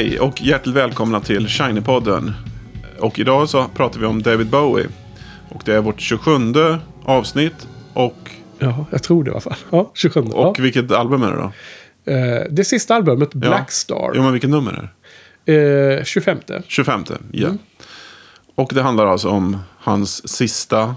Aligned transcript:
Hej 0.00 0.20
och 0.20 0.42
hjärtligt 0.42 0.76
välkomna 0.76 1.20
till 1.20 1.46
Shiny-podden. 1.46 2.32
Och 2.98 3.18
idag 3.18 3.48
så 3.48 3.68
pratar 3.68 4.00
vi 4.00 4.06
om 4.06 4.22
David 4.22 4.46
Bowie. 4.46 4.86
Och 5.48 5.62
det 5.64 5.74
är 5.74 5.80
vårt 5.80 6.00
27 6.00 6.32
avsnitt. 7.04 7.68
Och, 7.94 8.30
Ja, 8.58 8.86
jag 8.90 9.02
tror 9.02 9.24
det 9.24 9.28
i 9.28 9.32
alla 9.32 9.40
fall. 9.40 9.56
Ja, 9.70 9.90
27. 9.94 10.20
och 10.20 10.58
vilket 10.58 10.92
album 10.92 11.22
är 11.22 11.30
det 11.30 11.36
då? 11.36 11.52
ja. 12.04 12.12
Eh, 12.12 12.42
det 12.50 12.64
sista 12.64 12.94
albumet, 12.94 13.34
Black 13.34 13.60
Ja. 13.60 13.64
Star. 13.68 14.12
Jo 14.14 14.22
men 14.22 14.32
vilket 14.32 14.50
nummer 14.50 14.72
är 14.72 14.90
det? 15.44 15.98
Eh, 15.98 16.04
25. 16.04 16.38
25, 16.66 17.04
ja. 17.32 17.46
Mm. 17.46 17.58
Och 18.54 18.70
det 18.74 18.82
handlar 18.82 19.06
alltså 19.06 19.28
om 19.28 19.58
hans 19.78 20.28
sista 20.28 20.94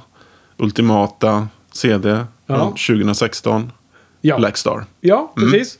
ultimata 0.57 1.47
CD 1.71 2.09
Ja. 2.09 2.25
från 2.57 2.73
2016. 2.97 3.71
Ja, 4.21 4.37
Black 4.37 4.57
Star. 4.57 4.85
ja 5.01 5.33
precis. 5.35 5.79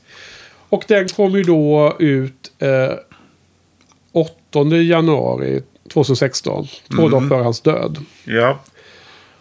Och 0.68 0.84
den 0.88 1.08
kom 1.08 1.32
ju 1.32 1.42
då 1.42 1.96
ut 1.98 2.52
eh, 2.58 2.68
8 4.56 4.76
januari 4.76 5.62
2016. 5.92 6.66
Två 6.90 6.98
Mm. 7.06 7.10
dagar 7.10 7.28
före 7.28 7.42
hans 7.42 7.60
död. 7.60 7.98
Ja. 8.24 8.58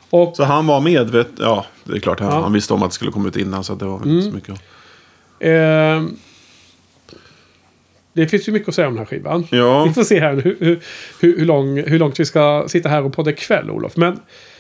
Och 0.09 0.35
Så 0.35 0.43
han 0.43 0.67
var 0.67 0.81
medveten. 0.81 1.33
Ja, 1.39 1.65
det 1.83 1.95
är 1.95 1.99
klart. 1.99 2.19
Han, 2.19 2.27
Ja. 2.29 2.33
Mm. 2.33 2.43
han 2.43 2.53
visste 2.53 2.73
om 2.73 2.83
att 2.83 2.89
det 2.89 2.95
skulle 2.95 3.11
komma 3.11 3.27
ut 3.27 3.35
innan. 3.37 3.63
Så 3.63 3.75
det 3.75 3.85
var 3.85 3.99
väl 3.99 4.09
inte 4.11 4.29
så 4.29 4.35
mycket. 4.35 4.61
eh, 5.39 6.03
det 8.13 8.27
finns 8.27 8.47
ju 8.47 8.51
mycket 8.51 8.69
att 8.69 8.75
säga 8.75 8.87
om 8.87 8.93
den 8.93 8.99
här 8.99 9.05
skivan. 9.05 9.47
Ja. 9.51 9.83
Vi 9.85 9.93
får 9.93 10.03
se 10.03 10.19
här 10.19 10.33
hur, 10.35 10.57
hur, 10.59 10.79
hur, 11.19 11.45
lång, 11.45 11.77
hur 11.83 11.99
långt 11.99 12.19
vi 12.19 12.25
ska 12.25 12.65
sitta 12.67 12.89
här 12.89 13.03
och 13.05 13.13
podda 13.13 13.31
ikväll, 13.31 13.69
Olof. 13.69 13.97
Men 13.97 14.19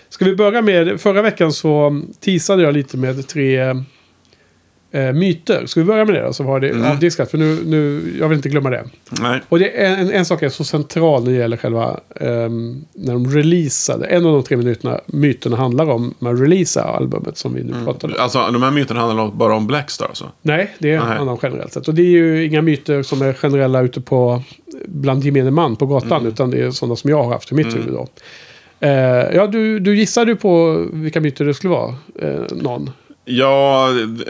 ska 0.09 0.25
vi 0.25 0.35
börja 0.35 0.61
med... 0.61 1.01
Förra 1.01 1.21
veckan 1.21 1.53
så 1.53 2.01
teasade 2.19 2.63
jag 2.63 2.73
lite 2.73 2.97
med 2.97 3.27
tre 3.27 3.75
eh, 4.93 5.13
myter. 5.13 5.65
Ska 5.65 5.79
vi 5.79 5.85
börja 5.85 6.05
med 6.05 6.15
det 6.15 6.21
då? 6.21 6.33
Så 6.33 6.43
var 6.43 6.59
det 6.59 6.69
Mm. 6.69 6.91
avdiskat. 6.91 7.31
För 7.31 7.37
nu, 7.37 7.57
nu, 7.65 8.01
jag 8.19 8.29
vill 8.29 8.35
inte 8.35 8.49
glömma 8.49 8.69
det. 8.69 8.83
Nej. 9.21 9.41
Och 9.49 9.59
det 9.59 9.81
är 9.81 9.97
en, 9.97 10.11
en 10.11 10.25
sak 10.25 10.43
är 10.43 10.49
så 10.49 10.63
central 10.63 11.23
när 11.23 11.31
det 11.31 11.37
gäller 11.37 11.57
själva... 11.57 11.99
ehm, 12.15 12.85
när 12.93 13.13
de 13.13 13.27
releasade. 13.31 14.05
En 14.05 14.25
av 14.25 14.33
de 14.33 14.43
tre 14.43 14.57
minuterna, 14.57 14.99
myterna 15.05 15.57
handlar 15.57 15.89
om 15.89 16.13
när 16.19 16.35
releasa 16.35 16.83
albumet 16.83 17.37
som 17.37 17.53
vi 17.53 17.63
nu 17.63 17.73
pratade 17.85 18.13
om. 18.13 18.19
Alltså 18.21 18.39
de 18.51 18.63
här 18.63 18.71
myterna 18.71 18.99
handlar 18.99 19.31
bara 19.31 19.55
om 19.55 19.67
Blackstar 19.67 20.05
alltså? 20.05 20.25
Nej, 20.41 20.75
det 20.79 20.95
handlar 20.95 21.33
om 21.33 21.39
generellt 21.43 21.73
sett. 21.73 21.87
Och 21.87 21.93
det 21.95 22.01
är 22.01 22.09
ju 22.09 22.45
inga 22.45 22.61
myter 22.61 23.03
som 23.03 23.21
är 23.21 23.33
generella 23.33 23.81
ute 23.81 24.01
på... 24.01 24.41
Bland 24.85 25.23
gemene 25.23 25.51
man 25.51 25.75
på 25.75 25.85
gatan. 25.85 26.17
Mm. 26.19 26.27
Utan 26.27 26.51
det 26.51 26.61
är 26.61 26.71
sådana 26.71 26.95
som 26.95 27.09
jag 27.09 27.23
har 27.23 27.31
haft 27.33 27.51
i 27.51 27.55
mitt 27.55 27.75
huvud 27.75 27.93
då. 27.93 28.07
Eh, 28.79 28.89
ja, 29.35 29.47
du, 29.47 29.79
du 29.79 29.97
gissade 29.97 30.31
ju 30.31 30.37
på 30.37 30.85
vilka 30.93 31.21
myter 31.21 31.45
det 31.45 31.53
skulle 31.53 31.71
vara. 31.73 31.95
Eh, 32.21 32.41
någon. 32.51 32.89
Ja, 33.25 33.87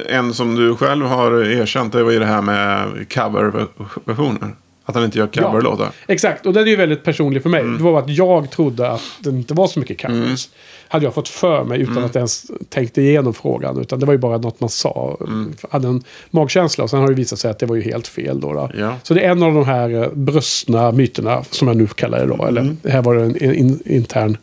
en 0.10 0.34
som 0.34 0.56
du 0.56 0.76
själv 0.76 1.06
har 1.06 1.44
erkänt 1.46 1.94
det 1.94 2.04
var 2.04 2.12
ju 2.12 2.20
det 2.20 2.26
här 2.26 2.42
med 2.42 2.88
coverversioner. 3.14 4.56
Att 4.86 4.96
han 4.96 5.04
inte 5.04 5.18
gör 5.18 5.28
coverlåtar. 5.28 5.90
Exakt, 6.08 6.46
och 6.46 6.54
den 6.54 6.64
är 6.64 6.68
ju 6.68 6.76
väldigt 6.76 7.04
personlig 7.04 7.42
för 7.44 7.50
mig. 7.50 7.62
Mm. 7.62 7.78
Det 7.78 7.84
var 7.84 8.00
att 8.00 8.10
jag 8.10 8.52
trodde 8.52 8.92
att 8.92 9.02
det 9.20 9.30
inte 9.30 9.54
var 9.54 9.68
så 9.68 9.80
mycket 9.80 10.02
covers. 10.02 10.50
Hade 10.88 11.06
jag 11.06 11.14
fått 11.14 11.30
för 11.30 11.64
mig 11.64 11.82
utan 11.82 11.94
Mm. 11.98 12.06
att 12.06 12.16
ens 12.16 12.46
tänkte 12.70 13.02
igenom 13.02 13.34
frågan. 13.34 13.82
Utan 13.82 14.00
det 14.00 14.06
var 14.06 14.14
ju 14.14 14.18
bara 14.20 14.38
något 14.38 14.60
man 14.60 14.70
sa. 14.70 15.18
Mm. 15.28 15.54
Hade 15.72 15.88
en 15.88 16.04
magkänsla 16.32 16.84
och 16.84 16.90
sen 16.90 17.00
har 17.00 17.08
det 17.08 17.14
visat 17.14 17.40
sig 17.40 17.52
att 17.52 17.60
det 17.60 17.66
var 17.66 17.76
ju 17.76 17.82
helt 17.82 18.08
fel 18.08 18.40
då. 18.40 18.54
då. 18.54 18.70
Ja. 18.78 18.96
Så 19.04 19.14
det 19.14 19.22
är 19.22 19.30
en 19.32 19.44
av 19.44 19.54
de 19.54 19.66
här 19.66 20.04
eh, 20.04 20.10
brustna 20.14 20.92
myterna 20.92 21.44
som 21.50 21.68
jag 21.68 21.78
nu 21.78 21.88
kallar 21.88 22.20
det 22.20 22.26
då. 22.26 22.34
Mm. 22.34 22.48
Eller 22.48 22.76
det 22.82 22.90
här 22.92 23.02
var 23.02 23.16
en 23.16 23.44
in, 23.44 23.80
intern 23.86 24.38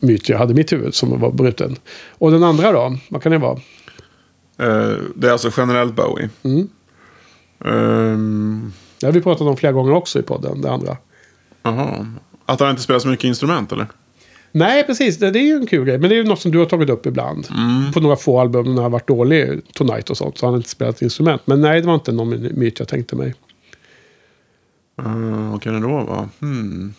myt 0.00 0.28
jag 0.28 0.38
hade 0.38 0.52
i 0.52 0.56
mitt 0.56 0.72
huvud 0.72 0.94
som 0.94 1.20
var 1.20 1.30
bruten. 1.30 1.76
Och 2.10 2.30
den 2.30 2.42
andra 2.44 2.72
då, 2.72 2.96
vad 3.08 3.22
kan 3.22 3.32
det 3.32 3.38
vara? 3.38 3.60
Eh, 4.58 4.94
det 5.14 5.28
är 5.28 5.32
alltså 5.32 5.50
generellt 5.56 5.94
Bowie. 5.94 6.28
Mm. 6.42 6.68
Ehm, 7.64 8.72
Det 9.00 9.06
har 9.06 9.12
vi 9.12 9.20
pratat 9.20 9.46
om 9.46 9.56
flera 9.56 9.72
gånger 9.72 9.92
också 9.92 10.18
i 10.18 10.22
podden, 10.22 10.60
det 10.60 10.70
andra. 10.70 10.96
Jaha. 11.62 12.06
Att 12.46 12.60
han 12.60 12.70
inte 12.70 12.82
spelar 12.82 13.00
så 13.00 13.08
mycket 13.08 13.24
instrument 13.24 13.72
eller? 13.72 13.86
Nej, 14.52 14.86
precis. 14.86 15.18
Det, 15.18 15.30
det 15.30 15.38
är 15.38 15.46
ju 15.46 15.56
en 15.56 15.66
kul 15.66 15.84
grej. 15.84 15.98
Men 15.98 16.10
det 16.10 16.16
är 16.16 16.18
ju 16.18 16.24
något 16.24 16.40
som 16.40 16.50
du 16.52 16.58
har 16.58 16.66
tagit 16.66 16.90
upp 16.90 17.06
ibland. 17.06 17.48
Mm. 17.56 17.92
På 17.92 18.00
några 18.00 18.16
få 18.16 18.40
album 18.40 18.64
när 18.64 18.74
han 18.74 18.82
har 18.82 18.90
varit 18.90 19.08
dålig, 19.08 19.60
Tonight 19.74 20.10
och 20.10 20.16
sånt. 20.16 20.38
Så 20.38 20.46
har 20.46 20.50
han 20.52 20.58
inte 20.58 20.68
spelat 20.68 21.02
instrument. 21.02 21.42
Men 21.44 21.60
nej, 21.60 21.80
det 21.80 21.86
var 21.86 21.94
inte 21.94 22.12
någon 22.12 22.28
myt 22.30 22.78
jag 22.78 22.88
tänkte 22.88 23.16
mig. 23.16 23.34
Uh, 25.02 25.50
vad 25.50 25.62
kan 25.62 25.74
det 25.74 25.80
då 25.80 25.88
vara? 25.88 26.28
Hmm. 26.40 26.94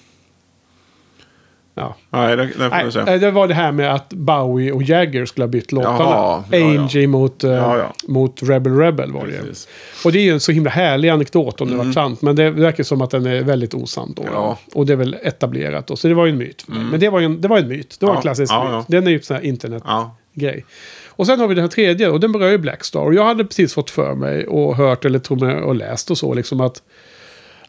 Ja. 1.78 1.96
Nej, 2.10 2.36
det, 2.36 2.46
det 2.46 2.52
får 2.54 2.86
vi 2.86 2.92
se. 2.92 3.04
nej, 3.04 3.20
det 3.20 3.32
var 3.32 3.48
det 3.48 3.54
här 3.54 3.72
med 3.72 3.94
att 3.94 4.10
Bowie 4.10 4.72
och 4.72 4.84
Jagger 4.84 5.26
skulle 5.26 5.44
ha 5.44 5.48
bytt 5.48 5.72
låtarna. 5.72 5.98
Jaha, 6.00 6.44
ja, 6.52 6.58
ja. 6.58 6.80
Angie 6.82 7.08
Mot, 7.08 7.44
eh, 7.44 7.52
Ja, 7.52 7.94
mot 8.08 8.40
Rebel 8.44 8.78
Rebel 8.78 9.12
var 9.12 9.28
det. 9.28 9.38
Precis. 9.40 9.68
Och 10.06 10.12
det 10.12 10.20
är 10.20 10.24
ju 10.24 10.32
en 10.32 10.40
så 10.40 10.52
himla 10.52 10.70
härlig 10.70 11.10
anekdot 11.10 11.62
om 11.62 11.70
det 11.70 11.76
var 11.78 11.92
sant. 11.92 12.22
Men 12.22 12.36
det 12.36 12.50
verkar 12.50 12.84
som 12.84 13.02
att 13.02 13.10
den 13.12 13.26
är 13.26 13.44
väldigt 13.44 13.74
osann 13.74 14.14
då. 14.16 14.58
Och 14.74 14.86
det 14.86 14.94
är 14.94 14.98
väl 14.98 15.16
etablerat 15.24 15.88
då. 15.88 15.96
Så 15.96 16.08
det 16.08 16.14
var 16.14 16.26
ju 16.26 16.32
en 16.32 16.38
myt 16.38 16.68
mig. 16.68 16.80
Men 16.92 17.00
det 17.00 17.10
var, 17.10 17.20
ju 17.20 17.26
en, 17.26 17.42
det 17.42 17.48
var 17.48 17.58
en 17.58 17.68
myt. 17.68 17.98
Det 18.00 18.06
var 18.06 18.16
en 18.16 18.22
klassisk 18.22 18.54
myt. 18.54 18.86
Den 18.88 19.08
är 19.08 19.12
ju 19.12 19.22
sån 19.22 19.36
här 19.38 19.44
internet 19.44 19.84
Ja. 19.86 20.16
grej. 20.34 20.66
Och 21.10 21.26
sen 21.28 21.40
har 21.40 21.48
vi 21.48 21.56
den 21.56 21.64
här 21.64 21.70
tredje 21.70 22.10
och 22.10 22.20
den 22.20 22.32
berör 22.32 22.50
ju 22.50 22.58
Blackstar. 22.58 23.00
Och 23.02 23.14
jag 23.14 23.26
hade 23.26 23.46
precis 23.46 23.74
fått 23.74 23.90
för 23.90 24.16
mig 24.16 24.48
och 24.48 24.76
hört 24.76 25.06
eller 25.06 25.20
tror 25.20 25.38
mig 25.38 25.56
och 25.56 25.76
läst 25.76 26.12
och 26.12 26.18
så 26.18 26.34
liksom 26.34 26.62
att 26.62 26.82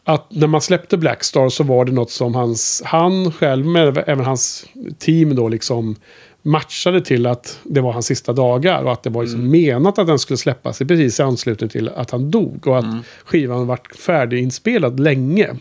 att 0.03 0.25
när 0.31 0.47
man 0.47 0.61
släppte 0.61 0.97
Blackstar 0.97 1.49
så 1.49 1.63
var 1.63 1.85
det 1.85 1.91
något 1.91 2.11
som 2.11 2.35
hans, 2.35 2.81
han 2.85 3.31
själv, 3.31 3.65
men 3.65 3.97
även 4.07 4.25
hans 4.25 4.65
team 4.99 5.35
då 5.35 5.47
liksom 5.47 5.95
matchade 6.41 7.01
till 7.01 7.25
att 7.25 7.59
det 7.63 7.81
var 7.81 7.91
hans 7.91 8.05
sista 8.05 8.33
dagar 8.33 8.83
och 8.83 8.91
att 8.91 9.03
det 9.03 9.09
var 9.09 9.23
liksom 9.23 9.51
menat 9.51 9.99
att 9.99 10.07
den 10.07 10.19
skulle 10.19 10.37
släppas 10.37 10.81
i 10.81 10.85
precis 10.85 11.19
i 11.19 11.23
anslutning 11.23 11.69
till 11.69 11.89
att 11.89 12.11
han 12.11 12.31
dog 12.31 12.67
och 12.67 12.77
att 12.77 12.85
skivan 13.23 13.67
varit 13.67 13.95
färdiginspelad 13.95 14.99
länge. 14.99 15.55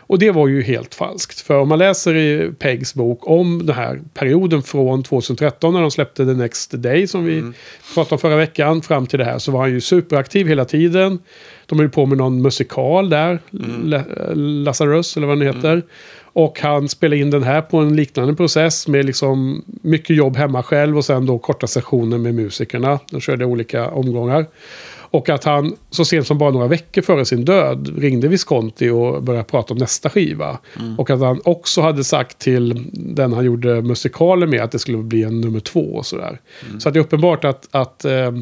Och 0.00 0.18
det 0.18 0.30
var 0.30 0.48
ju 0.48 0.62
helt 0.62 0.94
falskt. 0.94 1.40
För 1.40 1.58
om 1.58 1.68
man 1.68 1.78
läser 1.78 2.16
i 2.16 2.52
Pegs 2.58 2.94
bok 2.94 3.20
om 3.22 3.66
den 3.66 3.76
här 3.76 4.00
perioden 4.14 4.62
från 4.62 5.02
2013 5.02 5.74
när 5.74 5.80
de 5.80 5.90
släppte 5.90 6.24
The 6.24 6.32
Next 6.32 6.70
Day 6.70 7.06
som 7.06 7.24
vi 7.24 7.52
pratade 7.94 8.14
om 8.14 8.18
förra 8.18 8.36
veckan 8.36 8.82
fram 8.82 9.06
till 9.06 9.18
det 9.18 9.24
här 9.24 9.38
så 9.38 9.52
var 9.52 9.60
han 9.60 9.70
ju 9.70 9.80
superaktiv 9.80 10.48
hela 10.48 10.64
tiden. 10.64 11.18
De 11.66 11.78
höll 11.78 11.88
på 11.88 12.06
med 12.06 12.18
någon 12.18 12.42
musikal 12.42 13.10
där, 13.10 13.38
La- 13.84 14.34
Lazarus 14.34 15.16
eller 15.16 15.26
vad 15.26 15.38
den 15.38 15.54
heter. 15.56 15.82
Och 16.22 16.60
han 16.60 16.88
spelade 16.88 17.20
in 17.20 17.30
den 17.30 17.42
här 17.42 17.60
på 17.60 17.78
en 17.78 17.96
liknande 17.96 18.34
process 18.34 18.88
med 18.88 19.04
liksom 19.04 19.62
mycket 19.82 20.16
jobb 20.16 20.36
hemma 20.36 20.62
själv 20.62 20.96
och 20.96 21.04
sen 21.04 21.26
då 21.26 21.38
korta 21.38 21.66
sessioner 21.66 22.18
med 22.18 22.34
musikerna. 22.34 22.98
De 23.10 23.20
körde 23.20 23.44
olika 23.44 23.88
omgångar. 23.88 24.46
Och 25.10 25.28
att 25.28 25.44
han 25.44 25.76
så 25.90 26.04
sent 26.04 26.26
som 26.26 26.38
bara 26.38 26.50
några 26.50 26.66
veckor 26.66 27.02
före 27.02 27.24
sin 27.24 27.44
död 27.44 27.98
ringde 27.98 28.28
Visconti 28.28 28.88
och 28.90 29.22
började 29.22 29.44
prata 29.44 29.74
om 29.74 29.78
nästa 29.78 30.10
skiva. 30.10 30.58
Och 30.98 31.10
att 31.10 31.20
han 31.20 31.40
också 31.44 31.80
hade 31.80 32.04
sagt 32.04 32.38
till 32.38 32.86
den 32.92 33.32
han 33.32 33.44
gjorde 33.44 33.82
musikalen 33.82 34.50
med 34.50 34.60
att 34.60 34.72
det 34.72 34.78
skulle 34.78 34.98
bli 34.98 35.22
en 35.22 35.40
nummer 35.40 35.60
två 35.60 35.80
och 35.80 36.06
sådär. 36.06 36.40
Så 36.78 36.88
att 36.88 36.94
det 36.94 37.00
är 37.00 37.04
uppenbart 37.04 37.44
att, 37.44 37.68
att 37.70 38.04
eh, 38.04 38.32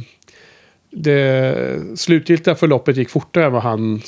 det 0.94 1.80
slutgiltiga 1.96 2.54
förloppet 2.54 2.96
gick 2.96 3.10
fortare 3.10 3.44
än 3.44 3.52
vad 3.52 3.62
han 3.62 4.02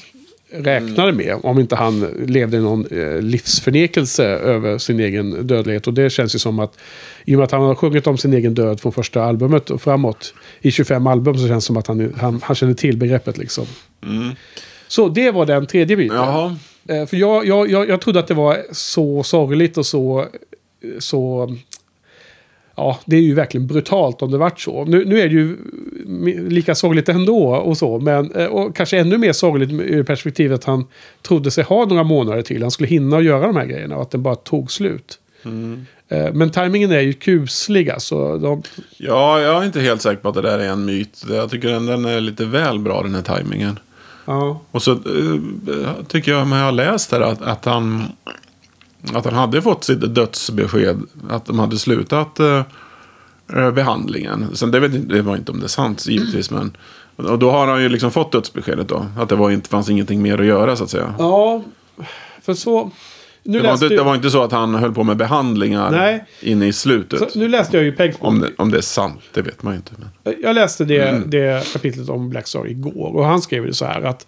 räknade 0.51 1.13
med. 1.13 1.37
Om 1.43 1.61
inte 1.61 1.77
han 1.77 2.01
levde 2.27 2.57
i 2.57 2.61
någon 2.61 2.87
eh, 2.87 3.21
livsförnekelse 3.21 4.25
över 4.25 4.79
sin 4.79 5.01
egen 5.01 5.47
dödlighet. 5.47 5.87
Och 5.87 5.95
det 5.95 6.11
känns 6.11 6.35
ju 6.35 6.39
som 6.39 6.59
att 6.59 6.79
i 7.25 7.35
och 7.35 7.39
med 7.39 7.45
att 7.45 7.53
han 7.53 7.63
har 7.63 7.75
sjungit 7.75 8.07
om 8.07 8.19
sin 8.19 8.33
egen 8.33 8.55
död 8.55 8.81
från 8.81 8.93
första 8.93 9.23
albumet 9.23 9.71
och 9.71 9.83
framåt 9.83 10.35
i 10.61 10.71
25 10.71 11.07
album 11.07 11.39
så 11.39 11.49
känns 11.49 11.65
det 11.65 11.67
som 11.67 11.77
att 11.77 11.87
han, 11.87 12.15
han, 12.17 12.41
han 12.43 12.57
känner 12.57 12.75
till 12.75 12.97
begreppet 12.97 13.39
liksom. 13.39 13.67
Så 14.89 15.09
det 15.09 15.31
var 15.31 15.47
den 15.47 15.67
tredje 15.67 15.97
myten. 15.97 16.17
Jaha. 16.17 16.57
Eh, 16.89 17.07
För 17.07 17.17
jag, 17.17 17.47
jag, 17.47 17.71
jag, 17.71 17.89
jag 17.89 18.01
trodde 18.01 18.21
att 18.21 18.29
det 18.29 18.35
var 18.35 18.59
så 18.73 19.23
sorgligt 19.23 19.79
och 19.79 19.87
så... 19.87 20.27
så 20.99 21.55
ja, 22.77 22.99
det 23.05 23.17
är 23.17 23.21
ju 23.21 23.35
verkligen 23.35 23.67
brutalt 23.67 24.23
om 24.23 24.31
det 24.31 24.39
vart 24.39 24.61
så. 24.61 24.85
Nu, 24.85 25.05
nu 25.05 25.21
är 25.21 25.29
det 25.29 25.35
ju 25.35 25.57
lika 26.49 26.75
sorgligt 26.75 27.09
ändå 27.09 27.55
och 27.57 27.79
så. 27.79 27.99
Men, 28.01 28.33
eh, 28.33 28.47
och 28.47 28.77
kanske 28.77 28.99
ännu 28.99 29.19
mer 29.19 29.33
sorgligt 29.33 29.71
ur 29.73 30.03
perspektivet 30.03 30.55
att 30.61 30.65
han 30.65 30.85
trodde 31.23 31.51
sig 31.51 31.65
ha 31.65 31.85
några 31.85 32.03
månader 32.05 32.43
till. 32.43 32.63
Han 32.63 32.71
skulle 32.71 32.89
hinna 32.89 33.17
att 33.17 33.25
göra 33.25 33.47
de 33.47 33.57
här 33.57 33.67
grejerna 33.67 33.97
och 33.97 34.03
att 34.03 34.11
det 34.11 34.19
bara 34.19 34.35
tog 34.35 34.73
slut. 34.73 35.19
Eh, 36.09 36.33
Men 36.33 36.51
tajmingen 36.51 36.91
är 36.93 37.01
ju 37.01 37.13
kuslig 37.13 37.91
alltså. 37.91 38.39
De, 38.39 38.63
Ja, 38.97 39.41
jag 39.41 39.63
är 39.63 39.67
inte 39.67 39.81
helt 39.81 40.03
säker 40.03 40.23
på 40.23 40.29
att 40.29 40.35
det 40.35 40.43
där 40.43 40.59
är 40.59 40.69
en 40.69 40.85
myt. 40.85 41.25
Jag 41.31 41.51
tycker 41.51 41.69
den, 41.69 41.87
den 41.87 42.05
är 42.05 42.21
lite 42.21 42.45
väl 42.45 42.79
bra 42.79 43.03
den 43.03 43.15
här 43.15 43.23
tajmingen. 43.23 43.79
ja. 44.27 44.61
Och 44.71 44.83
så 44.83 44.93
eh, 44.93 44.99
tycker 46.09 46.33
jag, 46.33 46.47
men 46.47 46.59
jag 46.59 46.65
har 46.65 46.73
läst 46.73 47.13
här 47.13 47.21
att, 47.21 47.43
att 47.43 47.65
han 47.65 48.05
att 49.15 49.25
han 49.25 49.35
hade 49.35 49.63
fått 49.63 49.85
sitt 49.85 50.15
dödsbesked. 50.15 51.01
Att 51.31 51.47
de 51.47 51.59
hade 51.59 51.79
slutat 51.79 52.41
eh, 52.41 52.63
eh, 53.57 53.71
behandlingen. 53.71 54.47
Sen 54.57 54.71
det, 54.71 54.81
vet, 54.81 55.09
det 55.09 55.23
var 55.23 55.37
inte 55.37 55.53
om 55.53 55.59
det 55.61 55.67
är 55.67 55.69
sant 55.69 56.07
givetvis. 56.07 56.51
Men, 56.51 56.77
och 57.17 57.39
då 57.39 57.51
har 57.51 57.67
han 57.67 57.83
ju 57.83 57.89
liksom 57.89 58.11
fått 58.11 58.33
dödsbeskedet 58.33 58.89
då. 58.89 59.07
Att 59.19 59.29
det 59.29 59.37
var 59.37 59.51
inte, 59.51 59.69
fanns 59.69 59.91
ingenting 59.91 60.23
mer 60.23 60.41
att 60.41 60.47
göra 60.47 60.77
så 60.77 60.85
att 60.85 60.91
säga. 60.91 61.15
ja, 61.19 61.63
för 62.43 62.55
så... 62.55 62.91
Nu 63.49 63.61
Det 63.61 63.67
var, 63.67 63.73
inte, 63.73 63.85
ju- 63.87 63.97
det 63.97 64.03
var 64.03 64.15
inte 64.15 64.31
så 64.31 64.43
att 64.43 64.53
han 64.53 64.75
höll 64.75 64.95
på 64.95 65.03
med 65.05 65.17
behandlingar 65.17 65.91
Nej. 65.91 66.25
inne 66.41 66.67
i 66.67 66.73
slutet. 66.73 67.33
så, 67.33 67.39
nu 67.39 67.49
läste 67.49 67.77
jag 67.77 67.85
ju 67.85 67.93
Pegs 67.93 68.17
Om 68.21 68.41
det, 68.41 68.49
om 68.59 68.71
det 68.71 68.77
är 68.79 68.83
sant, 68.83 69.21
det 69.35 69.43
vet 69.43 69.63
man 69.63 69.73
ju 69.73 69.77
inte. 69.77 69.93
Men. 70.25 70.35
Jag 70.43 70.55
läste 70.55 70.85
det, 70.85 71.09
Mm. 71.09 71.31
det 71.31 71.73
kapitlet 71.73 72.09
om 72.09 72.31
Blackstar 72.31 72.67
igår. 72.69 73.17
Och 73.17 73.25
han 73.25 73.43
skrev 73.43 73.67
det 73.67 73.75
så 73.75 73.85
här 73.85 74.03
att 74.03 74.27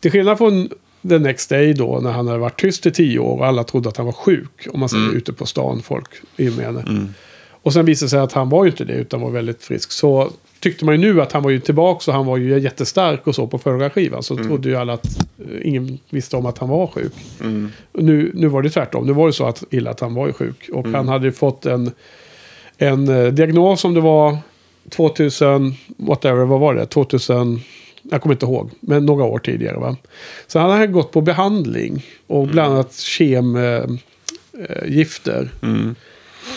till 0.00 0.10
skillnad 0.10 0.38
från 0.38 0.68
The 1.08 1.18
Next 1.18 1.50
Day 1.50 1.72
då 1.74 2.00
när 2.02 2.10
han 2.12 2.26
hade 2.26 2.38
varit 2.38 2.60
tyst 2.60 2.86
i 2.86 2.90
tio 2.90 3.18
år 3.18 3.38
och 3.38 3.46
alla 3.46 3.64
trodde 3.64 3.88
att 3.88 3.96
han 3.96 4.06
var 4.06 4.12
sjuk. 4.12 4.66
Om 4.72 4.80
man 4.80 4.88
säger 4.88 5.04
Mm. 5.04 5.16
ute 5.16 5.32
på 5.32 5.46
stan, 5.46 5.82
folk 5.82 6.08
med 6.36 6.50
henne. 6.50 7.06
Och 7.62 7.72
sen 7.72 7.86
visade 7.86 8.06
det 8.06 8.10
sig 8.10 8.18
att 8.20 8.32
han 8.32 8.48
var 8.48 8.64
ju 8.64 8.70
inte 8.70 8.84
det 8.84 8.92
utan 8.92 9.20
var 9.20 9.30
väldigt 9.30 9.62
frisk. 9.62 9.92
Så 9.92 10.30
tyckte 10.60 10.84
man 10.84 10.94
ju 10.94 11.00
nu 11.00 11.22
att 11.22 11.32
han 11.32 11.42
var 11.42 11.50
ju 11.50 11.60
tillbaka 11.60 12.10
och 12.10 12.16
han 12.16 12.26
var 12.26 12.36
ju 12.36 12.58
jättestark 12.58 13.26
och 13.26 13.34
så 13.34 13.46
på 13.46 13.58
förra 13.58 13.90
skivan. 13.90 14.22
Så 14.22 14.36
trodde 14.36 14.68
ju 14.68 14.76
alla 14.76 14.92
att 14.92 15.06
eh, 15.38 15.44
ingen 15.68 15.98
visste 16.10 16.36
om 16.36 16.46
att 16.46 16.58
han 16.58 16.68
var 16.68 16.86
sjuk. 16.86 17.12
Och 17.92 18.02
Nu, 18.04 18.30
nu 18.34 18.46
var 18.46 18.62
det 18.62 18.70
tvärtom. 18.70 19.06
Nu 19.06 19.12
var 19.12 19.26
det 19.26 19.32
så 19.32 19.46
att 19.46 19.64
illa 19.70 19.90
att 19.90 20.00
han 20.00 20.14
var 20.14 20.26
ju 20.26 20.32
sjuk. 20.32 20.70
Och 20.72 20.86
han 20.88 21.08
hade 21.08 21.26
ju 21.26 21.32
fått 21.32 21.66
en, 21.66 21.90
en 22.78 23.08
eh, 23.08 23.26
diagnos 23.32 23.80
som 23.80 23.94
det 23.94 24.00
var 24.00 24.38
2000, 24.90 25.74
whatever, 25.96 26.44
vad 26.44 26.60
var 26.60 26.74
det? 26.74 26.86
2000, 26.86 27.60
jag 28.02 28.22
kommer 28.22 28.34
inte 28.34 28.46
ihåg, 28.46 28.70
men 28.80 29.06
några 29.06 29.24
år 29.24 29.38
tidigare. 29.38 29.76
Va? 29.76 29.96
Så 30.46 30.58
han 30.58 30.70
hade 30.70 30.86
gått 30.86 31.12
på 31.12 31.20
behandling 31.20 32.06
och 32.26 32.46
bland 32.46 32.72
annat 32.72 32.94
kemgifter. 32.94 33.98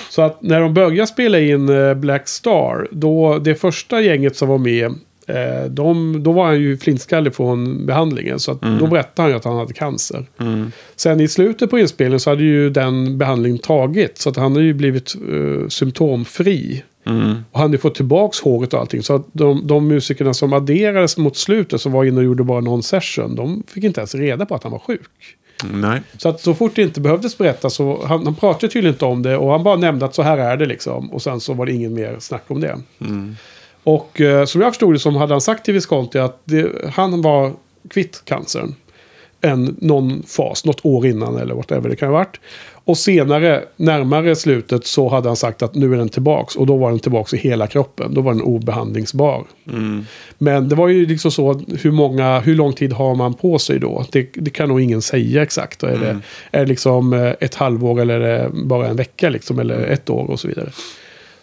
Så 0.10 0.22
att 0.22 0.42
när 0.42 0.60
de 0.60 0.74
började 0.74 1.08
spela 1.08 1.40
in 1.40 1.70
eh, 1.70 1.94
Black 1.94 2.28
Star, 2.28 2.88
då 2.92 3.38
det 3.40 3.56
första 3.56 4.02
gänget 4.02 4.36
som 4.36 4.50
var 4.50 4.58
med, 4.58 4.86
eh, 5.28 5.66
de, 5.70 6.24
då 6.24 6.32
var 6.32 6.46
han 6.46 6.62
ju 6.62 6.78
flintskallig 6.78 7.36
från 7.36 7.86
behandlingen. 7.86 8.40
Så 8.40 8.52
att 8.52 8.62
då 8.80 8.88
berättade 8.88 9.22
han 9.22 9.30
ju 9.30 9.36
att 9.38 9.46
han 9.46 9.58
hade 9.58 9.74
cancer. 9.74 10.26
Sen 10.96 11.20
i 11.20 11.28
slutet 11.28 11.70
på 11.70 11.80
inspelningen 11.80 12.20
så 12.20 12.30
hade 12.30 12.44
ju 12.44 12.70
den 12.70 13.18
behandlingen 13.18 13.60
tagit. 13.60 14.18
Så 14.18 14.30
att 14.30 14.36
han 14.36 14.52
hade 14.52 14.66
ju 14.66 14.74
blivit 14.74 15.16
eh, 15.16 15.68
symptomfri. 17.06 17.44
Och 17.52 17.60
han 17.60 17.70
hade 17.70 17.78
fått 17.78 17.96
tillbaks 17.96 18.40
håret 18.40 18.74
och 18.74 18.80
allting. 18.80 19.04
Så 19.04 19.16
att 19.16 19.26
de, 19.32 19.68
de 19.68 19.88
musikerna 19.88 20.34
som 20.34 20.54
adderades 20.54 21.18
mot 21.18 21.38
slutet, 21.38 21.82
som 21.82 21.92
var 21.92 22.04
inne 22.06 22.18
och 22.18 22.24
gjorde 22.24 22.44
bara 22.44 22.62
någon 22.62 22.84
session, 22.84 23.36
de 23.36 23.64
fick 23.68 23.84
inte 23.84 24.00
ens 24.02 24.16
reda 24.16 24.46
på 24.46 24.56
att 24.56 24.64
han 24.64 24.72
var 24.72 24.80
sjuk. 24.80 25.10
Nej. 25.74 26.02
Så 26.18 26.30
att 26.30 26.42
så 26.42 26.54
fort 26.54 26.76
det 26.76 26.82
inte 26.82 27.02
behövdes 27.02 27.38
berättas 27.38 27.74
så 27.74 28.06
han, 28.06 28.26
han 28.26 28.36
pratade 28.36 28.74
tydligen 28.74 28.96
inte 28.96 29.06
om 29.06 29.24
det 29.24 29.38
och 29.38 29.52
han 29.52 29.64
bara 29.64 29.76
nämnde 29.76 30.06
att 30.06 30.16
så 30.16 30.22
här 30.22 30.38
är 30.38 30.58
det 30.58 30.66
liksom. 30.66 31.12
Och 31.12 31.22
sen 31.22 31.40
så 31.40 31.54
var 31.54 31.66
det 31.66 31.72
ingen 31.74 31.94
mer 31.94 32.16
snack 32.20 32.44
om 32.48 32.62
det. 32.62 32.78
Och 33.84 34.22
eh, 34.22 34.46
som 34.46 34.62
jag 34.62 34.72
förstod 34.72 34.94
det 34.94 35.00
så 35.00 35.12
hade 35.12 35.34
han 35.34 35.42
sagt 35.42 35.66
till 35.66 35.74
Visconti 35.74 36.20
att 36.20 36.42
det, 36.44 36.72
han 36.94 37.22
var 37.22 37.52
kvitt 37.90 38.22
cancern. 38.26 38.76
än 39.42 39.76
någon 39.80 40.24
fas, 40.24 40.66
något 40.66 40.86
år 40.86 41.06
innan 41.06 41.38
eller 41.38 41.56
whatever 41.56 41.90
det 41.90 41.96
kan 41.96 42.10
ha 42.10 42.14
varit. 42.18 42.40
Och 42.86 42.98
senare, 42.98 43.64
närmare 43.76 44.36
slutet, 44.36 44.86
så 44.86 45.10
hade 45.10 45.30
han 45.30 45.36
sagt 45.36 45.62
att 45.62 45.76
nu 45.76 45.94
är 45.94 45.98
den 45.98 46.10
tillbaks. 46.10 46.56
Och 46.56 46.66
då 46.68 46.78
var 46.78 46.90
den 46.90 47.00
tillbaks 47.00 47.34
i 47.34 47.38
hela 47.38 47.68
kroppen. 47.68 48.14
Då 48.14 48.22
var 48.22 48.34
den 48.34 48.42
obehandlingsbar. 48.42 49.46
Men 50.38 50.70
det 50.70 50.76
var 50.76 50.88
ju 50.88 51.06
liksom 51.06 51.32
så, 51.32 51.62
hur, 51.82 51.92
många, 51.92 52.40
hur 52.40 52.56
lång 52.56 52.74
tid 52.74 52.94
har 52.94 53.16
man 53.16 53.34
på 53.34 53.60
sig 53.60 53.80
då? 53.80 54.06
Det, 54.12 54.30
det 54.34 54.50
kan 54.50 54.70
nog 54.70 54.82
ingen 54.82 55.02
säga 55.02 55.42
exakt. 55.42 55.84
Är, 55.84 55.98
det, 55.98 56.20
är 56.52 56.60
det 56.60 56.66
liksom 56.66 57.14
eh, 57.14 57.34
ett 57.40 57.56
halvår 57.56 58.02
eller 58.02 58.20
är 58.20 58.44
det 58.44 58.50
bara 58.54 58.88
en 58.88 58.96
vecka 58.96 59.30
liksom, 59.30 59.60
eller 59.60 59.84
ett 59.84 60.10
år 60.10 60.32
och 60.32 60.40
så 60.40 60.48
vidare. 60.48 60.70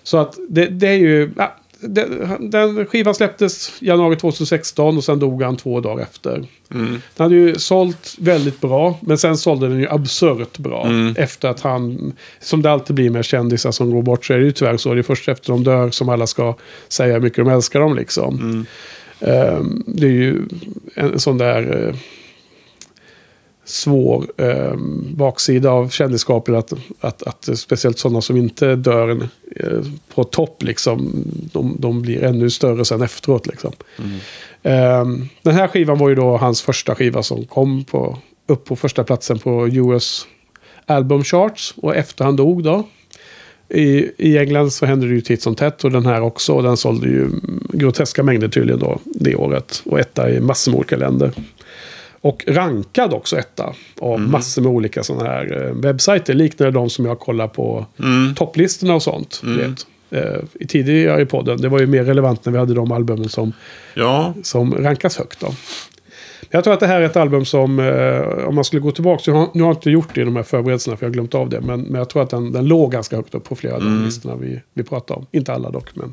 Så 0.02 0.16
att 0.16 0.38
det, 0.48 0.66
det 0.66 0.88
är 0.88 0.98
ju... 0.98 1.30
Ja, 1.36 1.56
den, 1.80 2.50
den 2.50 2.86
skivan 2.86 3.14
släpptes 3.14 3.72
januari 3.80 4.16
2016 4.16 4.96
och 4.96 5.04
sen 5.04 5.18
dog 5.18 5.42
han 5.42 5.56
två 5.56 5.80
dagar 5.80 6.02
efter. 6.02 6.44
Den 6.68 7.00
hade 7.16 7.34
ju 7.34 7.58
sålt 7.58 8.14
väldigt 8.18 8.60
bra, 8.60 8.98
men 9.00 9.18
sen 9.18 9.36
sålde 9.36 9.68
den 9.68 9.78
ju 9.78 9.88
absurt 9.88 10.58
bra. 10.58 10.86
Efter 11.16 11.48
att 11.48 11.60
han, 11.60 12.12
som 12.40 12.62
det 12.62 12.70
alltid 12.70 12.96
blir 12.96 13.10
med 13.10 13.24
kändisar 13.24 13.70
som 13.72 13.90
går 13.90 14.02
bort, 14.02 14.24
så 14.24 14.32
är 14.34 14.38
det 14.38 14.44
ju 14.44 14.52
tyvärr 14.52 14.76
så. 14.76 14.94
Det 14.94 15.00
är 15.00 15.02
först 15.02 15.28
efter 15.28 15.52
de 15.52 15.64
dör 15.64 15.90
som 15.90 16.08
alla 16.08 16.26
ska 16.26 16.54
säga 16.88 17.14
hur 17.14 17.20
mycket 17.20 17.44
de 17.44 17.48
älskar 17.48 17.80
dem 17.80 17.96
liksom. 17.96 18.66
Ehm, 19.20 19.82
det 19.86 20.06
är 20.06 20.10
ju 20.10 20.42
en 20.94 21.20
sån 21.20 21.38
där... 21.38 21.88
eh, 21.88 21.94
svår 23.68 24.26
eh, 24.36 24.76
baksida 25.14 25.70
av 25.70 25.88
kändisskapet. 25.88 26.54
Att, 26.54 26.72
att, 27.00 27.22
att 27.22 27.58
speciellt 27.58 27.98
sådana 27.98 28.20
som 28.20 28.36
inte 28.36 28.76
dör 28.76 29.28
eh, 29.56 29.80
på 30.14 30.24
topp, 30.24 30.62
liksom, 30.62 31.24
de, 31.52 31.76
de 31.78 32.02
blir 32.02 32.24
ännu 32.24 32.50
större 32.50 32.84
sen 32.84 33.02
efteråt. 33.02 33.46
Liksom. 33.46 33.72
Eh, 34.62 35.04
den 35.42 35.54
här 35.54 35.68
skivan 35.68 35.98
var 35.98 36.08
ju 36.08 36.14
då 36.14 36.36
hans 36.36 36.62
första 36.62 36.94
skiva 36.94 37.22
som 37.22 37.44
kom 37.44 37.84
på, 37.84 38.18
upp 38.46 38.64
på 38.64 38.76
första 38.76 39.04
platsen 39.04 39.38
på 39.38 39.68
US 39.68 40.26
Album 40.86 41.24
Charts. 41.24 41.74
Och 41.76 41.96
efter 41.96 42.24
han 42.24 42.36
dog 42.36 42.62
då. 42.62 42.84
I, 43.68 44.10
I 44.18 44.38
England 44.38 44.70
så 44.70 44.86
hände 44.86 45.06
det 45.08 45.14
ju 45.14 45.20
titt 45.20 45.42
som 45.42 45.54
tätt 45.54 45.84
och 45.84 45.90
den 45.90 46.06
här 46.06 46.20
också. 46.20 46.52
Och 46.52 46.62
den 46.62 46.76
sålde 46.76 47.08
ju 47.08 47.30
groteska 47.72 48.22
mängder 48.22 48.48
tydligen 48.48 48.80
då 48.80 48.98
det 49.04 49.36
året. 49.36 49.82
Och 49.84 50.00
etta 50.00 50.30
i 50.30 50.40
massor 50.40 50.72
med 50.72 50.78
olika 50.78 50.96
länder. 50.96 51.32
Och 52.20 52.44
rankad 52.48 53.12
också 53.12 53.36
etta 53.36 53.74
av 54.00 54.20
massor 54.20 54.62
med 54.62 54.72
olika 54.72 55.02
sådana 55.02 55.24
här 55.24 55.66
eh, 55.66 55.72
webbsajter. 55.72 56.34
Liknande 56.34 56.70
de 56.70 56.90
som 56.90 57.04
jag 57.04 57.18
kollar 57.18 57.48
på 57.48 57.86
topplistorna 58.36 58.94
och 58.94 59.02
sånt. 59.02 59.40
Vet. 59.44 59.86
Eh, 60.10 60.40
i 60.60 60.66
tidigare 60.66 61.22
i 61.22 61.26
podden. 61.26 61.60
Det 61.60 61.68
var 61.68 61.80
ju 61.80 61.86
mer 61.86 62.04
relevant 62.04 62.44
när 62.44 62.52
vi 62.52 62.58
hade 62.58 62.74
de 62.74 62.92
albumen 62.92 63.28
som, 63.28 63.52
Ja, 63.94 64.34
som 64.42 64.74
rankas 64.74 65.18
högt. 65.18 65.40
Då. 65.40 65.54
Jag 66.50 66.64
tror 66.64 66.74
att 66.74 66.80
det 66.80 66.86
här 66.86 67.00
är 67.00 67.04
ett 67.04 67.16
album 67.16 67.44
som, 67.44 67.78
eh, 67.78 68.48
om 68.48 68.54
man 68.54 68.64
skulle 68.64 68.82
gå 68.82 68.90
tillbaka, 68.90 69.22
så 69.22 69.32
har, 69.32 69.48
nu 69.54 69.62
har 69.62 69.70
jag 69.70 69.76
inte 69.76 69.90
gjort 69.90 70.14
det 70.14 70.20
i 70.20 70.24
de 70.24 70.36
här 70.36 70.42
förberedelserna 70.42 70.96
för 70.96 71.06
jag 71.06 71.10
har 71.10 71.14
glömt 71.14 71.34
av 71.34 71.48
det. 71.48 71.60
Men, 71.60 71.80
men 71.80 71.94
jag 71.94 72.08
tror 72.08 72.22
att 72.22 72.30
den, 72.30 72.52
den 72.52 72.64
låg 72.66 72.92
ganska 72.92 73.16
högt 73.16 73.34
upp 73.34 73.44
på 73.44 73.56
flera 73.56 73.74
av 73.74 73.80
de 73.80 74.04
listorna 74.04 74.36
vi, 74.36 74.60
vi 74.74 74.82
pratade 74.82 75.20
om. 75.20 75.26
Inte 75.30 75.52
alla 75.52 75.70
dock, 75.70 75.90
men... 75.94 76.12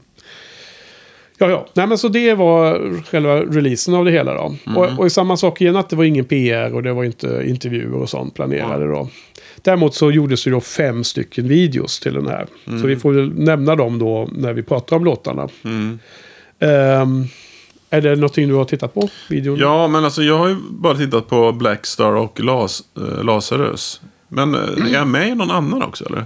Ja, 1.37 1.49
ja. 1.49 1.67
Nej, 1.73 1.87
men 1.87 1.97
så 1.97 2.07
det 2.07 2.33
var 2.33 3.03
själva 3.03 3.39
releasen 3.39 3.93
av 3.93 4.05
det 4.05 4.11
hela 4.11 4.33
då. 4.33 4.55
Och, 4.75 4.99
och 4.99 5.11
samma 5.11 5.37
sak 5.37 5.61
igen 5.61 5.75
att 5.75 5.89
det 5.89 5.95
var 5.95 6.03
ingen 6.03 6.25
PR 6.25 6.73
och 6.73 6.83
det 6.83 6.93
var 6.93 7.03
inte 7.03 7.43
intervjuer 7.45 7.93
och 7.93 8.09
sånt 8.09 8.33
planerade 8.33 8.87
då. 8.87 9.09
Däremot 9.61 9.95
så 9.95 10.11
gjordes 10.11 10.47
ju 10.47 10.51
då 10.51 10.61
fem 10.61 11.03
stycken 11.03 11.47
videos 11.47 11.99
till 11.99 12.13
den 12.13 12.27
här. 12.27 12.47
Så 12.81 12.87
vi 12.87 12.95
får 12.95 13.11
väl 13.11 13.33
nämna 13.33 13.75
dem 13.75 13.99
då 13.99 14.29
när 14.31 14.53
vi 14.53 14.63
pratar 14.63 14.95
om 14.95 15.05
låtarna. 15.05 15.49
Ehm, 16.59 17.27
är 17.89 18.01
det 18.01 18.15
någonting 18.15 18.47
du 18.47 18.53
har 18.53 18.65
tittat 18.65 18.93
på? 18.93 19.09
Videon? 19.29 19.59
ja 19.59 19.87
men 19.87 20.05
alltså 20.05 20.21
jag 20.23 20.37
har 20.37 20.47
ju 20.47 20.55
bara 20.69 20.95
tittat 20.97 21.27
på 21.27 21.51
Blackstar 21.51 22.11
och 22.11 22.39
Las, 22.39 22.83
äh, 22.97 23.23
Lazarus. 23.23 24.01
Men 24.27 24.55
äh, 24.55 24.61
är 24.61 24.93
jag 24.93 25.07
med 25.07 25.27
i 25.27 25.35
någon 25.35 25.51
annan 25.51 25.83
också 25.83 26.05
eller? 26.05 26.25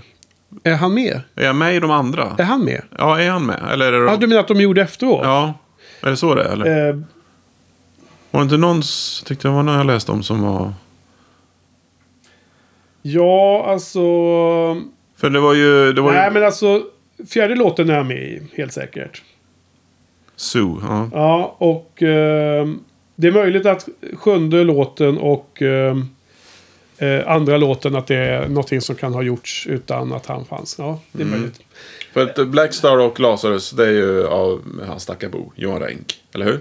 Är 0.64 0.76
han 0.76 0.94
med? 0.94 1.22
Är 1.36 1.46
jag 1.46 1.56
med 1.56 1.76
i 1.76 1.80
de 1.80 1.92
andra? 1.92 2.36
Är 2.38 2.44
han 2.44 2.66
med? 2.66 2.82
Ja, 2.98 3.20
är 3.22 3.30
han 3.30 3.46
med? 3.46 3.60
Eller 3.72 3.94
är 3.94 4.00
det 4.00 4.06
Ja, 4.06 4.12
de... 4.12 4.18
du 4.20 4.28
menar 4.28 4.42
att 4.42 4.48
de 4.48 4.62
gjorde 4.62 4.82
efteråt? 4.82 5.20
Ja, 5.24 5.54
är 6.04 6.10
det 6.10 6.18
så 6.18 6.36
det 6.36 6.44
är? 6.44 6.50
Eller? 6.54 6.90
Eh, 6.90 6.96
Var 8.32 8.40
det 8.40 8.44
inte 8.44 8.58
någon, 8.58 8.82
tyckte 9.26 9.48
jag 9.48 9.56
var 9.56 9.64
någon 9.64 9.76
jag 9.76 9.86
läste 9.86 10.12
om 10.12 10.24
som 10.24 10.42
var... 10.42 10.74
ja, 13.02 13.66
alltså... 13.68 14.02
För 15.18 15.30
det 15.30 15.40
var 15.40 15.54
ju... 15.54 15.94
Det 15.94 16.02
var 16.02 16.12
Nej, 16.14 16.28
ju 16.28 16.34
men 16.34 16.44
alltså... 16.44 16.82
Fjärde 17.30 17.56
låten 17.56 17.90
är 17.90 17.96
han 17.98 18.08
med 18.08 18.18
i, 18.18 18.42
helt 18.58 18.74
säkert. 18.74 19.22
Sue, 20.36 20.76
ja. 20.82 21.10
Ja, 21.14 21.56
och 21.58 22.04
eh, 22.04 22.68
det 23.16 23.28
är 23.28 23.32
möjligt 23.32 23.66
att 23.66 23.88
sjunde 24.14 24.64
låten 24.64 25.18
och 25.18 25.62
eh, 25.62 25.98
eh, 27.00 27.32
andra 27.32 27.58
låten 27.58 27.96
att 27.96 28.08
det 28.08 28.16
är 28.16 28.48
någonting 28.48 28.82
som 28.82 28.96
kan 28.96 29.14
ha 29.14 29.22
gjorts 29.22 29.68
utan 29.68 30.14
att 30.14 30.26
han 30.26 30.46
fanns. 30.46 30.76
Ja, 30.78 31.00
det 31.12 31.24
är 31.24 31.28
möjligt. 31.28 31.60
För 32.14 32.22
att 32.22 32.48
Blackstar 32.48 32.98
och 32.98 33.20
Lazarus, 33.20 33.72
det 33.72 33.86
är 33.86 33.92
ju 33.92 34.28
av 34.28 34.62
hans 34.88 35.04
stackars 35.04 35.32
bo, 35.32 35.52
Johan 35.56 35.80
Renck. 35.80 36.16
Eller 36.34 36.46
hur? 36.46 36.60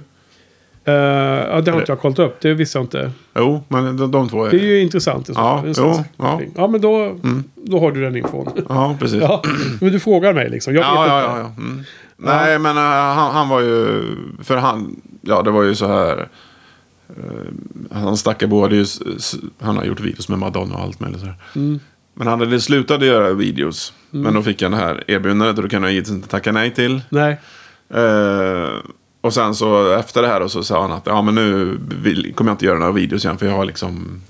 Eh, 0.85 0.95
ja, 0.95 1.61
det 1.61 1.71
har 1.71 1.81
inte 1.81 1.93
jag 1.93 2.01
kollat 2.01 2.19
upp. 2.19 2.41
Det 2.41 2.55
visste 2.55 2.79
jag 2.79 2.85
inte. 2.85 3.11
Jo, 3.37 3.65
men 3.69 3.97
de, 3.97 4.11
de 4.11 4.29
två 4.29 4.45
är... 4.45 4.51
Det 4.51 4.57
är 4.57 4.65
ju 4.65 4.81
intressant. 4.81 5.29
i 5.29 5.35
så 5.35 5.41
Ja, 5.41 5.63
jo, 5.67 6.05
ja. 6.17 6.33
Mm. 6.35 6.53
ja, 6.57 6.67
men 6.67 6.81
då, 6.81 7.17
då 7.55 7.81
har 7.81 7.93
du 7.93 8.03
den 8.03 8.17
infon. 8.17 8.49
Ja, 8.69 8.97
precis. 9.01 9.23
ja, 9.23 9.43
men 9.81 9.93
du 9.93 10.01
frågar 10.01 10.33
mig 10.33 10.51
liksom. 10.51 10.75
Jag 10.75 10.81
vet 10.81 10.89
ja, 10.89 11.03
inte. 11.03 11.15
ja, 11.15 11.23
ja, 11.23 11.39
ja. 11.39 11.63
Mm. 11.63 11.85
Nej, 12.17 12.59
men 12.59 12.77
uh, 12.77 12.83
han, 12.83 13.35
han 13.35 13.49
var 13.49 13.61
ju... 13.61 14.03
För 14.43 14.57
han... 14.57 15.01
Ja, 15.21 15.43
det 15.43 15.51
var 15.51 15.63
ju 15.63 15.75
så 15.75 15.87
här... 15.87 16.29
Uh, 17.11 17.51
han 17.91 18.17
Stackabo 18.17 18.63
hade 18.63 18.77
ju... 18.77 18.87
Han 19.61 19.77
har 19.77 19.85
gjort 19.85 20.01
videos 20.01 20.29
med 20.29 20.39
Madonna 20.39 20.75
och 20.75 20.83
allt 20.83 21.01
möjligt. 21.01 21.23
Mm. 21.55 21.81
Men 22.15 22.27
han 22.27 22.41
hade 22.41 22.61
slutat 22.61 23.03
göra 23.03 23.33
videos. 23.33 23.93
Men 24.11 24.35
då 24.35 24.43
fick 24.43 24.63
han 24.63 24.71
det 24.71 24.77
här 24.77 25.05
erbjudandet 25.07 25.57
och 25.57 25.63
då 25.63 25.69
kunde 25.69 25.87
han 25.87 25.95
givetvis 25.95 26.15
inte 26.15 26.29
tacka 26.29 26.53
nej 26.53 26.75
till. 26.75 27.01
Nej. 27.09 27.41
Eh, 27.91 28.69
och 29.21 29.35
sen 29.35 29.55
så 29.55 29.93
efter 29.93 30.23
det 30.23 30.29
här 30.29 30.41
då 30.41 30.49
så 30.49 30.63
sa 30.63 30.83
han 30.83 30.93
att 30.93 31.07
ja 31.07 31.23
men 31.23 31.35
nu 31.35 31.79
vill, 32.03 32.35
kommer 32.35 32.51
jag 32.51 32.55
inte 32.55 32.67
göra 32.67 32.79
några 32.79 32.93
videos 32.93 33.25
igen 33.25 33.39
för 33.39 33.47
jag 33.47 33.57
har 33.57 33.65
liksom 33.65 34.23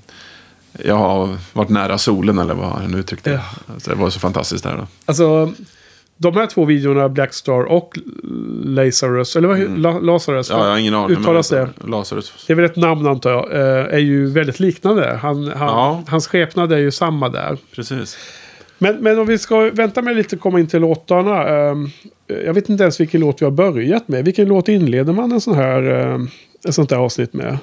jag 0.85 0.97
har 0.97 1.37
varit 1.52 1.68
nära 1.68 1.99
solen 1.99 2.38
eller 2.38 2.54
vad 2.54 2.68
han 2.68 2.94
uttryckte. 2.94 3.30
Ja. 3.30 3.75
Så 3.78 3.90
det 3.90 3.97
var 3.97 4.11
så 4.11 4.20
fantastiskt 4.20 4.64
där 4.64 4.76
då. 4.76 4.87
Alltså, 5.04 5.52
de 6.18 6.34
här 6.37 6.46
två 6.46 6.64
videorna, 6.64 7.08
Blackstar 7.08 7.62
och 7.62 7.98
Lazarus, 8.64 9.37
eller 9.37 9.48
vad 9.48 9.78
La, 9.78 9.98
Lazarus, 9.98 10.50
Ja, 10.50 10.64
jag 10.64 10.70
har 10.70 10.78
ingen 10.78 10.94
aning. 10.94 11.16
uttalas 11.18 11.48
det? 11.48 11.68
Lazarus. 11.87 12.44
Det 12.46 12.52
är 12.52 12.54
väl 12.54 12.64
ett 12.64 12.76
namn 12.76 13.06
antar 13.06 13.30
jag, 13.30 13.52
eh, 13.52 13.94
är 13.94 13.98
ju 13.98 14.26
väldigt 14.30 14.60
liknande. 14.60 15.18
Han, 15.22 15.48
han, 15.48 15.68
Ja. 15.68 16.02
Hans 16.08 16.26
skepnad 16.28 16.72
är 16.72 16.78
ju 16.78 16.90
samma 16.90 17.28
där. 17.28 17.58
Precis. 17.75 18.16
Men, 18.78 18.96
men 18.96 19.18
om 19.18 19.26
vi 19.26 19.38
ska 19.38 19.70
vänta 19.72 20.02
med 20.02 20.16
lite 20.16 20.37
och 20.37 20.42
komma 20.42 20.60
in 20.60 20.66
till 20.66 20.80
låtarna. 20.80 21.48
ehm, 21.48 21.88
jag 22.44 22.54
vet 22.54 22.68
inte 22.68 22.82
ens 22.82 23.00
vilken 23.00 23.20
låt 23.20 23.40
vi 23.42 23.44
har 23.46 23.50
börjat 23.52 24.08
med. 24.08 24.25
Vilken 24.25 24.48
låt 24.48 24.68
inleder 24.68 25.12
man 25.12 25.32
en 25.32 25.40
sån 25.40 25.54
här, 25.54 25.82
ehm, 25.82 26.28
ett 26.68 26.75
sånt 26.75 26.88
där 26.90 26.96
avsnitt 26.96 27.32
med? 27.32 27.58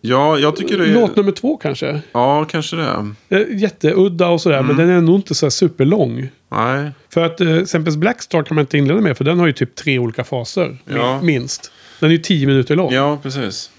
Ja, 0.00 0.38
jag 0.38 0.56
tycker 0.56 0.78
det 0.78 0.84
är... 0.84 0.94
Låt 0.94 1.16
nummer 1.16 1.32
två 1.32 1.56
kanske? 1.56 2.00
Ja, 2.12 2.44
kanske 2.44 2.76
det. 2.76 3.10
Eh, 3.28 3.40
Jätteudda 3.56 4.28
och 4.28 4.40
sådär, 4.40 4.58
Mm. 4.58 4.76
men 4.76 4.86
den 4.86 4.96
är 4.96 5.00
nog 5.00 5.16
inte 5.18 5.34
så 5.34 5.50
superlång. 5.50 6.28
Nej. 6.48 6.90
För 7.14 7.24
att 7.24 7.40
eh, 7.40 7.54
exempelvis 7.56 7.96
Blackstar 7.96 8.42
kan 8.42 8.54
man 8.54 8.62
inte 8.62 8.78
inleda 8.78 9.00
med, 9.00 9.16
för 9.16 9.24
den 9.24 9.38
har 9.38 9.46
ju 9.46 9.52
typ 9.52 9.74
tre 9.74 9.98
olika 9.98 10.24
faser. 10.24 10.76
Ja. 10.84 11.20
Minst. 11.22 11.70
Den 12.00 12.08
är 12.10 12.12
ju 12.12 12.18
tio 12.18 12.46
minuter 12.46 12.76
lång. 12.76 12.92
Ja, 12.92 13.18
precis. 13.22 13.70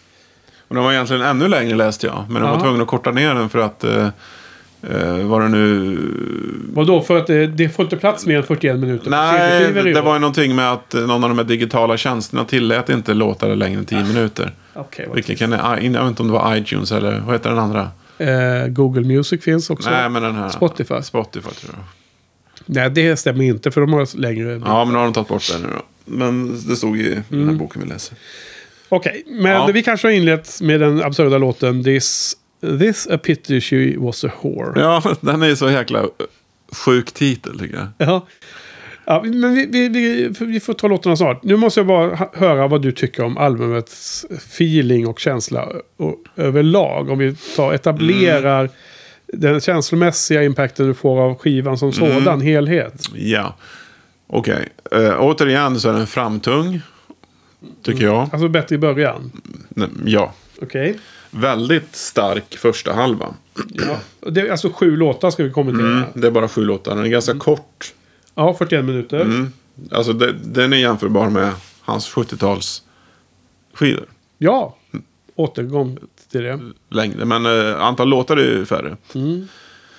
Och 0.67 0.75
den 0.75 0.83
var 0.83 0.91
egentligen 0.93 1.21
ännu 1.21 1.47
längre 1.47 1.75
läste 1.75 2.07
jag. 2.07 2.25
Men 2.29 2.41
de 2.41 2.50
var 2.50 2.57
Ja. 2.57 2.63
tvungna 2.63 2.81
att 2.83 2.89
korta 2.89 3.12
ner 3.12 3.36
den 3.36 3.50
för 3.50 3.59
att... 3.59 3.83
Eh, 3.83 4.07
eh, 4.81 5.17
var 5.27 5.41
det 5.41 5.50
nu... 5.50 5.98
Vadå? 6.74 7.01
För 7.01 7.17
att 7.17 7.27
det, 7.27 7.48
det 7.48 7.69
får 7.69 7.84
inte 7.86 7.98
plats 7.98 8.25
mer 8.25 8.38
än 8.38 8.43
41 8.43 8.79
minuter. 8.79 9.10
Nej, 9.10 9.74
det 9.74 10.01
var 10.01 10.13
ju 10.13 10.19
någonting 10.19 10.55
med 10.55 10.72
att 10.72 10.93
någon 10.93 11.24
av 11.24 11.29
de 11.29 11.38
här 11.38 11.46
digitala 11.46 11.98
tjänsterna 11.98 12.46
tillät 12.46 12.89
inte 12.89 13.13
låtar 13.13 13.55
längre 13.55 13.79
än 13.79 13.86
10 13.86 14.03
minuter. 14.03 14.51
Okej, 14.74 15.05
vad 15.07 15.15
Vilket 15.15 15.39
kan, 15.39 15.51
jag 15.51 15.75
vet 15.75 15.84
inte 15.84 16.00
om 16.22 16.27
det 16.27 16.34
var 16.34 16.55
iTunes 16.55 16.91
eller 16.91 17.19
vad 17.19 17.36
heter 17.36 17.50
den 17.50 17.60
andra? 17.60 17.89
Eh, 18.17 18.67
Google 18.67 19.07
Music 19.07 19.43
finns 19.43 19.69
också. 19.69 19.89
Nej, 19.89 20.10
men 20.10 20.24
den 20.24 20.36
här. 20.36 20.50
Spotify. 20.50 21.01
Spotify 21.01 21.50
tror 21.50 21.74
jag. 21.75 21.84
Nej, 22.65 22.89
det 22.89 23.17
stämmer 23.17 23.43
inte 23.43 23.72
för 23.72 23.81
de 23.81 23.93
har 23.93 24.17
längre. 24.17 24.62
Ja, 24.65 24.86
men 24.86 24.93
nu 24.93 24.98
har 25.00 25.03
de 25.05 25.13
tagit 25.13 25.27
bort 25.27 25.51
den 25.51 25.62
nu 25.62 25.67
då. 25.67 25.81
Men 26.05 26.62
det 26.69 26.75
stod 26.75 27.00
i 27.00 27.03
den 27.10 27.24
Mm. 27.31 27.50
här 27.50 27.55
boken 27.55 27.81
vi 27.81 27.88
läser. 27.89 28.17
Okej, 28.89 29.24
men 29.27 29.51
Ja. 29.51 29.69
vi 29.74 29.84
kanske 29.84 30.07
har 30.07 30.13
inlett 30.13 30.62
med 30.62 30.79
den 30.79 31.03
absurda 31.03 31.38
låten 31.38 31.84
This, 31.84 32.34
This 32.79 33.07
a 33.07 33.17
pity 33.17 33.62
she 33.62 33.93
was 33.97 34.24
a 34.24 34.31
whore. 34.41 34.81
Ja, 34.81 35.15
den 35.21 35.41
är 35.41 35.47
ju 35.47 35.55
så 35.55 35.69
jäkla 35.69 36.05
sjuk 36.71 37.12
titel 37.12 37.59
tycker 37.59 37.75
jag. 37.75 37.88
Ja. 38.07 38.27
Ja, 39.09 39.21
men 39.25 39.55
vi, 39.55 39.65
vi, 39.65 39.89
vi, 39.89 40.29
vi 40.39 40.59
får 40.59 40.74
ta 40.74 40.88
låtarna 40.88 41.15
snart. 41.15 41.43
Nu 41.43 41.55
måste 41.55 41.79
jag 41.79 41.88
bara 41.88 42.29
höra 42.33 42.67
vad 42.67 42.81
du 42.81 42.91
tycker 42.91 43.24
om 43.24 43.38
albumets 43.38 44.25
feeling 44.29 45.07
och 45.07 45.19
känsla 45.19 45.67
och, 45.97 46.15
överlag. 46.36 47.09
Om 47.09 47.17
vi 47.17 47.36
tar, 47.55 47.74
etablerar 47.74 48.69
den 49.33 49.62
känslomässiga 49.62 50.43
impacten 50.43 50.88
du 50.88 50.93
får 50.93 51.21
av 51.21 51.36
skivan 51.36 51.77
som 51.77 51.93
sådan, 51.93 52.41
helhet. 52.41 52.93
Ja, 53.15 53.55
okej. 54.27 54.69
Eh, 54.91 55.15
återigen 55.19 55.79
så 55.79 55.89
är 55.89 55.93
den 55.93 56.07
framtung. 56.07 56.81
Tycker 57.83 58.03
jag. 58.05 58.29
Alltså 58.31 58.47
bättre 58.47 58.75
i 58.75 58.77
början. 58.77 59.31
Nej, 59.69 59.89
Ja. 60.05 60.33
Okej. 60.62 61.00
Väldigt 61.41 61.96
stark 61.96 62.58
första 62.58 62.94
halva. 62.94 63.34
Ja. 63.74 63.98
Det 64.32 64.41
är 64.41 64.51
alltså 64.51 64.70
sju 64.70 64.98
låtar 64.98 65.32
ska 65.32 65.44
vi 65.44 65.51
kommentera. 65.51 65.88
Mm, 65.88 66.03
det 66.13 66.27
är 66.27 66.32
bara 66.32 66.48
sju 66.48 66.65
låtar. 66.65 66.96
Den 66.96 67.06
är 67.06 67.10
ganska 67.10 67.38
kort. 67.38 67.94
Ja, 68.36 68.53
41 68.53 68.86
minuter. 68.86 69.20
Mm. 69.20 69.53
Alltså 69.91 70.13
det, 70.13 70.36
den 70.44 70.74
är 70.74 70.77
jämförbar 70.77 71.29
med 71.29 71.51
hans 71.82 72.13
70-tals 72.13 72.84
skivor. 73.74 74.06
Ja, 74.38 74.77
återgång 75.36 75.98
till 76.32 76.44
det. 76.44 76.60
Längre. 76.89 77.25
Men 77.25 77.46
eh, 77.46 77.82
antal 77.82 78.10
låtar 78.10 78.38
är 78.38 78.58
ju 78.58 78.65
färre. 78.65 78.98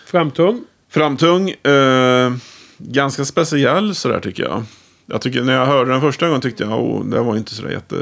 Framtung. 0.07 0.65
Framtung. 0.91 1.51
Eh, 1.51 2.33
ganska 2.79 3.25
speciell 3.25 3.95
sådär 3.95 4.21
tycker 4.21 4.43
jag. 4.43 4.63
Jag 5.07 5.21
tycker 5.21 5.43
när 5.43 5.55
jag 5.55 5.67
hörde 5.67 5.91
den 5.91 6.01
första 6.01 6.27
gången 6.27 6.41
tyckte 6.41 6.65
jag 6.65 6.85
oh, 6.85 7.05
det 7.05 7.21
var 7.21 7.37
inte 7.37 7.55
sådär 7.55 7.71
jätte... 7.71 7.97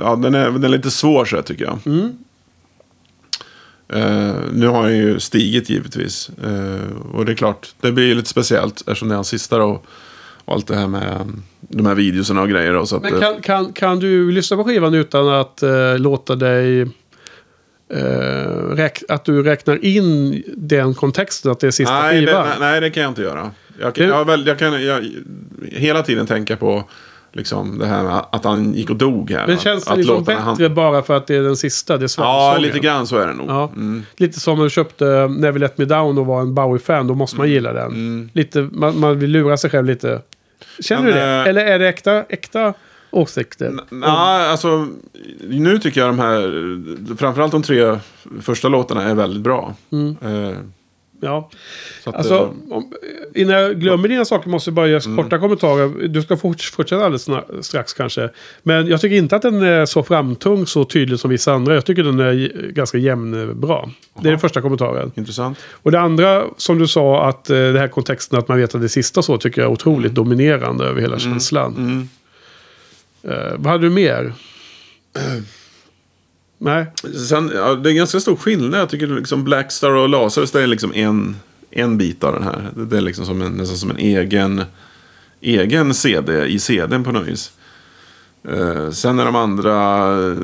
Ja, 0.00 0.16
den 0.16 0.34
är, 0.34 0.50
den 0.50 0.64
är 0.64 0.68
lite 0.68 0.90
svår 0.90 1.24
sådär 1.24 1.42
tycker 1.42 1.64
jag. 1.64 1.78
Eh, 3.92 4.34
nu 4.52 4.66
har 4.66 4.82
han 4.82 4.96
ju 4.96 5.20
stigit 5.20 5.70
givetvis. 5.70 6.30
Eh, 6.44 6.96
och 7.12 7.24
det 7.24 7.32
är 7.32 7.36
klart, 7.36 7.74
det 7.80 7.92
blir 7.92 8.06
ju 8.06 8.14
lite 8.14 8.28
speciellt 8.28 8.80
eftersom 8.80 9.08
det 9.08 9.12
är 9.12 9.16
hans 9.16 9.28
sista 9.28 9.58
då. 9.58 9.82
Och 10.44 10.54
allt 10.54 10.66
det 10.66 10.76
här 10.76 10.88
med 10.88 11.20
um, 11.20 11.42
de 11.60 11.86
här 11.86 11.94
videorna 11.94 12.42
och 12.42 12.48
grejer. 12.48 12.72
Då, 12.72 12.86
så 12.86 12.96
att, 12.96 13.02
Men 13.02 13.14
eh, 13.14 13.20
kan, 13.20 13.40
kan, 13.42 13.72
kan 13.72 13.98
du 13.98 14.30
lyssna 14.30 14.56
på 14.56 14.64
skivan 14.64 14.94
utan 14.94 15.28
att 15.28 15.62
eh, 15.62 15.98
låta 15.98 16.36
dig... 16.36 16.80
eh, 17.92 18.88
att 19.08 19.24
du 19.24 19.42
räknar 19.42 19.84
in 19.84 20.42
den 20.56 20.94
kontexten, 20.94 21.52
att 21.52 21.60
det 21.60 21.66
är 21.66 21.70
sista 21.70 22.02
nej, 22.02 22.20
det, 22.20 22.26
skivan? 22.26 22.46
nej, 22.48 22.56
nej, 22.60 22.80
det 22.80 22.90
kan 22.90 23.02
jag 23.02 23.10
inte 23.10 23.22
göra. 23.22 23.50
Jag 23.80 23.94
kan, 23.94 24.06
jag, 24.06 24.24
väl, 24.24 24.46
jag 24.46 24.58
kan 24.58 24.84
jag, 24.84 25.08
hela 25.72 26.02
tiden 26.02 26.26
tänka 26.26 26.56
på 26.56 26.84
liksom, 27.32 27.78
det 27.78 27.86
här 27.86 28.02
med 28.02 28.20
att 28.32 28.44
han 28.44 28.74
gick 28.74 28.90
och 28.90 28.96
dog 28.96 29.30
här. 29.30 29.46
Men 29.46 29.56
Att- 29.56 29.62
känns 29.62 29.84
det 29.84 29.90
att 29.90 29.98
liksom 29.98 30.16
låtarna 30.16 30.50
bättre 30.52 30.68
bara 30.68 31.02
för 31.02 31.16
att 31.16 31.26
det 31.26 31.34
är 31.36 31.42
den 31.42 31.56
sista? 31.56 31.98
Det 31.98 32.04
är 32.18 32.22
Ja, 32.22 32.56
lite 32.60 32.78
grann 32.78 33.06
så 33.06 33.16
är 33.16 33.26
det 33.26 33.34
nog. 33.34 33.50
Ja. 33.50 33.70
Mm. 33.76 34.02
Lite 34.16 34.40
som 34.40 34.56
när 34.56 34.64
du 34.64 34.70
köpte 34.70 35.04
Never 35.28 35.58
Let 35.58 35.78
Me 35.78 35.84
Down 35.84 36.18
och 36.18 36.26
var 36.26 36.40
en 36.40 36.54
Bowie-fan. 36.54 37.06
Då 37.06 37.14
måste 37.14 37.36
man 37.38 37.48
gilla 37.50 37.72
den. 37.72 38.30
Lite, 38.32 38.68
man, 38.72 39.00
man 39.00 39.18
vill 39.18 39.30
lura 39.30 39.56
sig 39.56 39.70
själv 39.70 39.86
lite. 39.86 40.20
Känner 40.80 41.02
Men, 41.02 41.12
du 41.12 41.18
det? 41.18 41.24
eh, 41.26 41.46
Eller 41.48 41.66
är 41.66 41.78
det 41.78 41.88
äkta, 41.88 42.22
äkta 42.28 42.74
åsikter? 43.10 43.72
Nej, 43.90 44.48
alltså 44.50 44.88
nu 45.40 45.78
tycker 45.78 46.00
jag 46.00 46.08
de 46.10 46.18
här, 46.18 47.16
framförallt 47.16 47.52
de 47.52 47.62
tre 47.62 47.98
första 48.40 48.68
låtarna 48.68 49.02
är 49.02 49.14
väldigt 49.14 49.42
bra. 49.42 49.74
Eh, 50.22 50.56
Ja. 51.24 51.50
så 52.04 52.10
att, 52.10 52.16
Alltså, 52.16 52.34
eh, 52.34 52.76
om, 52.76 52.92
innan 53.34 53.56
jag 53.56 53.80
glömmer 53.80 54.08
dina 54.08 54.24
saker 54.24 54.50
måste 54.50 54.70
jag 54.70 54.74
bara 54.74 54.86
göra 54.86 55.16
korta 55.16 55.38
kommentarer. 55.38 56.08
Du 56.08 56.22
ska 56.22 56.36
fort, 56.36 56.62
fortsätta 56.62 57.04
alldeles 57.04 57.66
strax 57.66 57.92
kanske. 57.92 58.30
Men 58.62 58.86
jag 58.86 59.00
tycker 59.00 59.16
inte 59.16 59.36
att 59.36 59.42
den 59.42 59.62
är 59.62 59.86
så 59.86 60.02
framtung, 60.02 60.66
så 60.66 60.84
tydlig 60.84 61.18
som 61.18 61.30
vissa 61.30 61.52
andra. 61.52 61.74
Jag 61.74 61.84
tycker 61.84 62.02
den 62.02 62.20
är 62.20 62.70
ganska 62.72 62.98
jämnbra. 62.98 63.90
Det 64.20 64.28
är 64.28 64.30
den 64.30 64.40
första 64.40 64.60
kommentaren. 64.60 65.12
intressant. 65.14 65.58
Och 65.72 65.90
det 65.90 66.00
andra, 66.00 66.44
som 66.56 66.78
du 66.78 66.86
sa, 66.86 67.28
att 67.28 67.50
eh, 67.50 67.56
det 67.56 67.78
här 67.78 67.88
kontexten 67.88 68.38
att 68.38 68.48
man 68.48 68.58
vet 68.58 68.74
att 68.74 68.80
det 68.80 68.88
sista 68.88 69.22
så, 69.22 69.38
tycker 69.38 69.60
jag 69.60 69.68
är 69.68 69.72
otroligt 69.72 70.14
dominerande 70.14 70.84
över 70.84 71.00
hela 71.00 71.18
känslan. 71.18 71.76
Mm. 71.76 72.08
Eh, 73.22 73.52
vad 73.56 73.72
hade 73.72 73.86
du 73.86 73.90
mer? 73.90 74.32
Nej. 76.64 76.86
Sen, 77.28 77.50
ja, 77.54 77.74
det 77.74 77.90
är 77.90 77.94
ganska 77.94 78.20
stor 78.20 78.36
skillnad. 78.36 78.80
Jag 78.80 78.88
tycker 78.88 79.06
liksom 79.06 79.44
Blackstar 79.44 79.90
och 79.90 80.08
Lazarus 80.08 80.50
det 80.50 80.62
är 80.62 80.66
liksom 80.66 80.92
en, 80.94 81.36
en 81.70 81.98
bit 81.98 82.24
av 82.24 82.32
den 82.34 82.42
här. 82.42 82.70
Det- 82.76 82.96
är 82.96 83.00
liksom 83.00 83.24
som 83.26 83.42
en, 83.42 83.52
nästan 83.52 83.76
som 83.76 83.90
en 83.90 83.96
egen, 83.98 84.64
egen 85.40 85.94
CD 85.94 86.44
i 86.46 86.58
CDn 86.58 87.04
på 87.04 87.12
något 87.12 87.26
vis. 87.26 87.52
Eh, 88.48 88.90
sen 88.90 89.18
är 89.18 89.24
de 89.24 89.36
andra 89.36 90.08
eh, 90.30 90.36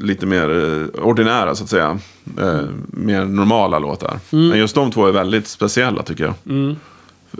lite 0.00 0.26
mer 0.26 0.50
eh, 0.96 1.02
ordinära 1.04 1.54
så 1.54 1.64
att 1.64 1.70
säga. 1.70 1.98
Eh, 2.40 2.60
mer 2.86 3.24
normala 3.24 3.78
låtar. 3.78 4.18
Men 4.30 4.58
just 4.58 4.74
de 4.74 4.90
två 4.90 5.06
är 5.06 5.12
väldigt 5.12 5.46
speciella 5.46 6.02
tycker 6.02 6.24
jag. 6.24 6.34
Mm. 6.46 6.76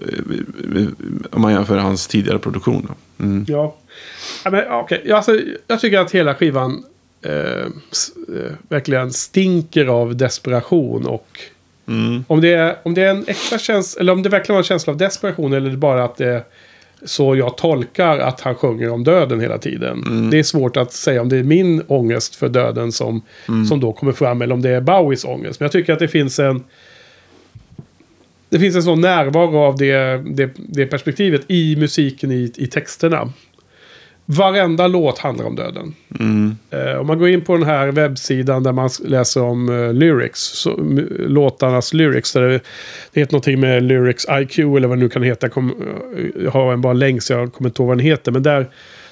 Eh, 0.02 0.87
Om 1.30 1.42
man 1.42 1.52
jämför 1.52 1.76
hans 1.78 2.06
tidigare 2.06 2.38
produktion. 2.38 2.88
Mm. 3.18 3.44
Ja. 3.48 3.76
ja 4.44 4.50
men. 4.50 4.64
Ja, 5.04 5.16
alltså, 5.16 5.38
jag 5.66 5.80
tycker 5.80 5.98
att 5.98 6.11
hela 6.11 6.34
skivan 6.34 6.82
eh, 7.22 7.33
eh, 7.33 8.52
verkligen 8.68 9.12
stinker 9.12 9.87
av 9.87 10.16
desperation. 10.16 11.07
Och 11.07 11.40
Mm. 11.88 12.24
om 12.28 12.40
det, 12.40 12.52
är, 12.52 12.76
om 12.83 12.94
det 12.94 13.02
är 13.02 13.11
en 13.11 13.24
äkta 13.26 13.59
känsla, 13.59 14.00
eller 14.00 14.12
om 14.12 14.22
det 14.22 14.28
verkligen 14.28 14.54
var 14.54 14.61
en 14.61 14.64
känsla 14.64 14.92
av 14.92 14.96
desperation, 14.96 15.52
eller 15.52 15.76
bara 15.76 16.04
att 16.04 16.16
det 16.16 16.44
så 17.04 17.37
jag 17.37 17.57
tolkar 17.57 18.18
att 18.18 18.40
han 18.40 18.54
sjunger 18.54 18.90
om 18.90 19.04
döden 19.04 19.40
hela 19.40 19.59
tiden. 19.59 20.31
Det 20.31 20.38
är 20.38 20.42
svårt 20.42 20.76
att 20.76 20.92
säga 20.92 21.22
om 21.22 21.28
det 21.28 21.37
är 21.37 21.42
min 21.42 21.83
ångest 21.87 22.35
för 22.37 22.48
döden 22.48 22.92
som, 22.92 23.22
som 23.68 23.81
då 23.81 23.92
kommer 23.92 24.12
fram, 24.12 24.42
eller 24.42 24.54
om 24.54 24.62
det 24.62 24.70
är 24.70 24.81
Bowies 24.81 25.24
ångest. 25.24 25.61
Men 25.61 25.64
jag 25.64 25.72
tycker 25.72 25.92
att 25.92 25.98
det 25.98 26.09
finns 26.09 26.38
en... 26.38 26.64
Det 28.50 28.59
finns 28.59 28.76
en 28.76 28.83
sån 28.83 29.00
närvaro 29.00 29.59
av 29.59 29.76
det, 29.76 30.22
det, 30.26 30.50
det 30.57 30.87
perspektivet 30.87 31.42
i 31.48 31.76
musiken, 31.76 32.33
i, 32.33 32.52
i 32.57 32.66
texterna. 32.66 33.33
Varenda 34.30 34.86
låt 34.86 35.18
handlar 35.18 35.44
om 35.44 35.56
döden. 35.56 35.94
Mm. 36.20 36.56
Eh, 36.70 37.00
om 37.00 37.06
man 37.06 37.18
går 37.18 37.28
in 37.28 37.40
på 37.40 37.56
den 37.56 37.66
här 37.66 37.92
webbsidan 37.92 38.62
där 38.62 38.72
man 38.72 38.90
läser 39.04 39.42
om 39.42 39.68
eh, 39.68 39.92
lyrics, 39.92 40.40
så, 40.40 40.76
låtarnas 41.18 41.94
lyrics, 41.94 42.32
där 42.32 42.42
det, 42.42 42.60
det 43.12 43.20
heter 43.20 43.32
någonting 43.32 43.60
med 43.60 43.82
lyrics 43.82 44.26
IQ 44.30 44.58
eller 44.58 44.88
vad 44.88 44.98
det 44.98 45.02
nu 45.02 45.08
kan 45.08 45.22
heta. 45.22 45.46
Jag, 45.46 45.52
kom, 45.52 45.70
eh, 46.16 46.44
jag 46.44 46.50
har 46.50 46.72
en 46.72 46.80
bara 46.80 46.92
länk 46.92 47.22
så 47.22 47.32
jag 47.32 47.52
kommer 47.52 47.70
inte 47.70 47.82
ihåg 47.82 47.88
vad 47.88 47.96
den 47.96 48.06
heter. 48.06 48.32
Men 48.32 48.42
där, 48.42 48.68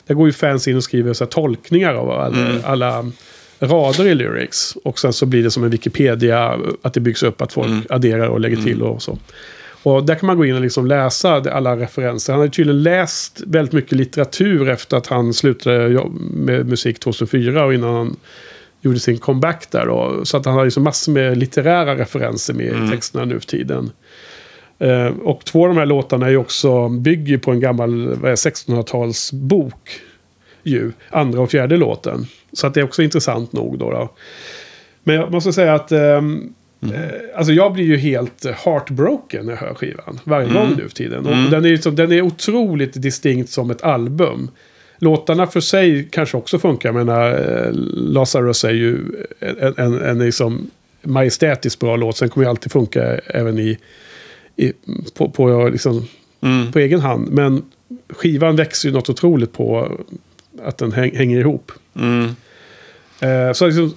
där 0.07 0.15
går 0.15 0.27
ju 0.27 0.33
fans 0.33 0.69
in 0.69 0.77
och 0.77 0.85
skriver 0.85 1.13
så 1.13 1.25
här, 1.25 1.31
tolkningar 1.31 1.95
av 1.95 2.11
alla, 2.11 2.63
alla 2.65 3.13
rader 3.61 4.07
i 4.07 4.15
lyrics. 4.15 4.77
Och 4.85 4.99
sen 4.99 5.13
så 5.13 5.27
blir 5.27 5.43
det 5.43 5.51
som 5.51 5.65
en 5.65 5.71
Wikipedia, 5.71 6.59
att 6.83 6.95
det 6.95 7.01
byggs 7.01 7.23
upp 7.23 7.43
att 7.43 7.53
folk 7.53 7.87
adderar 7.89 8.29
och 8.29 8.41
lägger 8.41 8.57
till 8.57 8.83
och 8.83 9.03
så. 9.03 9.19
Och 9.87 10.07
där 10.07 10.15
kan 10.15 10.27
man 10.27 10.37
gå 10.37 10.47
in 10.47 10.55
och 10.55 10.61
liksom 10.61 10.87
läsa 10.87 11.35
alla 11.35 11.77
referenser. 11.77 12.33
Han 12.33 12.41
har 12.41 12.49
tydligen 12.49 12.83
läst 12.83 13.43
väldigt 13.47 13.73
mycket 13.73 13.93
litteratur 13.93 14.69
efter 14.69 14.97
att 14.97 15.07
han 15.07 15.35
slutade 15.35 16.01
med 16.31 16.67
musik 16.67 17.01
2004 17.01 17.65
och 17.65 17.75
innan 17.75 17.95
han 17.95 18.17
gjorde 18.81 18.99
sin 18.99 19.19
comeback 19.19 19.71
där. 19.71 19.87
Då. 19.87 20.25
Så 20.25 20.37
att 20.37 20.47
han 20.47 20.55
har 20.55 20.65
liksom 20.65 20.83
massor 20.83 21.13
med 21.13 21.39
litterära 21.39 21.99
referenser 21.99 22.55
med 22.55 22.67
i 22.67 22.91
texterna 22.91 23.25
nu 23.25 23.41
för 23.41 23.47
tiden. 23.47 23.91
Eh, 24.79 25.07
och 25.07 25.45
två 25.45 25.63
av 25.63 25.69
de 25.69 25.79
här 25.79 25.87
låtarna 25.87 26.29
är 26.29 26.37
också, 26.37 26.89
bygger 26.89 27.39
på 27.39 27.51
en 27.51 27.61
gammal 27.61 28.09
vad 28.15 28.31
är, 28.31 28.37
1600-talsbok. 28.37 30.01
Ju, 30.63 30.93
andra 31.11 31.41
och 31.41 31.51
fjärde 31.51 31.77
låten. 31.77 32.27
Så 32.53 32.67
att 32.67 32.75
det 32.75 32.81
är 32.81 32.85
också 32.85 33.03
intressant 33.03 33.53
nog 33.53 33.79
då. 33.79 33.91
då. 33.91 34.13
Men 35.05 35.17
jag 35.17 35.33
måste 35.33 35.53
säga 35.53 35.75
att 35.75 35.93
ehm, 36.83 36.93
eh, 36.93 37.01
alltså 37.37 37.53
jag 37.53 37.73
blir 37.73 37.85
ju 37.85 37.97
helt 37.97 38.45
eh, 38.45 38.53
heartbroken 38.65 39.47
när 39.47 39.53
jag 39.53 39.59
hör 39.61 39.75
skivan. 39.75 40.21
Varje 40.25 40.53
gång 40.53 40.75
nu 40.77 40.83
för 40.89 40.97
tiden. 40.97 41.27
Och 41.27 41.51
den, 41.51 41.65
är, 41.65 41.69
liksom, 41.71 41.97
den 41.97 42.13
är 42.13 42.23
otroligt 42.23 43.03
distinkt 43.03 43.51
som 43.51 43.71
ett 43.71 43.83
album. 43.83 44.51
Låtarna 44.99 45.47
för 45.47 45.61
sig 45.61 46.09
kanske 46.11 46.37
också 46.37 46.59
funkar. 46.59 46.89
Jag 46.89 46.97
menar, 47.07 47.31
eh, 47.31 47.71
Lazarus 47.95 48.65
är 48.65 48.71
ju 48.71 48.99
en, 49.41 49.75
en, 49.77 50.03
en 50.03 50.19
liksom 50.19 50.71
majestätiskt 51.03 51.81
bra 51.81 51.97
låt. 51.97 52.17
Sen 52.17 52.29
kommer 52.29 52.45
ju 52.47 52.51
alltid 52.51 52.73
funka 52.73 53.03
även 53.27 53.59
i, 53.59 53.79
i, 54.57 54.73
på, 55.15 55.31
på, 55.31 55.69
liksom, 55.69 56.07
Mm. 56.41 56.73
på 56.73 56.79
egen 56.79 57.01
hand. 57.01 57.29
Men 57.33 57.63
skivan 58.09 58.57
växer 58.57 58.89
ju 58.89 58.95
något 58.95 59.11
otroligt 59.11 59.53
på 59.53 59.99
att 60.63 60.79
den 60.79 60.93
häng, 60.93 61.17
hänger 61.17 61.39
ihop. 61.41 61.73
Mm. 61.97 62.25
Eh, 63.21 63.53
så 63.53 63.67
liksom, 63.67 63.95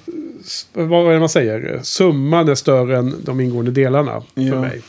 vad 0.74 1.08
är 1.08 1.14
det 1.14 1.20
man 1.20 1.30
säger? 1.30 1.80
Summan 1.84 2.50
är 2.50 2.56
större 2.56 2.98
än 2.98 3.16
de 3.24 3.40
ingående 3.40 3.72
delarna 3.72 4.22
för 4.36 4.42
Ja. 4.42 4.62
mig. 4.62 4.82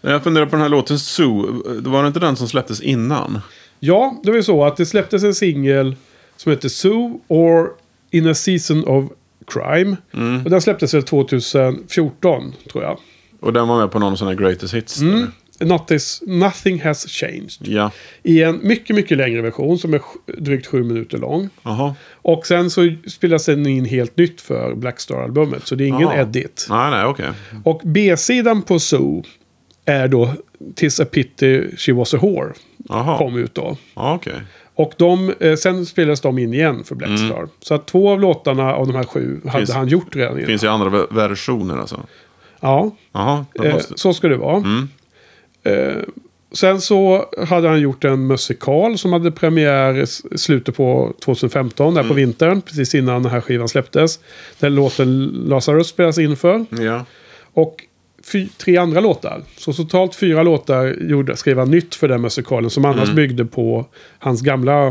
När 0.00 0.12
jag 0.12 0.22
funderar 0.24 0.46
på 0.46 0.50
den 0.52 0.60
här 0.60 0.68
låten 0.68 0.98
Zoo. 0.98 1.62
Det 1.80 1.90
var 1.90 2.02
det 2.02 2.06
inte 2.08 2.20
den 2.20 2.36
som 2.36 2.48
släpptes 2.48 2.80
innan? 2.80 3.40
Ja, 3.80 4.20
det 4.22 4.30
var 4.30 4.36
ju 4.36 4.42
så 4.42 4.64
att 4.64 4.76
det 4.76 4.86
släpptes 4.86 5.22
en 5.24 5.34
singel 5.34 5.96
som 6.36 6.52
heter 6.52 6.68
Sue 6.68 7.18
or 7.28 7.70
In 8.10 8.26
a 8.26 8.34
Season 8.34 8.84
of 8.84 9.04
Crime. 9.46 9.96
Mm. 10.14 10.44
Och 10.44 10.50
den 10.50 10.60
släpptes 10.60 10.94
väl 10.94 11.02
2014, 11.02 12.54
tror 12.72 12.84
jag. 12.84 12.98
Och 13.40 13.52
den 13.52 13.68
var 13.68 13.78
med 13.80 13.90
på 13.90 13.98
någon 13.98 14.16
sån 14.16 14.28
här 14.28 14.34
greatest 14.34 14.74
hits? 14.74 15.00
eller? 15.02 15.26
Not 15.60 15.90
is, 15.90 16.22
nothing 16.26 16.80
has 16.82 17.06
changed. 17.08 17.68
Ja. 17.68 17.90
I 18.22 18.42
en 18.42 18.60
mycket, 18.62 18.96
mycket 18.96 19.18
längre 19.18 19.42
version 19.42 19.78
som 19.78 19.94
är 19.94 20.00
drygt 20.26 20.66
sju 20.66 20.84
minuter 20.84 21.18
lång. 21.18 21.48
Jaha. 21.62 21.94
Och 22.12 22.46
sen 22.46 22.70
så 22.70 22.92
spelas 23.06 23.44
den 23.46 23.66
in 23.66 23.84
helt 23.84 24.16
nytt 24.16 24.40
för 24.40 24.74
Blackstar-albumet. 24.74 25.66
Så 25.66 25.74
det 25.74 25.84
är 25.84 25.88
ingen 25.88 26.00
Jaha. 26.00 26.16
edit. 26.20 26.66
Nej, 26.70 26.90
nej, 26.90 27.04
okej. 27.04 27.28
Och 27.64 27.80
B-sidan 27.84 28.62
på 28.62 28.78
Zoo 28.78 29.24
är 29.84 30.08
då 30.08 30.30
Tis 30.74 31.00
a 31.00 31.04
pity 31.04 31.76
she 31.76 31.92
was 31.92 32.14
a 32.14 32.18
whore. 32.22 32.52
Jaha. 32.88 33.18
Kom 33.18 33.36
ut 33.36 33.54
då. 33.54 33.76
Okej. 33.94 34.34
Och 34.74 34.92
de, 34.96 35.34
eh, 35.40 35.54
sen 35.56 35.86
spelades 35.86 36.20
de 36.20 36.38
in 36.38 36.54
igen 36.54 36.84
för 36.84 36.94
Blackstar. 36.94 37.48
Så 37.60 37.74
att 37.74 37.86
två 37.86 38.10
av 38.10 38.20
låtarna 38.20 38.74
av 38.74 38.86
de 38.86 38.96
här 38.96 39.04
sju 39.04 39.40
hade 39.46 39.58
Finns- 39.58 39.72
han 39.76 39.88
gjort 39.88 40.16
redan 40.16 40.34
Det 40.34 40.40
innan. 40.40 40.46
finns 40.46 40.64
ju 40.64 40.68
andra 40.68 40.88
ver- 40.88 41.14
versioner 41.14 41.76
alltså. 41.78 42.06
Ja, 42.60 42.90
Jaha. 43.12 43.46
då 43.54 43.64
eh, 43.64 43.74
måste... 43.74 43.98
så 43.98 44.14
ska 44.14 44.28
det 44.28 44.36
vara. 44.36 44.56
Mm. 44.56 44.88
Eh, 45.68 46.02
sen 46.52 46.80
så 46.80 47.28
hade 47.48 47.68
han 47.68 47.80
gjort 47.80 48.04
en 48.04 48.26
musikal 48.26 48.98
som 48.98 49.12
hade 49.12 49.30
premiär 49.30 49.98
i 49.98 50.06
slutet 50.38 50.76
på 50.76 51.14
2015, 51.24 51.94
där 51.94 52.04
på 52.04 52.14
vintern, 52.14 52.60
precis 52.60 52.94
innan 52.94 53.22
den 53.22 53.32
här 53.32 53.40
skivan 53.40 53.68
släpptes. 53.68 54.20
Där 54.58 54.70
låten 54.70 55.26
Lazarus 55.26 55.88
spelas 55.88 56.18
in 56.18 56.36
för. 56.36 56.64
Ja. 56.70 57.04
Och 57.52 57.84
fy, 58.32 58.48
tre 58.48 58.76
andra 58.76 59.00
låtar. 59.00 59.42
Så 59.56 59.72
totalt 59.72 60.14
fyra 60.14 60.42
låtar 60.42 60.96
gjorde, 61.00 61.36
skrev 61.36 61.58
han 61.58 61.70
nytt 61.70 61.94
för 61.94 62.08
den 62.08 62.20
musikalen 62.20 62.70
som 62.70 62.84
annars 62.84 63.10
byggde 63.10 63.44
på 63.44 63.86
hans 64.18 64.42
gamla 64.42 64.86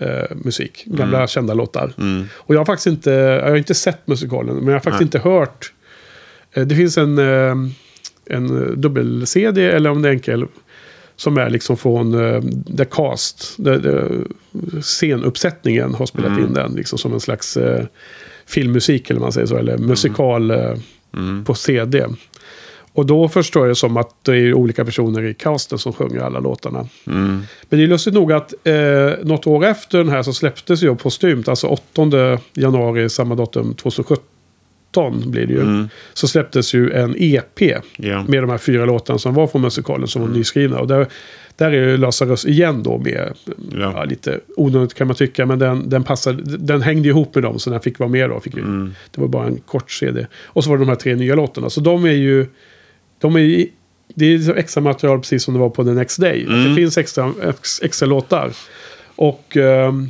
eh, 0.00 0.36
musik. 0.44 0.84
Gamla 0.86 1.26
kända 1.26 1.54
låtar. 1.54 1.92
Och 2.32 2.54
jag 2.54 2.60
har 2.60 2.64
faktiskt 2.64 2.86
inte, 2.86 3.10
jag 3.10 3.48
har 3.48 3.56
inte 3.56 3.74
sett 3.74 4.06
musikalen, 4.06 4.56
men 4.56 4.66
jag 4.66 4.74
har 4.74 4.80
faktiskt 4.80 5.00
Nej. 5.00 5.06
inte 5.06 5.18
hört. 5.18 5.72
Eh, 6.52 6.66
det 6.66 6.74
finns 6.74 6.98
en, 6.98 7.18
eh, 7.18 7.54
en 8.30 8.80
dubbel-CD, 8.80 9.64
eller 9.64 9.90
om 9.90 10.02
det 10.02 10.08
är 10.08 10.12
enkel, 10.12 10.46
som 11.16 11.36
är 11.36 11.50
liksom 11.50 11.76
från 11.76 12.14
eh, 12.14 12.42
The 12.76 12.84
Cast. 12.84 13.54
Där, 13.56 13.78
där 13.78 14.24
scenuppsättningen 14.82 15.94
har 15.94 16.06
spelat 16.06 16.38
in 16.38 16.54
den, 16.54 16.72
liksom 16.72 16.98
som 16.98 17.12
en 17.12 17.20
slags 17.20 17.56
eh, 17.56 17.84
filmmusik, 18.46 19.10
eller 19.10 19.20
man 19.20 19.32
säger 19.32 19.46
så, 19.46 19.56
eller 19.56 19.78
musikal 19.78 20.50
eh, 20.50 20.74
på 21.44 21.54
CD. 21.54 22.06
Och 22.92 23.06
då 23.06 23.28
förstår 23.28 23.66
jag 23.66 23.76
som 23.76 23.96
att 23.96 24.24
det 24.24 24.36
är 24.36 24.54
olika 24.54 24.84
personer 24.84 25.22
i 25.22 25.34
casten 25.34 25.78
som 25.78 25.92
sjunger 25.92 26.20
alla 26.20 26.40
låtarna. 26.40 26.88
Mm. 27.06 27.42
Men 27.68 27.78
det 27.78 27.84
är 27.84 27.86
lustigt 27.86 28.14
nog 28.14 28.32
att 28.32 28.54
eh, 28.64 28.74
något 29.22 29.46
år 29.46 29.64
efter 29.64 29.98
den 29.98 30.08
här 30.08 30.22
så 30.22 30.32
släpptes 30.32 30.82
ju 30.82 30.96
postumt, 30.96 31.44
alltså 31.46 31.66
8 31.66 32.38
januari 32.54 33.08
samma 33.08 33.34
datum 33.34 33.74
2017 33.74 34.24
blir 35.26 35.46
det 35.46 35.52
ju. 35.52 35.86
Så 36.14 36.28
släpptes 36.28 36.74
ju 36.74 36.90
en 36.92 37.14
EP 37.18 37.60
Ja. 37.96 38.24
med 38.28 38.42
de 38.42 38.50
här 38.50 38.58
fyra 38.58 38.84
låtarna 38.84 39.18
som 39.18 39.34
var 39.34 39.46
från 39.46 39.62
musikalen 39.62 40.08
som 40.08 40.22
var 40.22 40.28
nyskrivna. 40.28 40.78
Och 40.80 40.86
där, 40.88 41.06
där 41.56 41.70
är 41.72 41.88
ju 41.90 41.96
Lazarus 41.96 42.46
igen 42.46 42.82
då 42.82 42.98
med, 42.98 43.32
Ja. 43.46 43.52
ja. 43.72 44.04
lite 44.04 44.40
onödigt 44.56 44.94
kan 44.94 45.06
man 45.06 45.16
tycka, 45.16 45.46
men 45.46 45.58
den, 45.58 45.88
den, 45.88 46.04
passade, 46.04 46.56
den 46.56 46.82
hängde 46.82 47.08
ihop 47.08 47.34
med 47.34 47.44
dem 47.44 47.58
så 47.58 47.70
den 47.70 47.80
fick 47.80 47.98
vara 47.98 48.10
med 48.10 48.30
då. 48.30 48.40
Fick 48.40 48.56
ju, 48.56 48.90
Det 49.10 49.20
var 49.20 49.28
bara 49.28 49.46
en 49.46 49.60
kort 49.66 49.90
CD. 49.90 50.26
Och 50.44 50.64
så 50.64 50.70
var 50.70 50.76
det 50.78 50.84
de 50.84 50.88
här 50.88 50.96
tre 50.96 51.14
nya 51.14 51.34
låtarna. 51.34 51.70
Så 51.70 51.80
de 51.80 52.04
är 52.04 52.12
ju, 52.12 52.46
de 53.18 53.36
är 53.36 53.40
ju 53.40 53.68
det 54.14 54.26
är 54.26 54.38
liksom 54.38 54.54
extra 54.56 54.80
material 54.80 55.18
precis 55.20 55.42
som 55.42 55.54
det 55.54 55.60
var 55.60 55.70
på 55.70 55.84
The 55.84 55.90
Next 55.90 56.20
Day. 56.20 56.42
Att 56.48 56.64
Det 56.68 56.74
finns 56.74 56.98
extra, 56.98 57.32
ex, 57.48 57.82
extra 57.82 58.06
låtar. 58.06 58.50
Och 59.16 59.56
ehm, 59.56 60.08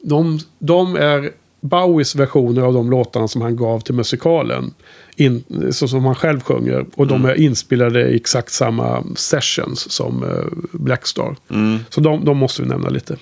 de, 0.00 0.38
de 0.58 0.96
är 0.96 1.30
Bowies 1.64 2.14
versioner 2.14 2.62
av 2.62 2.72
de 2.74 2.90
låtarna 2.90 3.28
som 3.28 3.42
han 3.42 3.56
gav 3.56 3.80
till 3.80 3.94
musikalen. 3.94 4.74
In, 5.16 5.44
så 5.70 5.88
som 5.88 6.04
han 6.04 6.14
själv 6.14 6.40
sjunger. 6.40 6.86
Och 6.94 7.06
de 7.06 7.24
är 7.24 7.34
inspelade 7.40 8.08
i 8.08 8.16
exakt 8.16 8.52
samma 8.52 9.04
sessions 9.16 9.90
som 9.92 10.22
uh, 10.22 10.30
Blackstar. 10.72 11.36
Så 11.90 12.00
de, 12.00 12.24
de 12.24 12.36
måste 12.36 12.62
vi 12.62 12.68
nämna 12.68 12.88
lite. 12.88 13.16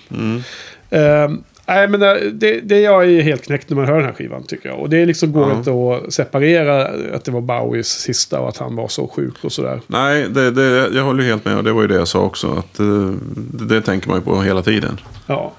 Ehm, 0.89 1.43
nej, 1.67 1.87
men 1.87 1.99
det, 1.99 2.31
det, 2.31 2.59
det 2.59 2.79
jag 2.79 3.05
är 3.11 3.21
helt 3.21 3.45
knäckt 3.45 3.69
när 3.69 3.77
man 3.77 3.85
hör 3.85 3.95
den 3.95 4.05
här 4.05 4.13
skivan 4.13 4.43
tycker 4.43 4.69
jag. 4.69 4.79
Och 4.79 4.89
det 4.89 5.05
liksom 5.05 5.31
går 5.31 5.49
Ja. 5.49 5.57
inte 5.57 5.71
att 6.07 6.13
separera 6.13 6.87
att 7.15 7.25
det 7.25 7.31
var 7.31 7.41
Bowies 7.41 7.87
sista 7.87 8.39
och 8.39 8.49
att 8.49 8.57
han 8.57 8.75
var 8.75 8.87
så 8.87 9.07
sjuk 9.07 9.33
och 9.43 9.51
sådär. 9.51 9.81
Nej, 9.87 10.29
det, 10.29 10.51
det, 10.51 10.89
jag 10.93 11.03
håller 11.03 11.23
helt 11.23 11.45
med. 11.45 11.57
Och 11.57 11.63
det 11.63 11.71
var 11.73 11.81
ju 11.81 11.87
det 11.87 11.95
jag 11.95 12.07
sa 12.07 12.19
också. 12.19 12.47
Att, 12.51 12.79
eh, 12.79 13.11
det, 13.35 13.65
det 13.75 13.81
tänker 13.81 14.07
man 14.09 14.17
ju 14.17 14.23
på 14.23 14.41
hela 14.41 14.61
tiden. 14.61 14.99
Ja. 15.27 15.53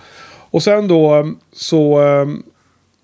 Och 0.50 0.62
sen 0.62 0.88
då 0.88 1.32
så... 1.52 2.00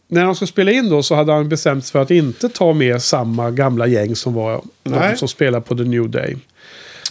När 0.09 0.25
han 0.25 0.35
skulle 0.35 0.49
spela 0.49 0.71
in 0.71 0.89
då 0.89 1.03
så 1.03 1.15
hade 1.15 1.33
han 1.33 1.49
bestämt 1.49 1.85
sig 1.85 1.93
för 1.93 2.03
att 2.03 2.11
inte 2.11 2.49
ta 2.49 2.73
med 2.73 3.03
samma 3.03 3.51
gamla 3.51 3.87
gäng 3.87 4.17
som 4.17 4.35
var 4.35 4.63
de 4.83 5.17
som 5.17 5.29
spelade 5.29 5.65
på 5.65 5.77
The 5.77 5.85
New 5.85 6.11
Day. 6.11 6.37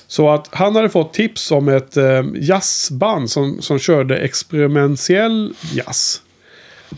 Så 0.07 0.29
att 0.29 0.47
han 0.51 0.75
hade 0.75 0.89
fått 0.89 1.13
tips 1.13 1.51
om 1.51 1.69
ett 1.69 1.97
eh, 1.97 2.23
jazzband 2.35 3.29
som, 3.29 3.61
som 3.61 3.79
körde 3.79 4.17
experimentell 4.17 5.53
jazz. 5.73 6.21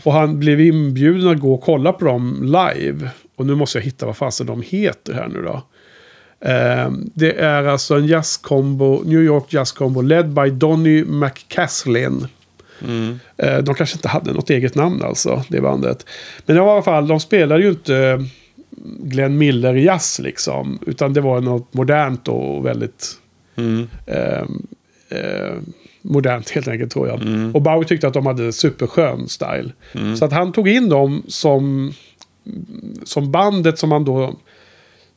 Och 0.02 0.12
han 0.12 0.38
blev 0.38 0.60
inbjuden 0.60 1.28
att 1.28 1.40
gå 1.40 1.54
och 1.54 1.62
kolla 1.62 1.92
på 1.92 2.04
dem 2.04 2.38
live. 2.42 3.10
Och 3.36 3.46
nu 3.46 3.54
måste 3.54 3.78
jag 3.78 3.84
hitta 3.84 4.06
vad 4.06 4.16
fasen 4.16 4.46
de 4.46 4.62
heter 4.62 5.12
här 5.12 5.28
nu 5.28 5.42
då. 5.42 5.62
Eh, 6.48 6.90
det 7.14 7.32
är 7.32 7.64
alltså 7.64 7.94
en 7.94 8.06
jazzkombo, 8.06 9.02
New 9.04 9.22
York 9.22 9.52
jazzkombo 9.52 10.00
led 10.00 10.28
by 10.28 10.50
Donny 10.50 11.04
McCaslin. 11.04 12.26
Eh, 13.36 13.58
De 13.58 13.74
kanske 13.74 13.96
inte 13.96 14.08
hade 14.08 14.32
något 14.32 14.50
eget 14.50 14.74
namn 14.74 15.02
alltså, 15.02 15.44
det 15.48 15.60
bandet. 15.60 16.06
Men 16.46 16.56
i 16.56 16.60
alla 16.60 16.82
fall, 16.82 17.06
de 17.06 17.20
spelade 17.20 17.62
ju 17.62 17.68
inte 17.70 18.24
Glenn 19.02 19.38
Miller 19.38 19.74
jazz 19.74 20.18
liksom. 20.22 20.78
Utan 20.86 21.12
det 21.12 21.20
var 21.20 21.40
något 21.40 21.74
modernt 21.74 22.28
och 22.28 22.66
väldigt 22.66 23.06
eh, 24.06 24.42
eh, 25.18 25.54
modernt 26.02 26.50
helt 26.50 26.68
enkelt 26.68 26.92
tror 26.92 27.08
jag. 27.08 27.20
Och 27.54 27.62
Bowie 27.62 27.88
tyckte 27.88 28.06
att 28.08 28.14
de 28.14 28.26
hade 28.26 28.52
superskön 28.52 29.28
style. 29.28 29.70
Så 30.18 30.24
att 30.24 30.32
han 30.32 30.52
tog 30.52 30.68
in 30.68 30.88
dem 30.88 31.22
som, 31.28 31.92
som 33.04 33.30
bandet 33.32 33.78
som 33.78 33.92
han 33.92 34.04
då 34.04 34.34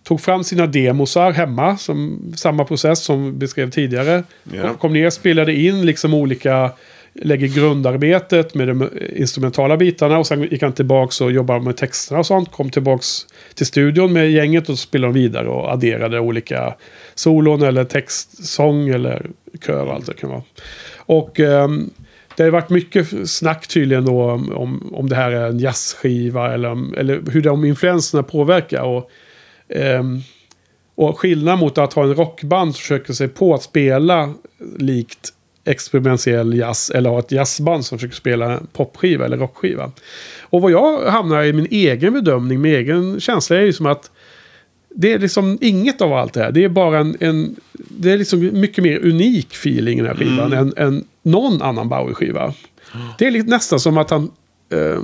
tog 0.04 0.22
fram 0.22 0.44
sina 0.44 0.68
demosar 0.68 1.32
hemma. 1.32 1.78
Som, 1.78 2.20
samma 2.36 2.66
process 2.66 3.04
som 3.04 3.26
vi 3.26 3.32
beskrev 3.32 3.70
tidigare. 3.72 4.24
Ja. 4.52 4.62
Kom- 4.62 4.78
Kom 4.78 4.94
ner, 4.94 5.10
spelade 5.10 5.54
in 5.56 5.86
liksom 5.86 6.14
olika 6.14 6.72
lägger 7.14 7.48
grundarbetet 7.48 8.54
med 8.54 8.68
de 8.68 8.90
instrumentala 9.16 9.78
bitarna 9.78 10.18
och 10.18 10.28
sen 10.28 10.42
gick 10.42 10.62
han 10.62 10.74
tillbaka 10.74 11.24
och 11.26 11.32
jobbade 11.32 11.60
med 11.60 11.78
texterna 11.78 12.20
och 12.20 12.26
sånt. 12.26 12.52
Kom 12.52 12.70
tillbaka 12.70 13.04
till 13.54 13.66
studion 13.66 14.14
med 14.14 14.32
gänget 14.32 14.70
och 14.70 14.80
spelade 14.80 15.14
de 15.14 15.20
vidare 15.20 15.48
och 15.48 15.72
adderade 15.72 16.20
olika 16.20 16.76
solon 17.16 17.62
eller 17.62 17.84
textsång 17.84 18.90
eller 18.90 19.26
kör 19.66 19.86
och 19.86 19.94
allt 19.94 20.06
det 20.06 20.14
kan 20.14 20.30
vara. 20.30 20.44
Och 20.96 21.40
um, 21.40 21.90
det 22.38 22.44
har 22.44 22.50
varit 22.50 22.70
mycket 22.70 23.30
snack 23.30 23.68
tydligen 23.68 24.06
då 24.06 24.32
om, 24.32 24.52
om, 24.56 24.94
om 24.96 25.10
det 25.10 25.16
här 25.16 25.32
är 25.32 25.48
en 25.48 25.60
jazzskiva 25.60 26.54
eller, 26.54 26.98
eller 27.00 27.22
hur 27.32 27.42
de 27.42 27.66
influenserna 27.66 28.24
påverkar. 28.24 28.82
Och, 28.82 29.10
um, 30.00 30.22
och 30.96 31.20
skillnad 31.20 31.60
mot 31.60 31.78
att 31.78 31.94
ha 31.94 32.04
en 32.04 32.16
rockband 32.16 32.76
som 32.76 32.82
försöker 32.82 33.14
sig 33.14 33.28
på 33.28 33.54
att 33.54 33.64
spela 33.64 34.34
likt 34.78 35.34
experimentell 35.66 36.54
jazz 36.54 36.92
eller 36.96 37.10
ha 37.10 37.20
ett 37.20 37.32
jazzband 37.32 37.86
som 37.86 37.98
försöker 37.98 38.16
spela 38.16 38.60
popskiva 38.74 39.26
eller 39.26 39.38
rockskiva. 39.38 39.92
Och 40.42 40.62
vad 40.62 40.72
jag 40.72 41.06
hamnar 41.12 41.44
i 41.44 41.54
min 41.54 41.68
egen 41.72 42.14
bedömning, 42.14 42.62
min 42.62 42.76
egen 42.76 43.20
känsla 43.20 43.58
är 43.58 43.62
ju 43.62 43.74
som 43.74 43.86
att 43.86 44.12
det 44.96 45.14
är 45.14 45.20
liksom 45.20 45.58
inget 45.62 46.02
av 46.02 46.14
allt 46.14 46.34
det 46.34 46.40
här. 46.40 46.52
Det 46.52 46.64
är 46.64 46.70
bara 46.70 47.00
en, 47.00 47.18
en 47.20 47.56
det 47.74 48.12
är 48.12 48.18
liksom 48.18 48.60
mycket 48.60 48.84
mer 48.84 49.06
unik 49.06 49.54
feeling 49.54 50.00
i 50.00 50.02
den 50.02 50.08
här 50.08 50.16
skivan 50.16 50.54
än, 50.54 50.74
än 50.78 51.06
någon 51.22 51.62
annan 51.62 51.90
Bowie-skiva. 51.90 52.54
Det 53.18 53.28
är 53.28 53.44
nästan 53.44 53.80
som 53.80 53.98
att 53.98 54.10
han 54.10 54.32
eh, 54.70 55.00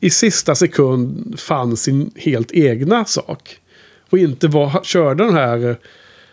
i 0.00 0.10
sista 0.10 0.54
sekund 0.54 1.34
fann 1.40 1.76
sin 1.76 2.10
helt 2.16 2.52
egna 2.52 3.04
sak. 3.04 3.56
Och 4.10 4.18
inte 4.18 4.48
var, 4.48 4.80
körde 4.84 5.24
den 5.24 5.34
här 5.34 5.76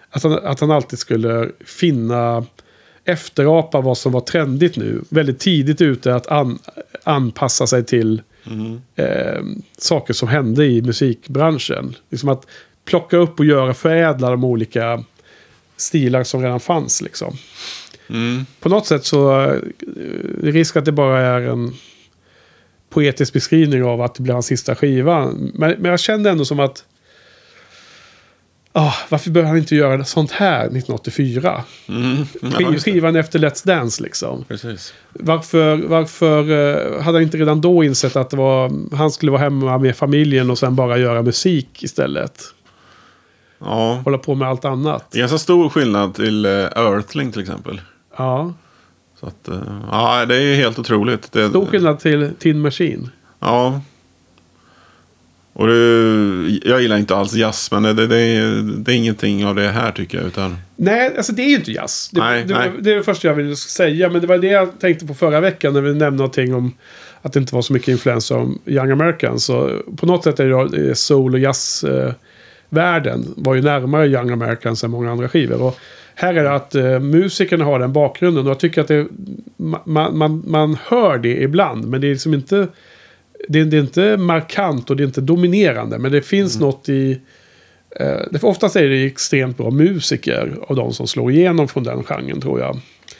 att 0.09 0.23
han, 0.23 0.31
att 0.33 0.59
han 0.59 0.71
alltid 0.71 0.99
skulle 0.99 1.49
finna 1.65 2.45
efterapa 3.05 3.81
vad 3.81 3.97
som 3.97 4.11
var 4.11 4.21
trendigt 4.21 4.77
nu. 4.77 5.01
Väldigt 5.09 5.39
tidigt 5.39 5.81
ute 5.81 6.15
att 6.15 6.27
an, 6.27 6.59
anpassa 7.03 7.67
sig 7.67 7.85
till 7.85 8.21
eh, 8.95 9.41
saker 9.77 10.13
som 10.13 10.27
hände 10.27 10.65
i 10.65 10.81
musikbranschen. 10.81 11.95
Liksom 12.09 12.29
att 12.29 12.47
plocka 12.85 13.17
upp 13.17 13.39
och 13.39 13.45
göra, 13.45 13.73
förädla 13.73 14.29
de 14.29 14.43
olika 14.43 15.03
stilar 15.77 16.23
som 16.23 16.43
redan 16.43 16.59
fanns. 16.59 17.01
Liksom. 17.01 17.37
Mm. 18.09 18.45
På 18.59 18.69
något 18.69 18.87
sätt 18.87 19.05
så 19.05 19.41
eh, 19.41 19.55
det 20.41 20.47
är 20.47 20.51
risk 20.51 20.75
att 20.75 20.85
det 20.85 20.91
bara 20.91 21.21
är 21.21 21.41
en 21.41 21.73
poetisk 22.89 23.33
beskrivning 23.33 23.83
av 23.83 24.01
att 24.01 24.15
det 24.15 24.23
blir 24.23 24.33
hans 24.33 24.45
sista 24.45 24.75
skiva. 24.75 25.25
Men, 25.53 25.75
men 25.79 25.91
jag 25.91 25.99
kände 25.99 26.29
ändå 26.29 26.45
som 26.45 26.59
att 26.59 26.85
ah, 28.73 28.93
varför 29.09 29.31
började 29.31 29.49
han 29.49 29.57
inte 29.57 29.75
göra 29.75 30.03
sånt 30.05 30.31
här 30.31 30.59
1984? 30.59 31.63
Mm. 31.87 32.25
Ja, 32.59 32.79
skivan 32.79 33.15
efter 33.15 33.39
Let's 33.39 33.67
Dance 33.67 34.03
liksom. 34.03 34.43
Precis. 34.47 34.93
Varför, 35.13 35.77
varför 35.77 36.39
eh, 36.39 37.01
hade 37.01 37.17
han 37.17 37.23
inte 37.23 37.37
redan 37.37 37.61
då 37.61 37.83
insett 37.83 38.15
att 38.15 38.33
var, 38.33 38.71
han 38.95 39.11
skulle 39.11 39.31
vara 39.31 39.41
hemma 39.41 39.77
med 39.77 39.95
familjen 39.95 40.49
och 40.49 40.57
sen 40.57 40.75
bara 40.75 40.97
göra 40.97 41.21
musik 41.21 41.83
istället? 41.83 42.41
Ja. 43.59 44.01
Hålla 44.05 44.17
på 44.17 44.35
med 44.35 44.47
allt 44.47 44.65
annat. 44.65 45.05
Det 45.11 45.17
är 45.17 45.19
ganska 45.19 45.37
stor 45.37 45.69
skillnad 45.69 46.15
till 46.15 46.45
eh, 46.45 46.51
Earthling 46.51 47.31
till 47.31 47.41
exempel. 47.41 47.81
Ja, 48.17 48.53
Så 49.19 49.25
att, 49.25 49.47
eh, 49.47 49.59
ja, 49.91 50.25
det 50.25 50.35
är 50.35 50.55
helt 50.55 50.79
otroligt. 50.79 51.31
Det, 51.31 51.49
stor 51.49 51.65
skillnad 51.65 51.99
till 51.99 52.31
Tin 52.39 52.59
Machine. 52.59 53.09
Ja. 53.39 53.81
Och 55.53 55.67
det, 55.67 56.59
jag 56.63 56.81
gillar 56.81 56.97
inte 56.97 57.15
alls 57.15 57.33
jazz, 57.33 57.71
men 57.71 57.83
det, 57.83 57.93
det, 57.93 58.07
det, 58.07 58.91
är, 58.91 58.95
ingenting 58.95 59.45
av 59.45 59.55
det 59.55 59.67
här 59.67 59.91
tycker 59.91 60.17
jag. 60.17 60.27
Utan, 60.27 60.57
Nej, 60.75 61.13
alltså 61.17 61.33
det 61.33 61.41
är 61.41 61.49
ju 61.49 61.55
inte 61.55 61.71
jazz. 61.71 62.09
Det, 62.13 62.19
Nej, 62.19 62.43
det, 62.47 62.53
nej. 62.53 62.71
det 62.79 62.91
är 62.91 62.95
det 62.95 63.03
första 63.03 63.27
jag 63.27 63.35
ville 63.35 63.55
säga. 63.55 64.09
Men 64.09 64.21
det 64.21 64.27
var 64.27 64.37
det 64.37 64.47
jag 64.47 64.79
tänkte 64.79 65.05
på 65.05 65.13
förra 65.13 65.39
veckan 65.39 65.73
när 65.73 65.81
vi 65.81 65.89
nämnde 65.89 66.11
någonting 66.11 66.55
om 66.55 66.73
att 67.21 67.33
det 67.33 67.39
inte 67.39 67.55
var 67.55 67.61
så 67.61 67.73
mycket 67.73 67.87
influenser 67.87 68.37
om 68.37 68.59
Young 68.65 68.91
Americans. 68.91 69.45
Så 69.45 69.81
på 69.97 70.05
något 70.05 70.23
sätt 70.23 70.39
är 70.39 70.87
eh, 70.87 70.93
soul 70.93 71.33
och 71.33 71.39
jazz 71.39 71.83
eh, 71.83 72.13
var 73.35 73.55
ju 73.55 73.61
närmare 73.61 74.07
Young 74.07 74.29
Americans 74.29 74.83
än 74.83 74.91
många 74.91 75.11
andra 75.11 75.29
skivor. 75.29 75.61
Och 75.61 75.77
Här 76.15 76.33
är 76.33 76.43
det 76.43 76.55
att 76.55 76.75
uh, 76.75 76.99
musikerna 76.99 77.65
har 77.65 77.79
den 77.79 77.93
bakgrunden. 77.93 78.45
Och 78.45 78.49
jag 78.49 78.59
tycker 78.59 78.81
att 78.81 78.87
det, 78.87 79.07
man, 79.57 80.17
man, 80.17 80.43
man 80.47 80.77
hör 80.85 81.17
det 81.17 81.41
ibland. 81.41 81.87
Men 81.87 82.01
det 82.01 82.07
är 82.07 82.11
liksom 82.11 82.33
inte... 82.33 82.67
Det 83.49 83.59
är, 83.59 83.65
det 83.65 83.77
är 83.77 83.81
inte 83.81 84.17
markant 84.17 84.89
och 84.89 84.95
det 84.95 85.03
är 85.03 85.05
inte 85.05 85.21
dominerande. 85.21 85.97
Men 85.99 86.11
det 86.11 86.21
finns 86.21 86.55
Mm. 86.55 86.67
något 86.67 86.89
i... 86.89 87.19
Det, 88.31 88.43
oftast 88.43 88.75
är 88.75 88.89
det 88.89 89.05
extremt 89.05 89.57
bra 89.57 89.71
musiker 89.71 90.57
av 90.67 90.75
de 90.75 90.93
som 90.93 91.07
slår 91.07 91.31
igenom 91.31 91.67
från 91.67 91.83
den 91.83 92.03
genren 92.03 92.41
tror 92.41 92.59
jag. 92.59 92.67
Jag 92.69 92.75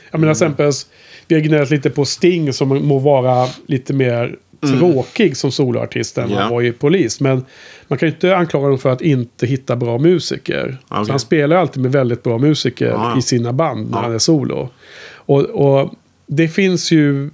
Mm. 0.10 0.22
menar 0.22 0.32
exempelvis, 0.32 0.88
vi 1.28 1.36
har 1.36 1.42
gnällt 1.42 1.70
lite 1.70 1.90
på 1.90 2.06
Sting 2.06 2.54
som 2.54 2.68
må 2.70 3.00
vara 3.00 3.48
lite 3.68 3.94
mer 3.94 4.36
tråkig 4.80 5.38
som 5.38 5.52
soloartist 5.52 6.18
än 6.18 6.24
Mm. 6.24 6.36
Ja. 6.38 6.42
han 6.44 6.52
var 6.54 6.62
i 6.62 6.72
Polis. 6.72 7.20
Men 7.20 7.46
man 7.88 8.00
kan 8.00 8.10
ju 8.10 8.14
inte 8.16 8.36
anklaga 8.36 8.68
dem 8.68 8.78
för 8.80 8.90
att 8.90 9.02
inte 9.02 9.48
hitta 9.48 9.76
bra 9.76 9.98
musiker. 9.98 10.78
Okej. 10.88 11.06
Så 11.06 11.12
han 11.12 11.20
spelar 11.20 11.56
alltid 11.56 11.84
med 11.84 11.92
väldigt 11.92 12.24
bra 12.24 12.38
musiker 12.38 12.88
ja. 12.88 13.18
i 13.18 13.22
sina 13.22 13.54
band 13.54 13.92
när 13.92 13.98
Ja. 13.98 14.02
han 14.04 14.14
är 14.14 14.20
solo. 14.20 14.70
Och, 15.16 15.42
och 15.42 15.94
det 16.28 16.48
finns 16.48 16.92
ju... 16.92 17.30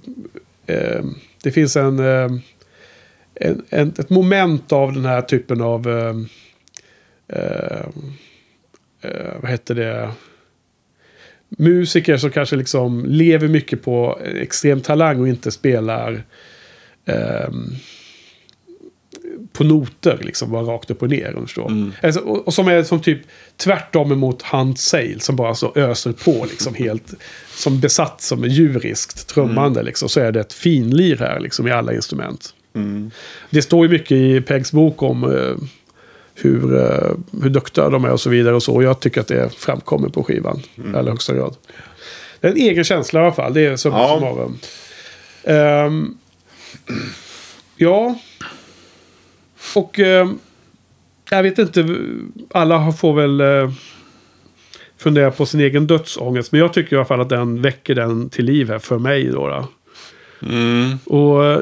Eh, 0.66 1.04
det 1.42 1.50
finns 1.50 1.76
en, 1.76 1.98
eh, 1.98 2.28
en, 3.40 3.62
en... 3.68 3.88
Ett 3.98 4.10
moment 4.10 4.72
av 4.72 4.92
den 4.92 5.04
här 5.04 5.22
typen 5.22 5.60
av... 5.60 5.88
Eh, 5.88 6.16
eh, 7.28 7.86
eh, 9.02 9.32
vad 9.40 9.50
heter 9.50 9.74
det? 9.74 10.10
Musiker 11.48 12.16
som 12.16 12.30
kanske 12.30 12.56
liksom 12.56 13.04
lever 13.06 13.48
mycket 13.48 13.82
på 13.82 14.18
extrem 14.24 14.80
talang 14.80 15.20
och 15.20 15.28
inte 15.28 15.50
spelar 15.50 16.22
ehm, 17.06 17.74
på 19.52 19.64
noter, 19.64 20.18
liksom 20.22 20.50
bara 20.50 20.62
rakt 20.62 20.90
upp 20.90 21.02
och 21.02 21.08
ner. 21.08 21.34
Om 21.34 21.40
du 21.40 21.46
förstår. 21.46 21.66
Mm. 21.66 21.92
Alltså, 22.02 22.20
och, 22.20 22.46
och 22.46 22.54
som 22.54 22.68
är 22.68 22.82
som 22.82 23.00
typ 23.00 23.20
tvärtom 23.56 24.12
emot 24.12 24.42
Hunt 24.42 24.78
Sale 24.78 25.20
som 25.20 25.36
bara 25.36 25.54
så 25.54 25.72
öser 25.74 26.12
på 26.12 26.46
liksom 26.50 26.74
helt 26.74 27.14
som 27.54 27.80
besatt 27.80 28.20
som 28.20 28.44
är 28.44 28.48
djuriskt 28.48 29.28
trummande 29.28 29.82
liksom. 29.82 30.08
Så 30.08 30.20
är 30.20 30.32
det 30.32 30.40
ett 30.40 30.52
finlir 30.52 31.16
här 31.16 31.40
liksom 31.40 31.68
i 31.68 31.70
alla 31.70 31.94
instrument. 31.94 32.54
Mm. 32.78 33.10
Det 33.50 33.62
står 33.62 33.86
ju 33.86 33.92
mycket 33.92 34.10
i 34.12 34.40
Pegs 34.40 34.72
bok 34.72 35.02
om 35.02 35.24
eh, 35.24 35.56
hur, 36.34 36.76
eh, 36.76 37.10
hur 37.42 37.50
duktiga 37.50 37.88
de 37.90 38.04
är 38.04 38.10
och 38.10 38.20
så 38.20 38.30
vidare 38.30 38.54
och 38.54 38.62
så. 38.62 38.82
Jag 38.82 39.00
tycker 39.00 39.20
att 39.20 39.28
det 39.28 39.50
framkommer 39.54 40.08
på 40.08 40.24
skivan 40.24 40.62
Mm. 40.78 40.94
i 40.94 40.98
allra 40.98 41.10
högsta 41.10 41.34
grad. 41.34 41.56
Det 42.40 42.46
är 42.46 42.50
en 42.50 42.56
egen 42.56 42.84
känsla 42.84 43.20
i 43.20 43.22
alla 43.22 43.32
fall. 43.32 43.54
Det 43.54 43.66
är 43.66 43.76
som 43.76 43.92
Ja. 43.92 44.08
som 44.08 44.22
har 44.22 44.44
um, 44.44 44.58
Ehm, 45.44 46.16
Ja. 47.76 48.14
Och 49.74 49.98
ehm, 49.98 50.38
jag 51.30 51.42
vet 51.42 51.58
inte. 51.58 51.96
Alla 52.50 52.92
får 52.92 53.14
väl 53.14 53.40
eh, 53.40 53.72
fundera 54.98 55.30
på 55.30 55.46
sin 55.46 55.60
egen 55.60 55.86
dödsångest. 55.86 56.52
Men 56.52 56.60
jag 56.60 56.72
tycker 56.72 56.92
i 56.92 56.98
alla 56.98 57.06
fall 57.06 57.20
att 57.20 57.28
den 57.28 57.62
väcker 57.62 57.94
den 57.94 58.30
till 58.30 58.44
liv 58.44 58.68
här 58.68 58.78
för 58.78 58.98
mig. 58.98 59.24
Då, 59.24 59.48
då. 59.48 59.68
Mm. 60.48 60.98
Och 61.04 61.44
eh, 61.46 61.60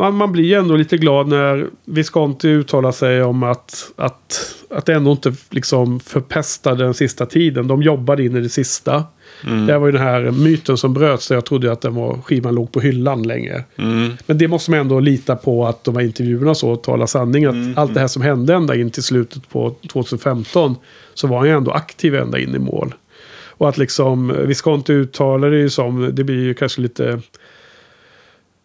man, 0.00 0.32
blir 0.32 0.44
ju 0.44 0.54
ändå 0.54 0.76
lite 0.76 0.96
glad 0.96 1.28
när 1.28 1.66
Visconti 1.84 2.48
uttalar 2.48 2.92
sig 2.92 3.22
om 3.22 3.42
att, 3.42 3.92
att, 3.96 4.54
att 4.70 4.86
det 4.86 4.94
ändå 4.94 5.10
inte 5.10 5.32
liksom 5.50 6.00
förpestade 6.00 6.84
den 6.84 6.94
sista 6.94 7.26
tiden. 7.26 7.68
De 7.68 7.82
jobbade 7.82 8.24
in 8.24 8.36
i 8.36 8.40
det 8.40 8.48
sista. 8.48 9.04
Mm. 9.46 9.66
Det 9.66 9.78
var 9.78 9.86
ju 9.86 9.92
den 9.92 10.02
här 10.02 10.30
myten 10.30 10.76
som 10.76 10.94
bröts. 10.94 11.28
Där 11.28 11.34
jag 11.34 11.44
trodde 11.44 11.72
att 11.72 11.80
den 11.80 11.94
var, 11.94 12.18
skivan 12.24 12.54
låg 12.54 12.72
på 12.72 12.80
hyllan 12.80 13.22
länge. 13.22 13.64
Mm. 13.76 14.12
Men 14.26 14.38
det 14.38 14.48
måste 14.48 14.70
man 14.70 14.80
ändå 14.80 15.00
lita 15.00 15.36
på 15.36 15.66
att 15.66 15.84
de 15.84 15.96
här 15.96 16.02
intervjuerna 16.02 16.54
så 16.54 16.76
talar 16.76 17.06
sanning. 17.06 17.44
Att 17.44 17.54
Mm. 17.54 17.72
allt 17.76 17.94
det 17.94 18.00
här 18.00 18.08
som 18.08 18.22
hände 18.22 18.54
ända 18.54 18.76
in 18.76 18.90
till 18.90 19.02
slutet 19.02 19.48
på 19.48 19.74
2015 19.92 20.76
så 21.14 21.26
var 21.26 21.38
han 21.38 21.46
ju 21.48 21.54
ändå 21.54 21.70
aktiv 21.70 22.14
ända 22.14 22.38
in 22.38 22.54
i 22.54 22.58
mål. 22.58 22.94
Och 23.60 23.68
att 23.68 23.78
liksom 23.78 24.34
Visconti 24.46 24.92
uttalar 24.92 25.50
det 25.50 25.58
ju 25.58 25.70
som, 25.70 26.10
det 26.12 26.24
blir 26.24 26.42
ju 26.42 26.54
kanske 26.54 26.80
lite 26.80 27.20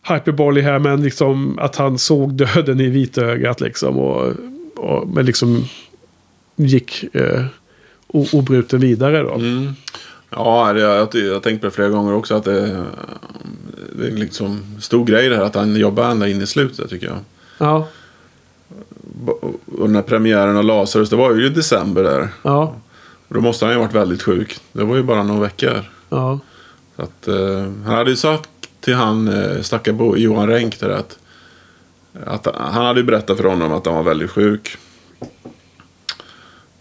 hyperbole 0.07 0.61
här, 0.61 0.79
men 0.79 1.03
liksom 1.03 1.59
att 1.59 1.75
han 1.75 1.97
såg 1.97 2.33
döden 2.33 2.79
i 2.79 2.87
vitögat 2.89 3.61
liksom. 3.61 3.97
Och, 3.97 4.33
och, 4.75 5.07
men 5.07 5.25
liksom 5.25 5.65
gick 6.55 7.15
eh, 7.15 7.45
obruten 8.07 8.79
vidare 8.79 9.23
då. 9.23 9.33
Mm. 9.33 9.73
Ja, 10.29 10.73
det, 10.73 10.79
jag, 10.79 11.15
jag 11.15 11.43
tänkt 11.43 11.61
på 11.61 11.67
det 11.67 11.71
flera 11.71 11.89
gånger 11.89 12.13
också. 12.13 12.35
Att 12.35 12.43
det, 12.43 12.83
det 13.99 14.07
är 14.07 14.11
liksom 14.11 14.61
stor 14.79 15.05
grej 15.05 15.29
det 15.29 15.35
här 15.35 15.43
att 15.43 15.55
han 15.55 15.75
jobbar 15.75 16.09
ända 16.09 16.27
in 16.27 16.41
i 16.41 16.47
slutet 16.47 16.89
tycker 16.89 17.07
jag. 17.07 17.17
Ja, 17.57 17.87
Och 19.77 19.87
den 19.87 19.95
här 19.95 20.01
premiären 20.01 20.57
av 20.57 20.63
Lazarus, 20.63 21.09
det 21.09 21.15
var 21.15 21.33
ju 21.33 21.45
i 21.45 21.49
december 21.49 22.03
där. 22.03 22.27
ja, 22.43 22.75
Och 23.27 23.33
då 23.35 23.41
måste 23.41 23.65
han 23.65 23.73
ju 23.73 23.77
ha 23.79 23.85
varit 23.85 23.95
väldigt 23.95 24.21
sjuk. 24.21 24.57
Det 24.71 24.83
var 24.83 24.95
ju 24.95 25.03
bara 25.03 25.23
några 25.23 25.41
veckor. 25.41 25.81
ja. 26.09 26.39
Så 26.95 27.01
att, 27.01 27.27
eh, 27.27 27.59
han 27.85 27.95
hade 27.95 28.09
ju 28.09 28.15
sagt 28.15 28.49
till 28.85 28.93
han 28.93 29.27
eh, 29.27 29.61
stackarbo 29.61 30.17
Johan 30.17 30.47
Renck 30.47 30.79
där 30.79 30.89
att, 30.89 31.17
att 32.25 32.47
han 32.55 32.85
hade 32.85 32.99
ju 32.99 33.05
berättat 33.05 33.37
för 33.37 33.43
honom 33.43 33.73
att 33.73 33.85
han 33.85 33.95
var 33.95 34.03
väldigt 34.03 34.31
sjuk. 34.31 34.77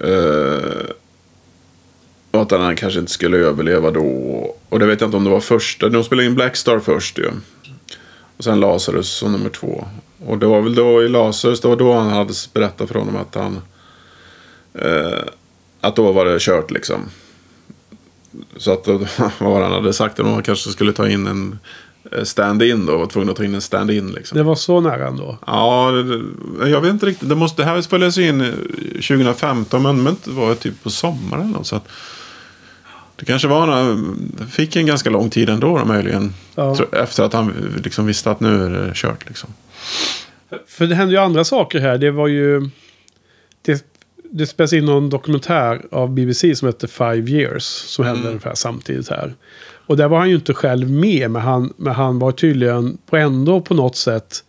Uh, 0.05 0.91
och 2.31 2.43
att 2.43 2.51
han 2.51 2.77
kanske 2.77 3.01
inte 3.01 3.13
skulle 3.13 3.37
överleva 3.37 3.91
då. 3.91 4.05
Och 4.69 4.79
det 4.79 4.87
vet 4.87 5.01
jag 5.01 5.09
inte 5.09 5.17
om 5.17 5.25
det 5.25 5.31
var 5.31 5.41
första. 5.41 5.89
De 5.89 6.05
spelade 6.05 6.27
in 6.27 6.35
Blackstar 6.35 6.79
först 6.79 7.19
ju. 7.19 7.31
Och 8.37 8.45
sen 8.45 8.61
Lazarus 8.61 9.09
som 9.09 9.33
nummer 9.33 9.51
två. 9.51 9.85
Och 10.27 10.39
det 10.39 10.47
var 10.47 10.61
väl 10.61 10.75
då 10.75 11.03
i 11.03 11.09
Lazarus, 11.09 11.61
det 11.61 11.69
var 11.69 11.77
då 11.77 11.93
han 11.93 12.11
hade 12.11 12.33
berättat 12.55 12.89
för 12.89 12.99
honom 12.99 13.17
att 13.17 13.35
han... 13.35 13.61
Uh, 14.85 15.25
att 15.81 15.97
då 15.97 16.13
var 16.13 16.25
det 16.25 16.41
kört 16.41 16.71
liksom. 16.71 17.01
Så 18.57 18.73
att 18.73 18.87
vad 19.39 19.53
var 19.53 19.59
det 19.59 19.67
han 19.67 19.73
hade 19.73 19.93
sagt? 19.93 20.21
Att 20.21 20.27
man 20.27 20.43
kanske 20.43 20.71
skulle 20.71 20.93
ta 20.93 21.09
in 21.09 21.27
en 21.27 21.59
stand-in 22.23 22.87
då. 22.87 22.99
Var 22.99 23.07
tvungen 23.07 23.31
att 23.31 23.37
ta 23.37 23.45
in 23.45 23.55
en 23.55 23.61
stand-in 23.61 24.13
liksom. 24.13 24.39
Det 24.39 24.45
var 24.45 24.55
så 24.55 24.81
nära 24.81 25.09
ändå. 25.09 25.39
Ja, 25.47 25.91
det, 25.91 26.69
jag 26.69 26.81
vet 26.81 26.91
inte 26.91 27.07
riktigt. 27.07 27.29
Det, 27.29 27.35
måste, 27.35 27.63
det 27.63 27.67
här 27.67 27.81
spelades 27.81 28.19
ju 28.19 28.29
in 28.29 28.41
eh, 28.41 28.51
2015 28.93 29.83
men 29.83 30.03
men 30.03 30.17
det 30.25 30.31
var 30.31 30.55
typ 30.55 30.83
på 30.83 30.91
sommaren 30.91 31.51
något. 31.51 31.67
Så 31.67 31.77
att 31.77 31.89
det 33.17 33.25
kanske 33.25 33.49
var 33.49 33.67
några, 33.67 33.97
fick 34.51 34.77
en 34.77 34.87
ganska 34.87 35.11
lång 35.11 35.31
tid 35.31 35.49
ändå 35.49 35.79
då, 35.79 35.85
möjligen. 35.85 36.35
Ja. 36.55 36.77
Efter 36.93 37.23
att 37.23 37.33
han 37.33 37.53
liksom 37.85 38.07
visste 38.07 38.31
att 38.31 38.41
nu 38.41 38.65
är 38.65 38.71
det 38.71 38.93
kört 38.95 39.29
liksom. 39.29 39.51
För 40.67 40.87
det 40.87 40.95
hände 40.95 41.15
ju 41.15 41.21
andra 41.21 41.45
saker 41.45 41.81
här. 41.81 41.99
Det 41.99 42.11
var 42.11 42.29
ju... 42.29 42.71
Det, 43.63 43.85
det 44.31 44.47
spelas 44.47 44.73
in 44.73 44.85
någon 44.85 45.11
dokumentär 45.11 45.83
av 45.91 46.11
BBC 46.11 46.57
som 46.57 46.69
heter 46.69 46.89
Five 46.89 47.31
Years. 47.31 47.65
Som 47.65 48.05
hände 48.05 48.29
ungefär 48.29 48.55
samtidigt 48.55 49.11
här. 49.11 49.35
Och 49.87 49.97
där 49.97 50.09
var 50.09 50.19
han 50.19 50.29
ju 50.29 50.35
inte 50.35 50.55
själv 50.55 50.91
med. 50.91 51.31
Men 51.31 51.43
han, 51.43 51.73
men 51.77 51.95
han 51.95 52.19
var 52.19 52.33
tydligen 52.33 52.99
på 53.07 53.17
ändå 53.17 53.61
på 53.61 53.75
något 53.75 53.97
sätt 53.97 54.45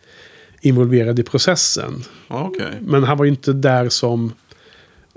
involverad 0.61 1.19
i 1.19 1.23
processen. 1.23 2.03
Ja, 2.27 2.43
okej. 2.53 2.77
Men 2.81 3.03
han 3.03 3.17
var 3.17 3.25
ju 3.25 3.31
inte 3.31 3.53
där 3.53 3.89
som 3.89 4.31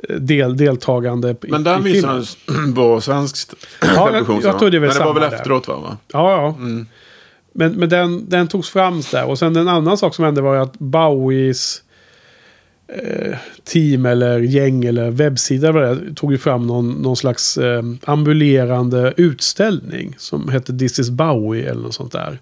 eh, 0.08 0.16
del, 0.16 0.56
deltagande 0.56 1.36
Men 1.48 1.64
den 1.64 1.80
i 1.86 1.92
visade 1.92 2.24
filmen. 2.24 2.64
han 2.64 2.74
på 2.74 3.00
svenskt 3.00 3.54
jag- 3.80 4.06
television. 4.06 4.40
jag 4.44 4.58
tror 4.58 4.70
det 4.70 4.76
är 4.76 4.80
väl 4.80 4.88
Men 4.88 4.98
det 4.98 5.04
var 5.04 5.14
väl 5.14 5.30
där. 5.30 5.36
efteråt 5.36 5.68
va? 5.68 5.96
Ja, 6.12 6.30
ja. 6.32 6.54
Mm. 6.58 6.86
Men, 7.52 7.72
men 7.72 7.88
den, 7.88 8.28
den 8.28 8.48
togs 8.48 8.70
fram 8.70 9.02
där. 9.12 9.24
Och 9.24 9.38
sen 9.38 9.56
en 9.56 9.68
annan 9.68 9.98
sak 9.98 10.14
som 10.14 10.24
hände 10.24 10.40
var 10.40 10.54
ju 10.54 10.60
att 10.60 10.78
Bowies 10.78 11.82
team 13.64 14.06
eller 14.06 14.40
gäng 14.40 14.84
eller 14.84 15.10
webbsida 15.10 15.72
det 15.72 16.14
tog 16.14 16.32
ju 16.32 16.38
fram 16.38 16.66
någon, 16.66 16.90
någon 16.90 17.16
slags 17.16 17.58
eh, 17.58 17.82
ambulerande 18.04 19.14
utställning 19.16 20.14
som 20.18 20.48
hette 20.48 20.78
This 20.78 20.98
is 20.98 21.10
Bowie 21.10 21.70
eller 21.70 21.82
något 21.82 21.94
sånt 21.94 22.12
där. 22.12 22.40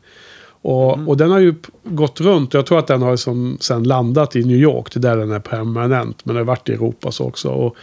Och, 0.63 1.09
och 1.09 1.17
den 1.17 1.31
har 1.31 1.39
ju 1.39 1.55
gått 1.85 2.21
runt. 2.21 2.55
Jag 2.55 2.67
tror 2.67 2.79
att 2.79 2.87
den 2.87 3.03
har 3.03 3.17
som 3.17 3.59
sen 3.61 3.83
landat 3.83 4.37
i 4.37 4.45
New 4.45 4.57
York. 4.57 4.93
Det 4.93 4.99
är 4.99 5.01
där 5.01 5.17
den 5.17 5.31
är 5.31 5.41
permanent. 5.41 6.25
Men 6.25 6.35
den 6.35 6.41
har 6.41 6.53
varit 6.53 6.69
i 6.69 6.73
Europa 6.73 7.11
så 7.13 7.25
också. 7.25 7.49
Och 7.49 7.77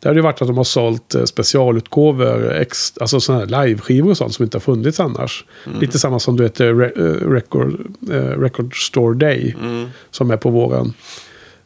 Där 0.00 0.10
har 0.10 0.14
det 0.14 0.22
varit 0.22 0.42
att 0.42 0.48
de 0.48 0.56
har 0.56 0.64
sålt 0.64 1.14
eh, 1.14 1.24
specialutgåvor. 1.24 2.52
Ex, 2.52 2.98
alltså 3.00 3.20
sådana 3.20 3.44
här 3.44 3.66
liveskivor 3.66 4.10
och 4.10 4.16
sånt 4.16 4.34
som 4.34 4.42
inte 4.42 4.56
har 4.56 4.60
funnits 4.60 5.00
annars. 5.00 5.44
Lite 5.80 5.98
samma 5.98 6.18
som 6.18 6.36
du 6.36 6.42
vet 6.42 6.60
eh, 6.60 6.66
Re, 6.66 6.92
eh, 6.96 7.30
record, 7.30 7.80
eh, 8.10 8.40
record 8.40 8.86
Store 8.86 9.14
Day. 9.14 9.56
Mm. 9.60 9.88
Som 10.10 10.30
är 10.30 10.36
på 10.36 10.50
våren. 10.50 10.92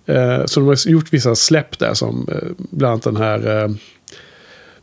Eh, 0.07 0.45
så 0.45 0.61
de 0.61 0.67
har 0.69 0.89
gjort 0.89 1.13
vissa 1.13 1.35
släpp 1.35 1.79
där 1.79 1.95
som 1.95 2.27
eh, 2.33 2.49
bland 2.57 2.93
annat 2.93 3.03
den 3.03 3.17
här... 3.17 3.63
Eh, 3.65 3.71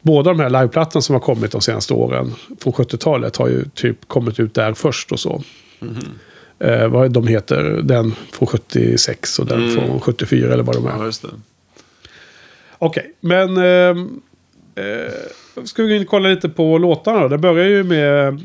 båda 0.01 0.29
de 0.33 0.39
här 0.39 0.49
liveplattorna 0.49 1.01
som 1.01 1.13
har 1.13 1.19
kommit 1.19 1.51
de 1.51 1.61
senaste 1.61 1.93
åren 1.93 2.33
från 2.59 2.73
70-talet 2.73 3.35
har 3.37 3.47
ju 3.47 3.65
typ 3.73 4.07
kommit 4.07 4.39
ut 4.39 4.53
där 4.53 4.73
först 4.73 5.11
och 5.11 5.19
så. 5.19 5.43
Eh, 6.59 6.87
vad 6.87 7.11
de 7.11 7.27
heter, 7.27 7.63
den 7.83 8.15
från 8.31 8.47
76 8.47 9.39
och 9.39 9.45
den 9.45 9.61
Mm. 9.63 9.75
från 9.75 9.99
74 10.01 10.53
eller 10.53 10.63
vad 10.63 10.75
de 10.75 10.85
är. 10.87 10.91
Ja, 10.97 11.05
just 11.05 11.21
det. 11.21 11.27
Okej, 12.77 13.13
men... 13.19 13.57
ehm, 13.57 14.21
eh, 14.75 15.63
ska 15.65 15.83
vi 15.83 15.89
gå 15.89 15.95
in 15.95 16.01
och 16.01 16.07
kolla 16.07 16.29
lite 16.29 16.49
på 16.49 16.77
låtarna 16.77 17.19
då? 17.19 17.27
Det 17.27 17.37
börjar 17.37 17.65
ju 17.67 17.83
med 17.83 18.41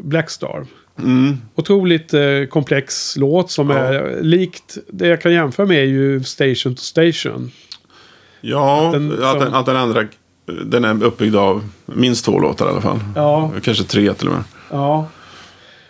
Blackstar. 0.00 0.66
Mm. 1.02 1.38
Otroligt 1.54 2.14
eh, 2.14 2.20
komplex 2.50 3.16
låt 3.16 3.50
som 3.50 3.70
Ja. 3.70 3.76
är 3.78 4.22
likt... 4.22 4.78
Det 4.88 5.06
jag 5.08 5.20
kan 5.22 5.32
jämföra 5.32 5.66
med 5.66 5.78
är 5.78 5.84
ju 5.84 6.22
Station 6.24 6.74
to 6.74 6.80
Station. 6.82 7.50
Ja, 8.40 8.90
Den 8.92 9.12
att, 9.12 9.18
som- 9.30 9.38
den, 9.40 9.54
att 9.54 9.66
den 9.66 9.76
ändrar 9.76 10.08
den 10.64 10.84
är 10.84 11.04
uppbyggd 11.04 11.36
av 11.36 11.68
minst 11.86 12.24
två 12.24 12.38
låtar 12.38 12.66
i 12.66 12.68
alla 12.68 12.80
fall. 12.80 12.98
Ja, 13.16 13.52
Kanske 13.62 13.84
tre 13.84 14.14
till 14.14 14.28
och 14.28 14.34
med. 14.34 14.42
ja. 14.70 15.08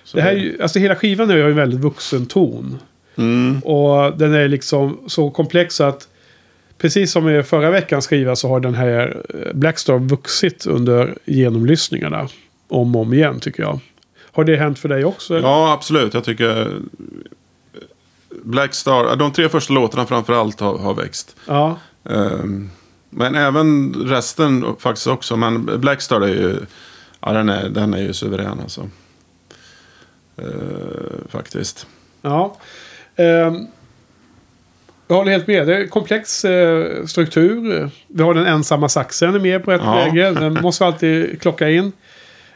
Så 0.05 0.17
Det 0.17 0.23
här 0.23 0.31
är 0.33 0.37
ju, 0.37 0.63
alltså 0.63 0.79
hela 0.79 0.97
skivan 0.97 1.29
har 1.31 1.37
ju 1.37 1.43
en 1.51 1.57
väldigt 1.57 1.81
vuxen 1.81 2.27
ton. 2.27 2.79
Mm. 3.17 3.59
Och 3.61 4.19
den 4.19 4.35
är 4.35 4.49
liksom 4.49 4.99
så 5.07 5.31
komplex 5.31 5.75
så 5.75 5.85
att 5.85 6.09
precis 6.79 7.13
som 7.13 7.29
i 7.29 7.43
förra 7.43 7.71
veckans 7.71 8.07
skiva 8.07 8.37
så 8.37 8.49
har 8.49 8.61
den 8.61 8.75
här 8.75 9.17
eh, 9.35 9.53
Blackstar 9.55 9.99
vuxit 9.99 10.67
under 10.67 11.15
genomlyssningarna. 11.25 12.29
Om 12.69 12.97
och 12.97 13.03
om 13.03 13.15
igen 13.15 13.41
tycker 13.41 13.63
jag. 13.63 13.79
Har 14.33 14.45
det 14.45 14.57
hänt 14.57 14.79
för 14.79 14.89
dig 14.89 15.05
också? 15.05 15.37
eller? 15.37 15.49
Ja, 15.49 15.73
absolut. 15.73 16.15
Jag 16.15 16.25
tycker... 16.25 16.73
Black 18.43 18.75
Star, 18.75 19.17
de 19.17 19.33
tre 19.33 19.49
första 19.49 19.73
låtarna 19.73 20.07
framför 20.07 20.33
allt 20.33 20.61
har, 20.61 20.79
har 20.79 20.95
växt. 20.95 21.37
Ja. 21.47 21.79
Ehm, 22.11 22.71
Men 23.11 23.35
även 23.35 23.95
resten 23.95 24.65
faktiskt 24.79 25.07
också. 25.07 25.37
Men 25.37 25.81
Black 25.81 26.01
Star 26.01 26.21
är 26.21 26.29
ju... 26.29 26.57
Ja, 27.21 27.33
den 27.33 27.49
är, 27.49 27.69
den 27.69 27.95
är 27.95 28.03
ju 28.03 28.13
suverän 28.13 28.61
alltså. 28.61 28.89
Ehm, 30.37 31.29
faktiskt. 31.29 31.87
Ja. 32.23 32.57
Ehm, 33.17 33.67
jag 35.09 35.17
håller 35.17 35.33
helt 35.33 35.47
med. 35.47 35.67
Det 35.67 35.77
är 35.77 35.87
komplex 35.87 36.45
eh, 36.45 37.07
struktur. 37.07 37.91
Vi 38.07 38.23
har 38.23 38.35
den 38.35 38.47
ensamma 38.47 38.89
saxen 38.89 39.43
med 39.43 39.65
på 39.65 39.73
ett 39.73 39.81
Ja. 39.85 39.95
läge. 39.95 40.31
Den 40.31 40.53
måste 40.63 40.85
vi 40.85 40.87
alltid 40.89 41.43
klocka 41.43 41.71
in. 41.71 41.93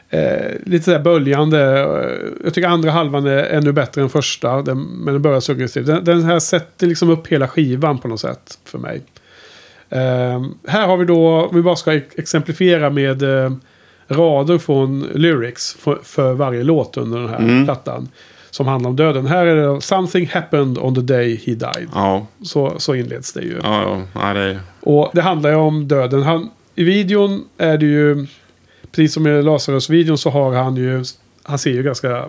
Eh, 0.09 0.51
lite 0.65 0.91
där 0.91 0.99
böljande. 0.99 1.59
Eh, 1.79 2.29
Jag 2.43 2.53
tycker 2.53 2.67
andra 2.67 2.91
halvan 2.91 3.25
är 3.27 3.37
ännu 3.43 3.71
bättre 3.71 4.01
än 4.01 4.09
första. 4.09 4.61
Den, 4.61 4.81
men 4.81 5.13
den 5.13 5.21
börjar 5.21 5.39
suggestivt. 5.39 5.85
Den, 5.85 6.03
den 6.03 6.23
här 6.23 6.39
sätter 6.39 6.87
liksom 6.87 7.09
upp 7.09 7.27
hela 7.27 7.47
skivan 7.47 7.97
på 7.97 8.07
något 8.07 8.19
sätt 8.19 8.59
för 8.65 8.77
mig. 8.79 9.01
Ehm, 9.89 10.53
här 10.67 10.87
har 10.87 10.97
vi 10.97 11.05
då, 11.05 11.27
om 11.45 11.55
vi 11.55 11.61
bara 11.61 11.75
ska 11.75 11.93
ex- 11.93 12.15
exemplifiera 12.17 12.89
med 12.89 13.23
eh, 13.23 13.51
rader 14.07 14.57
från 14.57 14.99
lyrics 15.13 15.73
för, 15.79 15.99
för 16.03 16.33
varje 16.33 16.63
låt 16.63 16.97
under 16.97 17.19
den 17.19 17.29
här 17.29 17.39
Mm. 17.39 17.65
plattan. 17.65 18.07
Som 18.51 18.67
handlar 18.67 18.89
om 18.89 18.95
döden. 18.95 19.25
Här 19.25 19.45
är 19.45 19.55
det 19.73 19.81
Something 19.81 20.27
happened 20.33 20.77
on 20.77 20.95
the 20.95 21.01
day 21.01 21.35
he 21.45 21.51
died. 21.53 21.89
Ja, 21.93 22.27
Så, 22.43 22.73
så 22.77 22.95
inleds 22.95 23.33
det 23.33 23.41
ju. 23.41 23.59
ja, 23.63 23.81
ja. 24.13 24.21
Nej, 24.21 24.33
det 24.33 24.39
är... 24.41 24.59
Och 24.79 25.11
det 25.13 25.21
handlar 25.21 25.49
ju 25.49 25.55
om 25.55 25.87
döden. 25.87 26.23
Han, 26.23 26.49
I 26.75 26.83
videon 26.83 27.43
är 27.57 27.77
det 27.77 27.85
ju, 27.85 28.27
precis 28.95 29.13
som 29.13 29.27
i 29.27 29.41
Lazarus-videon 29.41 30.17
så 30.17 30.29
har 30.29 30.53
han 30.53 30.75
ju, 30.75 31.03
han 31.43 31.59
ser 31.59 31.71
ju 31.71 31.83
ganska 31.83 32.25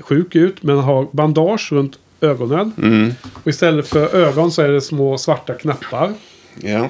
sjuk 0.00 0.36
ut. 0.36 0.62
Men 0.62 0.78
har 0.78 1.08
bandage 1.12 1.72
runt 1.72 1.98
ögonen. 2.20 2.72
Mm. 2.78 3.12
Och 3.34 3.48
istället 3.48 3.88
för 3.88 4.16
ögon 4.16 4.52
så 4.52 4.62
är 4.62 4.68
det 4.68 4.80
små 4.80 5.18
svarta 5.18 5.54
knappar. 5.54 6.12
Ja. 6.60 6.88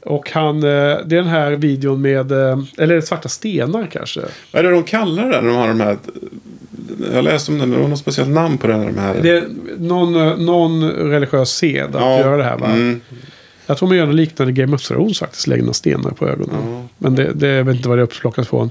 Och 0.00 0.30
han, 0.30 0.56
eh, 0.56 0.62
det 0.62 0.70
är 0.72 1.04
den 1.06 1.26
här 1.26 1.50
videon 1.50 2.00
med, 2.00 2.32
eh, 2.32 2.58
eller 2.78 3.00
svarta 3.00 3.28
stenar 3.28 3.86
kanske. 3.92 4.20
Vad 4.52 4.64
är 4.64 4.68
det 4.68 4.74
de 4.74 4.82
kallar 4.82 5.22
det 5.22 5.40
när 5.40 5.48
de 5.48 5.56
har 5.56 5.68
de 5.68 5.80
här... 5.80 5.96
Jag 7.12 7.24
läste 7.24 7.52
om 7.52 7.58
det, 7.58 7.66
det 7.66 7.76
var 7.76 7.88
något 7.88 7.98
speciellt 7.98 8.30
namn 8.30 8.58
på 8.58 8.66
här, 8.66 8.86
De 8.86 8.98
här... 8.98 9.14
Det 9.22 9.30
är 9.30 9.44
någon, 9.78 10.16
eh, 10.16 10.36
någon 10.36 10.90
religiös 10.90 11.50
sed 11.50 11.96
att 11.96 12.02
Ja, 12.02 12.18
göra 12.18 12.36
det 12.36 12.44
här 12.44 12.58
va? 12.58 12.66
Mm. 12.66 13.00
Jag 13.66 13.76
tror 13.78 13.88
man 13.88 13.98
gör 13.98 14.06
något 14.06 14.14
liknande 14.14 14.52
Game 14.52 14.74
of 14.76 14.82
Thrones 14.82 15.18
faktiskt. 15.18 15.46
Lägger 15.46 15.62
några 15.62 15.74
stenar 15.74 16.10
på 16.10 16.28
ögonen. 16.28 16.56
Ja. 16.72 16.82
Men 16.98 17.14
det, 17.14 17.32
det, 17.32 17.46
jag 17.48 17.64
vet 17.64 17.76
inte 17.76 17.88
vad 17.88 17.98
det 17.98 18.02
är 18.02 18.04
uppplockat 18.04 18.48
från. 18.48 18.70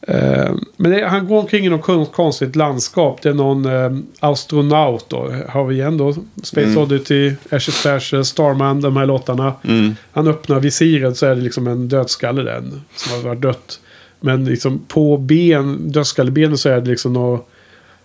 Eh, 0.00 0.50
men 0.76 0.90
det, 0.90 1.08
han 1.08 1.26
går 1.28 1.38
omkring 1.40 1.66
i 1.66 1.68
något 1.68 1.82
kon- 1.82 2.06
konstigt 2.06 2.56
landskap. 2.56 3.22
Det 3.22 3.28
är 3.28 3.34
någon 3.34 3.64
eh, 3.66 3.98
astronaut 4.20 5.04
då. 5.08 5.32
Har 5.48 5.64
vi 5.64 5.74
igen 5.74 5.96
då. 5.96 6.12
Space 6.42 6.66
Mm. 6.66 6.78
Oddity, 6.78 7.32
Ashes 7.50 7.86
Ashes, 7.86 8.28
Starman, 8.28 8.80
de 8.80 8.96
här 8.96 9.06
låtarna. 9.06 9.52
Mm. 9.64 9.96
Han 10.12 10.28
öppnar 10.28 10.60
visiret 10.60 11.16
så 11.16 11.26
är 11.26 11.34
det 11.34 11.40
liksom 11.42 11.66
en 11.66 11.88
dödskalle 11.88 12.42
den. 12.42 12.82
Som 12.96 13.12
har 13.12 13.22
varit 13.28 13.40
dött. 13.40 13.80
Men 14.20 14.44
liksom 14.44 14.80
på 14.88 15.16
ben, 15.16 15.92
dödskallebenen 15.92 16.58
så 16.58 16.68
är 16.68 16.80
det 16.80 16.90
liksom 16.90 17.12
något, 17.12 17.48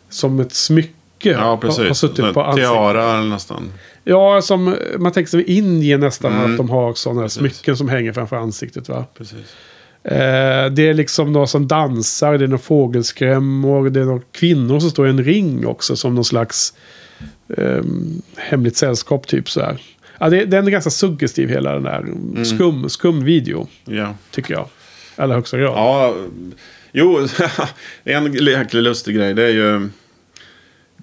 som 0.09 0.39
ett 0.39 0.53
smycke. 0.53 0.93
Ja, 1.19 1.37
Har, 1.37 1.45
har 1.45 1.57
precis. 1.57 1.97
suttit 1.97 2.33
på 2.33 2.43
ansiktet. 2.43 2.69
Tiara 2.71 3.21
nästan. 3.21 3.63
Ja, 4.03 4.41
som 4.41 4.75
man 4.97 5.11
tänker 5.11 5.29
sig 5.29 5.41
i 5.41 5.57
Indien 5.57 5.99
nästan 5.99 6.33
Mm. 6.33 6.51
att 6.51 6.57
de 6.57 6.69
har 6.69 6.93
sådana 6.93 7.21
här 7.21 7.25
Precis. 7.27 7.39
smycken 7.39 7.77
som 7.77 7.89
hänger 7.89 8.13
framför 8.13 8.35
ansiktet. 8.35 8.89
Va? 8.89 9.05
Precis. 9.17 9.55
Eh, 10.03 10.65
det 10.71 10.87
är 10.89 10.93
liksom 10.93 11.31
någon 11.33 11.47
som 11.47 11.67
dansar, 11.67 12.37
det 12.37 12.43
är 12.43 12.47
någon 12.47 12.59
fågelskrämmor, 12.59 13.89
det 13.89 13.99
är 14.01 14.05
några 14.05 14.21
kvinnor 14.31 14.79
som 14.79 14.89
står 14.89 15.07
i 15.07 15.09
en 15.09 15.23
ring 15.23 15.65
också 15.67 15.95
som 15.95 16.15
någon 16.15 16.25
slags 16.25 16.73
eh, 17.57 17.81
hemligt 18.37 18.77
sällskap 18.77 19.27
typ 19.27 19.49
så 19.49 19.61
här. 19.61 19.81
Ja, 20.19 20.29
det, 20.29 20.45
den 20.45 20.67
är 20.67 20.71
ganska 20.71 20.89
suggestiv 20.89 21.49
hela 21.49 21.73
den 21.73 21.83
där. 21.83 21.99
Mm. 21.99 22.45
Skum, 22.45 22.89
skum 22.89 23.23
video, 23.23 23.67
Ja. 23.85 24.15
tycker 24.31 24.53
jag. 24.53 24.67
Allra 25.15 25.35
högsta 25.35 25.57
grad. 25.57 25.73
Ja, 25.77 26.15
jo, 26.91 27.27
en 28.03 28.33
jäkla 28.33 28.79
lustig 28.81 29.15
grej 29.15 29.33
det 29.33 29.43
är 29.43 29.49
ju... 29.49 29.89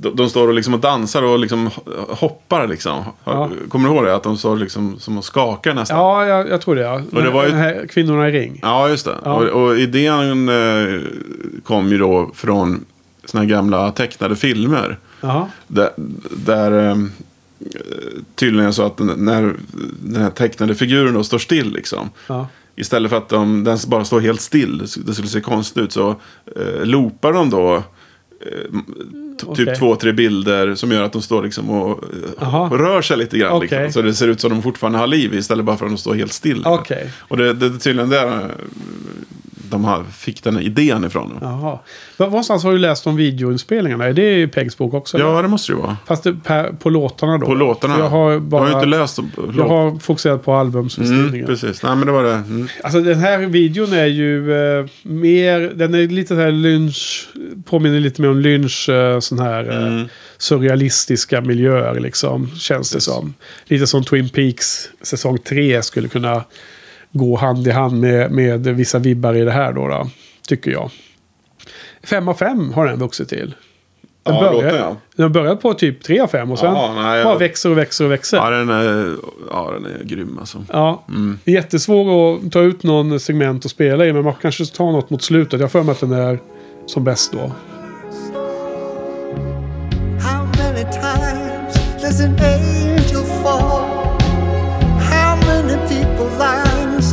De, 0.03 0.17
de 0.17 0.31
står 0.31 0.49
och, 0.49 0.55
liksom 0.55 0.75
och 0.75 0.81
dansar 0.81 1.23
och 1.23 1.39
liksom 1.39 1.71
hoppar 2.09 2.69
liksom. 2.69 3.05
Ja. 3.25 3.51
Kommer 3.69 3.89
du 3.89 3.95
ihåg 3.95 4.05
det? 4.05 4.15
Att 4.15 4.23
de 4.23 4.37
står 4.37 4.57
liksom 4.57 4.99
som 4.99 5.19
och 5.19 5.25
skakar 5.25 5.75
nästan. 5.75 5.99
Ja, 5.99 6.27
jag, 6.27 6.49
jag 6.49 6.61
tror 6.61 6.75
det. 6.75 6.83
Ja. 6.83 7.03
Och 7.13 7.23
det 7.23 7.31
var 7.31 7.47
ju- 7.47 7.53
här 7.53 7.87
kvinnorna 7.87 8.29
i 8.29 8.33
ring. 8.33 8.59
Ja, 8.63 8.89
just 8.89 9.05
det. 9.05 9.15
Ja. 9.25 9.35
Och, 9.35 9.63
och 9.63 9.79
idén 9.79 10.49
eh, 10.49 11.01
kom 11.65 11.89
ju 11.89 11.99
då 11.99 12.31
från 12.35 12.85
såna 13.25 13.43
här 13.43 13.51
gamla 13.51 13.93
tecknade 13.93 14.37
filmer. 14.37 14.99
Jaha. 15.21 15.47
Där, 15.67 15.91
där 16.31 16.89
eh, 16.91 16.97
tydligen 18.35 18.73
så 18.73 18.83
att 18.83 18.99
när 18.99 19.55
den 20.03 20.23
här 20.23 20.31
tecknade 20.31 20.75
figuren 20.75 21.15
då 21.15 21.25
står 21.25 21.39
still 21.39 21.73
liksom. 21.73 22.11
Ja. 22.27 22.47
Istället 22.77 23.11
för 23.11 23.19
att 23.19 23.29
de, 23.29 23.65
den 23.65 23.79
bara 23.87 24.05
står 24.05 24.21
helt 24.21 24.41
still, 24.41 24.79
det 25.07 25.15
skulle 25.15 25.29
se 25.29 25.41
konstigt 25.41 25.83
ut, 25.83 25.93
så 25.93 26.11
eh, 26.57 26.85
loopar 26.85 27.33
de 27.33 27.51
då 27.51 27.83
eh, 28.41 29.55
typ 29.55 29.79
två, 29.79 29.97
tre 29.97 30.13
bilder 30.13 30.75
som 30.75 30.93
gör 30.93 31.03
att 31.03 31.13
de 31.13 31.23
står 31.23 31.43
liksom 31.43 31.71
och, 31.71 32.05
eh, 32.41 32.73
och 32.73 32.79
rör 32.79 33.03
sig 33.03 33.17
lite 33.17 33.39
grann. 33.39 33.53
Okej. 33.53 33.83
Liksom, 33.83 33.93
så 33.93 34.03
det 34.03 34.15
ser 34.15 34.29
ut 34.29 34.41
som 34.41 34.51
de 34.51 34.63
fortfarande 34.63 34.99
har 34.99 35.07
liv 35.07 35.35
istället 35.35 35.65
bara 35.65 35.77
för 35.77 35.87
att 35.87 35.93
de 35.93 35.99
står 35.99 36.15
helt 36.15 36.33
still. 36.33 36.63
Okej. 36.67 37.11
Och 37.19 37.37
det, 37.37 37.53
det 37.53 37.79
tydligen 37.79 38.11
där 38.11 38.27
eh, 38.27 38.51
de 39.71 39.85
har, 39.85 40.05
fick 40.05 40.43
den 40.45 40.57
här 40.57 40.63
idén 40.63 41.05
ifrån. 41.05 41.39
Ja, 41.41 41.47
Jaha. 41.47 41.79
Var 42.17 42.27
någonstans 42.27 42.65
har 42.65 42.73
du 42.73 42.79
läst 42.79 43.07
om 43.07 43.17
videoinspelningarna? 43.17 44.05
Är 44.05 44.13
det 44.13 44.43
i 44.43 44.47
Pegs 44.49 44.79
bok 44.79 44.95
också? 44.95 45.17
eller? 45.17 45.43
det 45.43 45.49
måste 45.49 45.73
det 45.73 45.77
vara. 45.77 45.97
Fast 46.07 46.23
det, 46.25 46.35
per, 46.35 46.73
på 46.73 46.91
låtarna 46.91 47.39
då? 47.39 47.47
På 47.47 47.55
låtarna. 47.55 47.99
Jag 47.99 48.09
har, 48.09 48.39
bara, 48.39 48.61
har 48.63 48.69
ju 48.69 48.75
inte 48.75 48.87
läst 48.87 49.19
om 49.19 49.31
jag 49.57 49.69
har 49.69 49.99
fokuserat 49.99 50.45
på 50.45 50.55
albumsbeskrivningen. 50.55 51.35
Mm, 51.35 51.47
precis. 51.47 51.83
Nej, 51.83 51.97
men 51.97 52.07
det 52.07 52.13
var 52.13 52.25
det. 52.25 52.33
Mm. 52.35 52.69
Alltså 52.85 53.01
den 53.01 53.19
här 53.19 53.39
videon 53.39 53.93
är 53.93 54.07
ju 54.07 54.53
eh, 54.53 54.87
mer, 55.03 55.73
den 55.75 55.95
är 55.95 56.09
lite 56.09 56.29
så 56.29 56.41
här 56.41 56.51
lynch, 56.53 57.29
påminner 57.65 58.01
lite 58.01 58.23
mer 58.23 58.29
om 58.31 58.39
lynch, 58.41 58.89
eh, 58.89 59.21
sån 59.21 59.39
här 59.39 59.71
eh, 59.71 59.81
Mm. 59.91 60.09
surrealistiska 60.39 61.41
miljöer 61.41 62.01
liksom, 62.01 62.51
känns 62.57 62.91
det 62.91 63.01
som. 63.01 63.35
Lite 63.65 63.87
som 63.87 64.05
Twin 64.05 64.29
Peaks 64.29 64.89
säsong 65.03 65.39
3 65.39 65.83
skulle 65.83 66.09
kunna 66.09 66.45
gå 67.13 67.37
hand 67.37 67.67
i 67.67 67.71
hand 67.71 68.01
med, 68.01 68.31
med 68.33 68.61
vissa 68.67 68.99
vibbar 68.99 69.35
i 69.35 69.45
det 69.45 69.51
här 69.53 69.73
då, 69.73 69.89
då 69.89 70.09
tycker 70.49 70.71
jag. 70.71 70.91
Fem 72.05 72.29
av 72.29 72.35
fem 72.35 72.73
har 72.73 72.87
den 72.87 72.99
vuxit 72.99 73.29
till. 73.29 73.55
Den, 74.23 74.35
Ja, 74.35 74.41
börjar, 74.41 74.53
låten, 74.53 74.75
ja. 74.81 74.97
den 75.17 75.33
börjar 75.33 75.57
på 75.57 75.75
typ 75.75 76.03
3 76.03 76.21
av 76.21 76.27
5 76.27 76.53
och 76.53 76.59
sen 76.59 76.75
Ja, 76.75 76.93
nej, 76.95 77.25
bara 77.25 77.33
jag- 77.33 77.39
växer 77.39 77.71
och 77.71 77.79
växer 77.79 78.05
och 78.05 78.11
växer. 78.11 78.37
Ja, 78.37 78.51
den 78.51 78.69
är, 78.69 79.15
ja, 79.51 79.71
den 79.75 79.85
är 79.95 80.05
grym 80.05 80.37
alltså. 80.41 80.65
Ja, 80.73 81.05
Mm. 81.09 81.39
det 81.45 81.51
är 81.51 81.55
jättesvår 81.55 82.35
att 82.35 82.53
ta 82.53 82.61
ut 82.61 82.83
någon 82.83 83.21
segment 83.21 83.65
och 83.65 83.71
spela 83.71 84.07
i. 84.07 84.13
Men 84.13 84.25
man 84.25 84.35
kanske 84.43 84.67
tar 84.67 84.93
något 84.93 85.11
mot 85.11 85.23
slutet. 85.23 85.61
Jag 85.61 85.73
för 85.73 85.83
mig 85.83 85.93
att 85.93 86.01
den 86.01 86.13
är 86.13 86.39
som 86.87 87.05
bäst 87.05 87.33
då. 87.33 87.53
How 90.23 90.45
many 90.59 90.85
times 90.93 92.21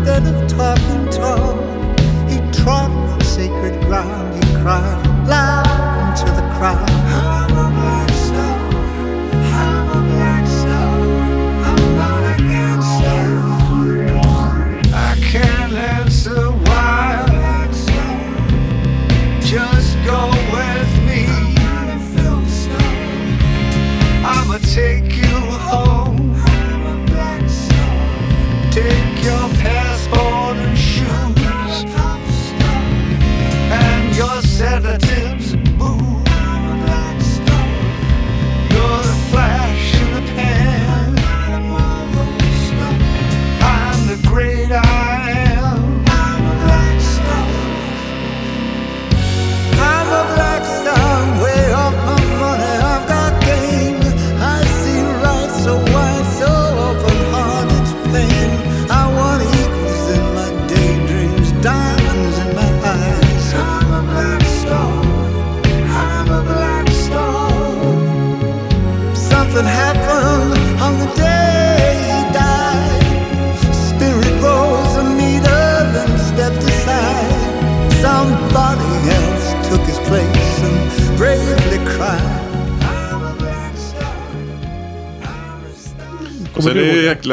instead 0.07 0.33
of 0.33 0.47
talking 0.47 1.09
tall? 1.09 1.57
He 2.29 2.37
trod 2.51 2.91
on 2.91 3.21
sacred 3.21 3.79
ground, 3.81 4.41
he 4.41 4.55
cried 4.61 5.06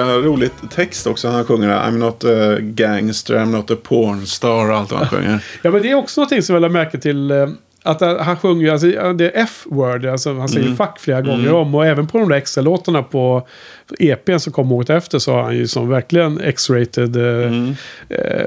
jäkla 0.03 0.17
roligt 0.19 0.55
text 0.71 1.07
också. 1.07 1.29
Han 1.29 1.45
sjunger 1.45 1.69
I'm 1.69 1.99
not 1.99 2.25
a 2.25 2.57
gangster, 2.61 3.35
I'm 3.35 3.51
not 3.51 3.71
a 3.71 3.77
pornstar 3.83 4.71
och 4.71 4.77
allt 4.77 4.91
vad 4.91 5.01
han 5.01 5.09
sjunger. 5.09 5.45
Ja, 5.63 5.71
men 5.71 5.83
det 5.83 5.91
är 5.91 5.95
också 5.95 6.21
någonting 6.21 6.43
som 6.43 6.55
jag 6.55 6.61
lade 6.63 6.73
märke 6.75 6.99
till. 6.99 7.31
eh, 7.31 7.49
Att 7.83 8.03
eh, 8.03 8.17
han 8.19 8.37
sjunger 8.37 8.63
ju, 8.65 8.71
alltså, 8.71 8.87
det 9.13 9.25
är 9.31 9.43
F-word, 9.43 10.07
alltså 10.07 10.35
han 10.35 10.49
säger 10.49 10.75
fuck 10.75 10.99
flera 10.99 11.21
gånger 11.23 11.53
om. 11.53 11.75
Och 11.75 11.87
även 11.87 12.07
på 12.07 12.19
de 12.19 12.29
där 12.29 12.37
extra 12.37 12.63
låtarna 12.63 13.03
på 13.03 13.47
EPn 13.99 14.39
som 14.39 14.53
kom 14.53 14.73
året 14.73 14.91
efter 14.91 15.19
så 15.19 15.33
har 15.33 15.43
han 15.43 15.57
ju 15.57 15.67
som 15.67 15.89
verkligen 15.89 16.41
X-rated 16.41 17.17
eh, 17.17 17.53
eh, 18.09 18.47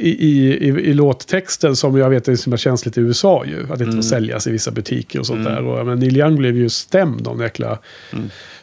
i, 0.00 0.16
i, 0.20 0.58
i, 0.60 0.68
i 0.68 0.94
låttexten 0.94 1.76
som 1.76 1.96
jag 1.98 2.10
vet 2.10 2.28
är 2.28 2.44
himla 2.44 2.56
känsligt 2.56 2.98
i 2.98 3.00
USA 3.00 3.44
ju. 3.46 3.72
Att 3.72 3.78
det 3.78 3.84
inte 3.84 3.96
får 3.96 4.02
säljas 4.02 4.46
i 4.46 4.50
vissa 4.50 4.70
butiker 4.70 5.18
och 5.18 5.26
sånt 5.26 5.44
där. 5.44 5.64
Och, 5.66 5.86
men 5.86 5.98
Neil 5.98 6.16
Young 6.16 6.36
blev 6.36 6.56
ju 6.56 6.68
stämd 6.68 7.28
av 7.28 7.42
jäkla 7.42 7.78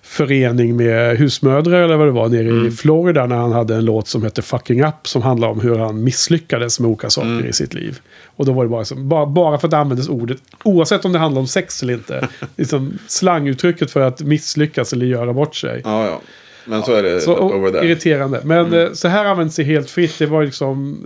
förening 0.07 0.75
med 0.75 1.17
husmödrar 1.17 1.81
eller 1.81 1.95
vad 1.95 2.07
det 2.07 2.11
var 2.11 2.29
nere 2.29 2.67
i 2.67 2.71
Florida 2.71 3.25
när 3.25 3.35
han 3.35 3.51
hade 3.51 3.75
en 3.75 3.85
låt 3.85 4.07
som 4.07 4.23
hette 4.23 4.41
Fucking 4.41 4.83
Up 4.83 5.07
som 5.07 5.21
handlar 5.21 5.47
om 5.47 5.59
hur 5.59 5.77
han 5.77 6.03
misslyckades 6.03 6.79
med 6.79 6.89
olika 6.89 7.09
saker 7.09 7.45
i 7.45 7.53
sitt 7.53 7.73
liv. 7.73 7.99
Och 8.25 8.45
då 8.45 8.51
var 8.51 8.63
det 8.63 8.69
bara, 8.69 8.85
så, 8.85 8.95
bara, 8.95 9.25
bara 9.25 9.57
för 9.57 9.67
att 9.67 9.71
det 9.71 9.77
användes 9.77 10.09
ordet, 10.09 10.37
oavsett 10.63 11.05
om 11.05 11.11
det 11.13 11.19
handlar 11.19 11.39
om 11.41 11.47
sex 11.47 11.83
eller 11.83 11.93
inte, 11.93 12.27
liksom 12.55 12.99
slanguttrycket 13.07 13.91
för 13.91 14.01
att 14.01 14.21
misslyckas 14.21 14.93
eller 14.93 15.05
göra 15.05 15.33
bort 15.33 15.55
sig. 15.55 15.81
Ja, 15.83 16.05
ja. 16.05 16.21
Men 16.65 16.83
så 16.83 16.93
är 16.93 17.03
det 17.03 17.21
Så, 17.21 17.37
over 17.37 17.71
there. 17.71 17.85
irriterande. 17.85 18.41
Men 18.43 18.73
eh, 18.73 18.91
så 18.93 19.07
här 19.07 19.25
används 19.25 19.55
det 19.55 19.63
helt 19.63 19.89
fritt. 19.89 20.19
Det 20.19 20.25
var 20.25 20.43
liksom 20.45 21.03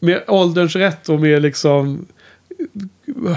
med 0.00 0.22
ålderns 0.26 0.76
rätt 0.76 1.08
och 1.08 1.20
med 1.20 1.42
liksom 1.42 2.06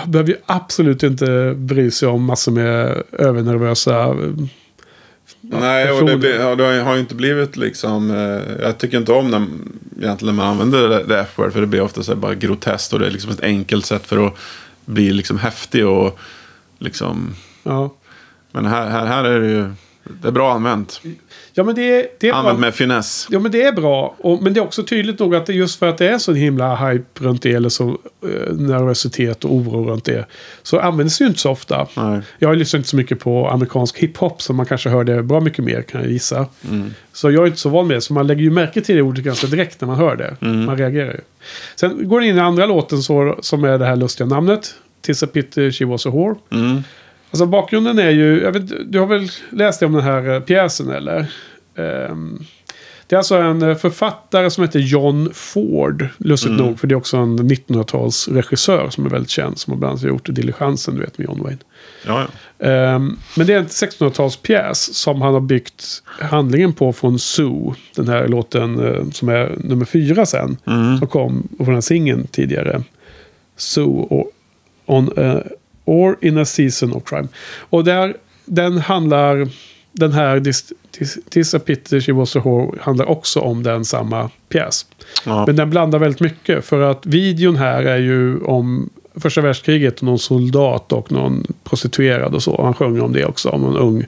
behöver 0.05 0.29
ju 0.29 0.37
absolut 0.45 1.03
inte 1.03 1.53
bry 1.57 1.91
sig 1.91 2.07
om 2.07 2.23
massor 2.23 2.51
med 2.51 3.03
övernervösa 3.11 4.03
eh, 4.03 4.15
Nej, 5.41 5.91
och 5.91 6.05
det, 6.05 6.17
blir, 6.17 6.39
ja, 6.39 6.55
det 6.55 6.63
har 6.81 6.93
ju- 6.93 6.99
inte 6.99 7.15
blivit 7.15 7.57
liksom... 7.57 8.11
Eh, 8.11 8.63
jag 8.65 8.77
tycker 8.77 8.97
inte 8.97 9.11
om 9.11 9.31
när, 9.31 9.47
egentligen 10.01 10.35
när 10.35 10.43
man 10.43 10.51
använder 10.51 10.89
det, 10.89 11.03
det 11.03 11.19
F-word. 11.19 11.53
För 11.53 11.61
det 11.61 11.67
blir 11.67 11.81
ofta 11.81 12.03
så 12.03 12.15
bara 12.15 12.35
groteskt. 12.35 12.93
Och 12.93 12.99
det 12.99 13.05
är 13.07 13.11
liksom 13.11 13.31
ett 13.31 13.43
enkelt 13.43 13.85
sätt 13.85 14.07
för 14.07 14.27
att 14.27 14.33
bli 14.85 15.13
liksom 15.13 15.37
häftig 15.37 15.87
och 15.87 16.19
liksom... 16.79 17.35
Ja, 17.63 17.93
Men 18.51 18.65
här, 18.65 18.89
här, 18.89 19.05
här 19.05 19.23
är 19.23 19.39
det 19.39 19.47
ju... 19.47 19.69
Det 20.21 20.27
är 20.27 20.31
bra 20.31 20.53
använt. 20.53 21.01
ja 21.53 21.63
men 21.63 21.75
det, 21.75 22.07
det 22.19 22.29
är 22.29 22.33
Använt 22.33 22.57
bra. 22.57 22.61
med 22.65 22.73
finess. 22.75 23.27
Ja 23.29 23.39
men 23.39 23.51
det 23.51 23.63
är 23.63 23.71
bra. 23.71 24.15
Och, 24.19 24.43
men 24.43 24.53
det 24.53 24.59
är 24.59 24.63
också 24.63 24.83
tydligt 24.83 25.19
nog 25.19 25.35
att 25.35 25.45
det 25.45 25.53
just 25.53 25.79
för 25.79 25.87
att 25.89 25.97
det 25.97 26.07
är 26.07 26.17
så 26.17 26.33
himla 26.33 26.75
hype 26.75 27.23
runt 27.23 27.41
det. 27.41 27.51
Eller 27.51 27.69
så 27.69 27.97
eh, 28.21 28.53
nervositet 28.53 29.45
och 29.45 29.53
oro 29.53 29.83
runt 29.89 30.05
det. 30.05 30.25
Så 30.63 30.79
används 30.79 31.17
det 31.17 31.23
ju 31.23 31.27
inte 31.27 31.39
så 31.39 31.51
ofta. 31.51 31.87
Nej. 31.97 32.21
Jag 32.39 32.49
har 32.49 32.55
lyssnat 32.55 32.77
inte 32.79 32.89
så 32.89 32.95
mycket 32.95 33.19
på 33.19 33.47
amerikansk 33.49 33.97
hiphop. 33.97 34.41
Så 34.41 34.53
man 34.53 34.65
kanske 34.65 34.89
hör 34.89 35.03
det 35.03 35.23
bra 35.23 35.39
mycket 35.39 35.65
mer 35.65 35.81
kan 35.81 36.01
jag 36.01 36.11
gissa. 36.11 36.45
Så 37.13 37.31
jag 37.31 37.43
är 37.43 37.47
inte 37.47 37.59
så 37.59 37.69
van 37.69 37.87
med 37.87 37.97
det. 37.97 38.01
Så 38.01 38.13
man 38.13 38.27
lägger 38.27 38.41
ju 38.41 38.51
märke 38.51 38.81
till 38.81 38.95
det 38.95 39.01
ordet 39.01 39.23
ganska 39.23 39.47
direkt 39.47 39.81
när 39.81 39.87
man 39.87 39.97
hör 39.97 40.15
det. 40.15 40.37
Man 40.45 40.77
reagerar 40.77 41.11
ju. 41.13 41.19
Sen 41.75 42.09
går 42.09 42.19
det 42.21 42.27
in 42.27 42.37
i 42.37 42.39
andra 42.39 42.65
låten 42.65 43.01
så, 43.03 43.37
som 43.41 43.63
är 43.63 43.77
det 43.77 43.85
här 43.85 43.95
lustiga 43.95 44.27
namnet. 44.27 44.73
Tis 45.01 45.23
a 45.23 45.27
pity 45.33 45.71
she 45.71 45.85
was 45.85 46.05
a 46.05 46.09
whore. 46.09 46.35
Mm. 46.51 46.83
Alltså 47.33 47.45
bakgrunden 47.45 47.99
är 47.99 48.09
ju, 48.09 48.41
jag 48.41 48.51
vet, 48.51 48.91
du 48.91 48.99
har 48.99 49.07
väl 49.07 49.29
läst 49.49 49.83
om 49.83 49.93
den 49.93 50.03
här 50.03 50.33
eh, 50.33 50.39
pjäsen 50.39 50.89
eller? 50.89 51.31
Ehm, 51.75 52.39
det 53.07 53.15
är 53.15 53.17
alltså 53.17 53.35
en 53.35 53.61
eh, 53.61 53.75
författare 53.75 54.49
som 54.49 54.63
heter 54.63 54.79
John 54.79 55.29
Ford. 55.33 56.07
Lustigt 56.17 56.51
nog, 56.51 56.79
för 56.79 56.87
det 56.87 56.93
är 56.93 56.97
också 56.97 57.17
en 57.17 57.39
1900-talsregissör 57.39 58.89
som 58.89 59.05
är 59.05 59.09
väldigt 59.09 59.29
känd. 59.29 59.57
Som 59.59 59.73
har 59.73 59.77
bland 59.79 59.91
annat 59.91 60.03
gjort 60.03 60.29
Diligensen, 60.29 60.95
du 60.95 61.01
vet, 61.01 61.17
med 61.17 61.25
John 61.25 61.43
Wayne. 61.43 61.57
Ja, 62.05 62.27
ja. 62.57 62.67
Ehm, 62.67 63.17
men 63.37 63.47
det 63.47 63.53
är 63.53 63.59
en 63.59 63.67
1600-talspjäs 63.67 64.93
som 64.93 65.21
han 65.21 65.33
har 65.33 65.41
byggt 65.41 66.03
handlingen 66.05 66.73
på 66.73 66.93
från 66.93 67.19
Sue. 67.19 67.73
Den 67.95 68.07
här 68.07 68.27
låten 68.27 68.79
eh, 68.79 69.09
som 69.09 69.29
är 69.29 69.55
nummer 69.57 69.85
fyra 69.85 70.25
sen. 70.25 70.57
Som 70.99 71.07
kom 71.07 71.47
från 71.57 71.65
den 71.65 71.75
här 71.75 71.81
singeln 71.81 72.27
tidigare. 72.27 72.83
Sue 73.57 73.83
or, 74.09 74.25
on, 74.85 75.17
eh, 75.17 75.37
or 75.85 76.17
in 76.21 76.37
a 76.37 76.45
season 76.45 76.93
of 76.93 77.03
crime. 77.05 77.27
Och 77.59 77.83
där, 77.83 78.17
den 78.45 78.77
handlar, 78.77 79.47
den 79.91 80.11
här 80.11 80.39
Tis- 80.39 80.71
Tis- 80.91 81.17
Tis 81.29 81.53
a 81.53 81.59
pity 81.65 82.01
she 82.01 82.11
was 82.13 82.35
a 82.35 82.41
whore 82.45 82.77
handlar 82.81 83.05
också 83.09 83.39
om 83.39 83.63
den 83.63 83.85
samma 83.85 84.29
pjäs. 84.49 84.85
ja. 85.25 85.45
Men 85.47 85.55
den 85.55 85.69
blandar 85.69 85.99
väldigt 85.99 86.21
mycket. 86.21 86.65
För 86.65 86.81
att 86.91 87.05
videon 87.05 87.55
här 87.55 87.83
är 87.83 87.97
ju 87.97 88.39
om 88.41 88.89
första 89.15 89.41
världskriget. 89.41 89.97
och 89.97 90.03
Någon 90.03 90.19
soldat 90.19 90.91
och 90.93 91.11
någon 91.11 91.47
prostituerad 91.63 92.35
och 92.35 92.43
så. 92.43 92.61
Han 92.63 92.73
sjunger 92.73 93.01
om 93.03 93.13
det 93.13 93.25
också. 93.25 93.49
Om 93.49 93.65
en 93.65 93.77
ung 93.77 94.05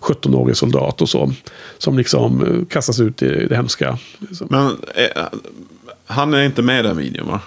17-årig 0.00 0.56
soldat 0.56 1.02
och 1.02 1.08
så. 1.08 1.32
Som 1.78 1.98
liksom 1.98 2.40
eh, 2.46 2.66
kastas 2.68 3.00
ut 3.00 3.22
i 3.22 3.46
det 3.46 3.56
hemska. 3.56 3.98
Liksom. 4.18 4.46
Men 4.50 4.66
eh, 4.94 5.22
han 6.06 6.34
är 6.34 6.42
inte 6.42 6.62
med 6.62 6.80
i 6.80 6.82
den 6.88 6.96
videon 6.96 7.26
va? 7.26 7.40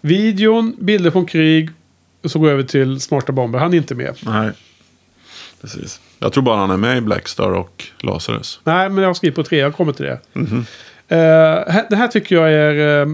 Videon, 0.00 0.76
bilder 0.78 1.10
från 1.10 1.26
krig. 1.26 1.70
Så 2.24 2.38
går 2.38 2.48
jag 2.48 2.54
över 2.58 2.68
till 2.68 3.00
smarta 3.00 3.32
bomber. 3.32 3.58
Han 3.58 3.72
är 3.72 3.76
inte 3.76 3.94
med. 3.94 4.14
Nej. 4.26 4.50
Precis. 5.60 6.00
Jag 6.18 6.32
tror 6.32 6.42
bara 6.44 6.56
han 6.56 6.70
är 6.70 6.76
med 6.76 6.98
i 6.98 7.00
Blackstar 7.00 7.50
och 7.50 7.84
Lazarus. 8.00 8.60
Nej, 8.64 8.88
men 8.88 9.02
jag 9.02 9.08
har 9.08 9.14
skrivit 9.14 9.36
på 9.36 9.42
tre. 9.44 9.58
Jag 9.58 9.74
kommer 9.76 9.92
till 9.92 10.04
det. 10.04 10.20
Eh, 11.08 11.72
här- 11.72 11.86
det 11.90 11.96
här 11.96 12.08
tycker 12.08 12.34
jag 12.36 12.52
är 12.52 13.00
eh, 13.02 13.08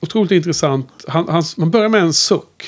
otroligt 0.00 0.30
intressant. 0.32 1.04
Han, 1.08 1.28
han, 1.28 1.42
man 1.56 1.70
börjar 1.70 1.88
med 1.88 2.00
en 2.00 2.12
suck. 2.12 2.64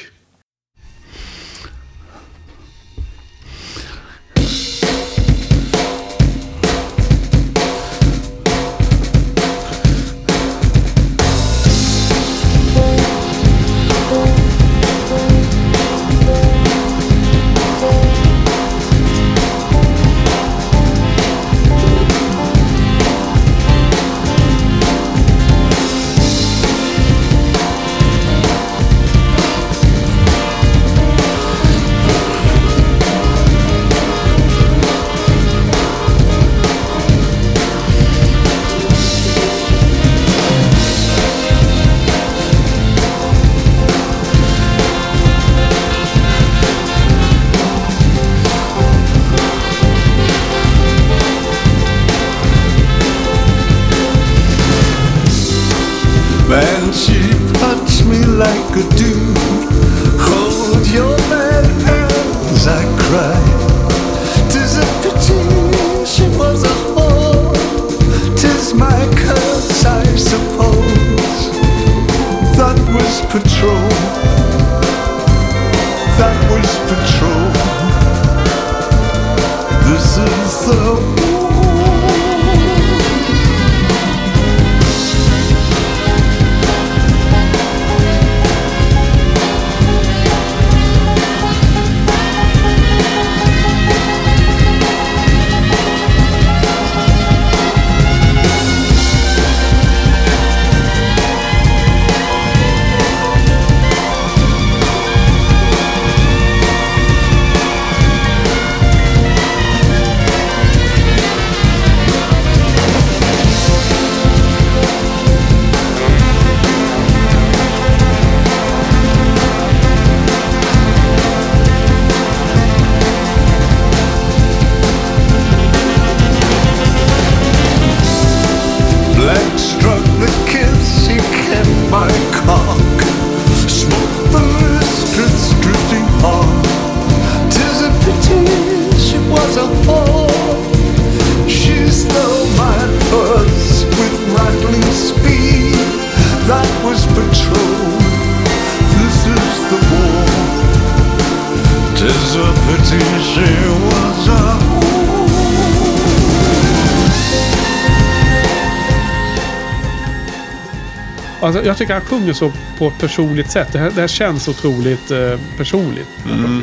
Jag 161.77 161.79
tycker 161.79 161.95
han 161.95 162.05
sjunger 162.05 162.33
så 162.33 162.53
på 162.79 162.87
ett 162.87 162.99
personligt 163.01 163.51
sätt. 163.51 163.69
Det 163.73 163.79
här, 163.79 163.91
det 163.95 164.01
här 164.01 164.09
känns 164.09 164.49
otroligt 164.49 165.11
eh, 165.11 165.41
personligt. 165.57 166.09
Mm. 166.25 166.63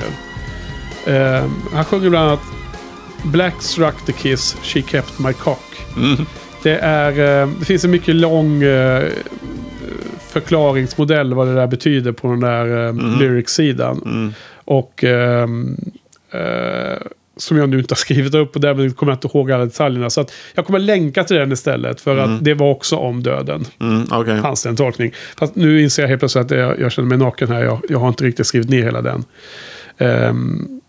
Eh, 1.05 1.49
han 1.73 1.85
sjunger 1.85 2.09
bland 2.09 2.27
annat 2.29 2.41
Black 3.23 3.61
struck 3.61 4.05
the 4.05 4.11
kiss, 4.11 4.57
she 4.63 4.81
kept 4.81 5.19
my 5.19 5.33
cock. 5.33 5.85
Mm. 5.97 6.25
Det, 6.63 6.77
är, 6.77 7.41
eh, 7.41 7.49
det 7.59 7.65
finns 7.65 7.85
en 7.85 7.91
mycket 7.91 8.15
lång 8.15 8.63
eh, 8.63 9.03
förklaringsmodell 10.29 11.33
vad 11.33 11.47
det 11.47 11.55
där 11.55 11.67
betyder 11.67 12.11
på 12.11 12.27
den 12.27 12.39
där 12.39 12.87
eh, 12.87 13.19
lyrics-sidan. 13.19 14.01
Mm. 14.05 14.33
Och 14.65 15.03
ehm, 15.03 15.77
eh, 16.31 16.97
som 17.37 17.57
jag 17.57 17.69
nu 17.69 17.79
inte 17.79 17.91
har 17.91 17.97
skrivit 17.97 18.35
upp 18.35 18.55
och 18.55 18.61
därmed 18.61 18.97
kommer 18.97 19.11
jag 19.11 19.17
inte 19.17 19.37
ihåg 19.37 19.51
alla 19.51 19.65
detaljerna. 19.65 20.09
Så 20.09 20.21
att 20.21 20.33
jag 20.53 20.65
kommer 20.65 20.79
länka 20.79 21.23
till 21.23 21.35
den 21.35 21.51
istället 21.51 22.01
för 22.01 22.17
att 22.17 22.43
det 22.43 22.53
var 22.53 22.71
också 22.71 22.95
om 22.95 23.23
döden. 23.23 23.65
Mm. 23.79 24.41
Fanns 24.41 24.63
det 24.63 24.69
en 24.69 24.75
tolkning. 24.75 25.13
Fast 25.37 25.55
nu 25.55 25.81
inser 25.81 26.03
jag 26.03 26.09
helt 26.09 26.21
plötsligt 26.21 26.45
att 26.45 26.57
jag, 26.57 26.79
jag 26.79 26.91
känner 26.91 27.09
mig 27.09 27.17
naken 27.17 27.47
här. 27.47 27.63
Jag, 27.63 27.81
jag 27.89 27.99
har 27.99 28.07
inte 28.07 28.23
riktigt 28.23 28.47
skrivit 28.47 28.69
ner 28.69 28.83
hela 28.83 29.01
den. 29.01 29.25
Um, 29.97 30.81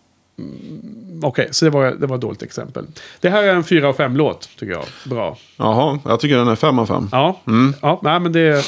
Okej, 1.23 1.49
så 1.51 1.65
det 1.65 1.71
var, 1.71 1.91
det 1.91 2.07
var 2.07 2.17
ett 2.17 2.23
dåligt 2.23 2.43
exempel. 2.43 2.87
Det 3.21 3.29
här 3.29 3.43
är 3.43 3.55
en 3.55 3.65
4 3.65 3.89
av 3.89 3.93
5 3.93 4.17
låt 4.17 4.49
tycker 4.59 4.73
jag. 4.73 4.85
Bra. 5.05 5.39
Jaha, 5.57 5.99
jag 6.05 6.21
tycker 6.21 6.37
den 6.37 6.49
är 6.49 6.57
fem 6.57 6.79
av 6.79 6.87
fem. 6.87 7.09
Ja, 7.13 7.41
ja 7.83 8.01
nej, 8.03 8.21
men 8.21 8.33
det, 8.33 8.65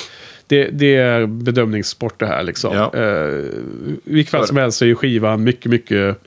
det, 0.47 0.65
det 0.65 0.97
är 0.97 1.27
bedömningssport 1.27 2.21
det 2.21 2.27
här 2.27 2.43
liksom. 2.43 2.75
Ja. 2.75 2.95
Eh, 2.95 3.45
vilket 4.05 4.31
fall 4.31 4.47
som 4.47 4.57
helst 4.57 4.79
så 4.79 4.85
är 4.85 4.87
ju 4.87 4.95
skivan 4.95 5.45
mycket, 5.45 5.71
mycket... 5.71 6.23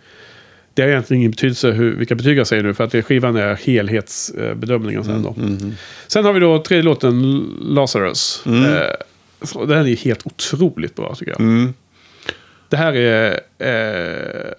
Det 0.79 0.83
har 0.83 0.89
egentligen 0.89 1.21
ingen 1.21 1.31
betydelse 1.31 1.71
hur, 1.71 1.95
vilka 1.95 2.15
betyg 2.15 2.37
jag 2.37 2.47
säger 2.47 2.63
nu. 2.63 2.73
För 2.73 2.83
att 2.83 2.91
det, 2.91 3.03
skivan 3.03 3.35
är 3.35 3.55
helhetsbedömningen 3.55 5.03
sen 5.03 5.23
då. 5.23 5.35
Sen 6.07 6.25
har 6.25 6.33
vi 6.33 6.39
då 6.39 6.63
tredje 6.63 6.83
låten, 6.83 7.45
Lazarus. 7.61 8.43
Eh, 8.45 8.95
så 9.41 9.65
den 9.65 9.87
är 9.87 9.95
helt 9.95 10.25
otroligt 10.25 10.95
bra 10.95 11.15
tycker 11.15 11.31
jag. 11.31 11.39
Mm. 11.39 11.73
Det 12.69 12.77
här 12.77 12.93
är 12.93 13.39
eh, 13.57 14.51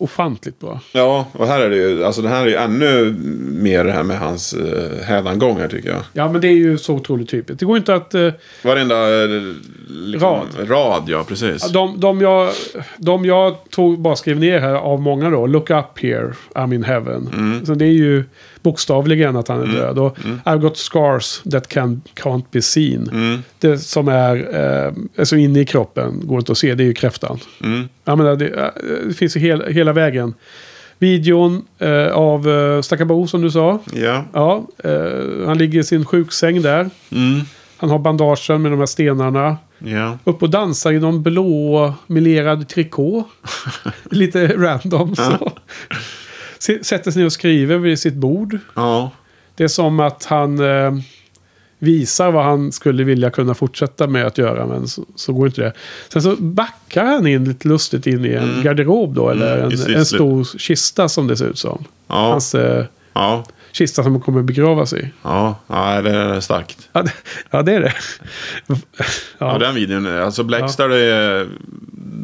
ofantligt 0.00 0.60
bra. 0.60 0.80
Ja, 0.92 1.26
och 1.32 1.46
här 1.46 1.60
är 1.60 1.70
det 1.70 1.76
ju, 1.76 2.04
alltså 2.04 2.22
det 2.22 2.28
här 2.28 2.42
är 2.42 2.46
ju 2.46 2.54
ännu 2.54 3.14
mer 3.62 3.84
det 3.84 3.92
här 3.92 4.02
med 4.02 4.18
hans 4.18 4.54
uh, 4.54 5.02
hädangångar 5.02 5.68
tycker 5.68 5.88
jag. 5.88 6.02
Ja, 6.12 6.32
men 6.32 6.40
det 6.40 6.48
är 6.48 6.52
ju 6.52 6.78
så 6.78 6.94
otroligt 6.94 7.28
typiskt. 7.28 7.60
Det 7.60 7.66
går 7.66 7.76
inte 7.76 7.94
att... 7.94 8.14
Eh, 8.14 8.32
Varenda 8.64 9.24
eh, 9.24 9.28
liksom, 9.88 10.28
Rad. 10.28 10.70
rad, 10.70 11.02
ja 11.06 11.24
precis. 11.28 11.72
De, 11.72 12.00
de, 12.00 12.20
jag, 12.20 12.50
de 12.96 13.24
jag 13.24 13.56
tog, 13.70 14.00
bara 14.00 14.16
skrev 14.16 14.38
ner 14.40 14.58
här 14.58 14.74
av 14.74 15.00
många 15.00 15.30
då. 15.30 15.46
Look 15.46 15.70
up 15.70 15.98
here, 15.98 16.32
I'm 16.54 16.74
in 16.74 16.84
heaven. 16.84 17.30
Mm. 17.32 17.66
Så 17.66 17.74
det 17.74 17.84
är 17.84 17.92
ju 17.92 18.24
bokstavligen 18.62 19.36
att 19.36 19.48
han 19.48 19.62
är 19.62 19.66
död. 19.66 19.98
Och 19.98 20.18
I've 20.44 20.58
got 20.58 20.76
scars 20.76 21.42
that 21.52 21.68
can, 21.68 22.02
can't 22.14 22.44
be 22.50 22.62
seen. 22.62 23.08
Mm. 23.12 23.42
Det 23.58 23.78
som 23.78 24.08
är 24.08 24.36
eh, 24.86 24.92
alltså 25.18 25.36
inne 25.36 25.60
i 25.60 25.64
kroppen, 25.64 26.20
går 26.24 26.38
inte 26.38 26.52
att 26.52 26.58
se, 26.58 26.74
det 26.74 26.82
är 26.82 26.86
ju 26.86 26.94
kräftan. 26.94 27.38
Mm. 27.64 27.88
Jag 28.04 28.18
menar, 28.18 28.36
det, 28.36 28.48
eh, 28.48 28.68
det 29.06 29.14
finns 29.14 29.36
ju 29.36 29.40
hela, 29.40 29.66
hela 29.66 29.92
vägen. 29.92 30.34
Videon 30.98 31.62
eh, 31.78 32.12
av 32.12 32.48
eh, 32.48 32.80
Stackabo 32.80 33.26
som 33.26 33.42
du 33.42 33.50
sa. 33.50 33.78
Ja. 33.92 34.24
Ja, 34.32 34.66
eh, 34.84 35.46
han 35.46 35.58
ligger 35.58 35.80
i 35.80 35.84
sin 35.84 36.04
sjuksäng 36.04 36.62
där. 36.62 36.90
Mm. 37.10 37.40
Han 37.76 37.90
har 37.90 37.98
bandagen 37.98 38.62
med 38.62 38.72
de 38.72 38.78
här 38.78 38.86
stenarna. 38.86 39.56
Ja. 39.78 40.18
Upp 40.24 40.42
och 40.42 40.50
dansar 40.50 40.92
i 40.92 40.98
någon 40.98 41.22
blå 41.22 41.94
melerad 42.06 42.68
trikå. 42.68 43.24
Lite 44.10 44.46
random 44.46 45.16
så. 45.16 45.52
Sätter 46.60 47.10
sig 47.10 47.20
ner 47.20 47.26
och 47.26 47.32
skriver 47.32 47.78
vid 47.78 47.98
sitt 47.98 48.14
bord. 48.14 48.58
Ja. 48.74 49.10
Det 49.54 49.64
är 49.64 49.68
som 49.68 50.00
att 50.00 50.24
han 50.24 50.58
eh, 50.58 50.92
visar 51.78 52.30
vad 52.30 52.44
han 52.44 52.72
skulle 52.72 53.04
vilja 53.04 53.30
kunna 53.30 53.54
fortsätta 53.54 54.06
med 54.06 54.26
att 54.26 54.38
göra. 54.38 54.66
Men 54.66 54.88
så, 54.88 55.04
så 55.16 55.32
går 55.32 55.46
inte 55.46 55.60
det. 55.60 55.72
Sen 56.12 56.22
så 56.22 56.36
backar 56.36 57.04
han 57.04 57.26
in 57.26 57.44
lite 57.44 57.68
lustigt 57.68 58.06
in 58.06 58.24
i 58.24 58.28
en 58.32 58.62
garderob 58.62 59.14
då. 59.14 59.30
Eller 59.30 59.56
Mm, 59.58 59.70
en, 59.86 59.94
en 59.94 60.06
stor 60.06 60.58
kista 60.58 61.08
som 61.08 61.26
det 61.26 61.36
ser 61.36 61.46
ut 61.46 61.58
som. 61.58 61.84
Ja. 62.08 62.14
Hans 62.30 62.54
eh, 62.54 62.84
Ja. 63.12 63.44
kista 63.72 64.02
som 64.02 64.20
kommer 64.20 64.42
begravas 64.42 64.92
i. 64.92 65.08
Ja. 65.22 65.56
ja, 65.66 66.02
det 66.02 66.10
är 66.10 66.40
starkt. 66.40 66.88
Ja, 66.92 67.02
det, 67.02 67.12
ja, 67.50 67.62
det 67.62 67.72
är 67.72 67.80
det. 67.80 67.92
Ja, 68.66 68.76
Ja, 69.38 69.58
den 69.58 69.74
videon, 69.74 70.06
alltså 70.06 70.42
Blackstar, 70.42 70.88
det 70.88 70.98
är, 71.04 71.48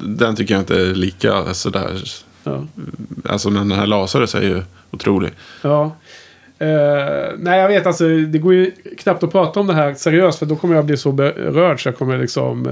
den 0.04 0.36
tycker 0.36 0.54
jag 0.54 0.60
inte 0.62 0.80
är 0.80 0.94
lika 0.94 1.54
sådär. 1.54 2.02
Ja. 2.46 2.66
Alltså 3.24 3.50
men 3.50 3.68
den 3.68 3.78
här 3.78 3.86
Lazarus 3.86 4.34
är 4.34 4.42
ju 4.42 4.62
otrolig. 4.90 5.30
Ja. 5.62 5.96
Eh, 6.58 7.32
nej, 7.38 7.60
jag 7.60 7.68
vet 7.68 7.86
alltså. 7.86 8.08
Det 8.08 8.38
går 8.38 8.54
ju 8.54 8.70
knappt 8.98 9.22
att 9.22 9.32
prata 9.32 9.60
om 9.60 9.66
det 9.66 9.74
här 9.74 9.94
seriöst. 9.94 10.38
För 10.38 10.46
då 10.46 10.56
kommer 10.56 10.74
jag 10.74 10.84
bli 10.84 10.96
så 10.96 11.12
berörd 11.12 11.82
så 11.82 11.88
jag 11.88 11.98
kommer 11.98 12.18
liksom 12.18 12.66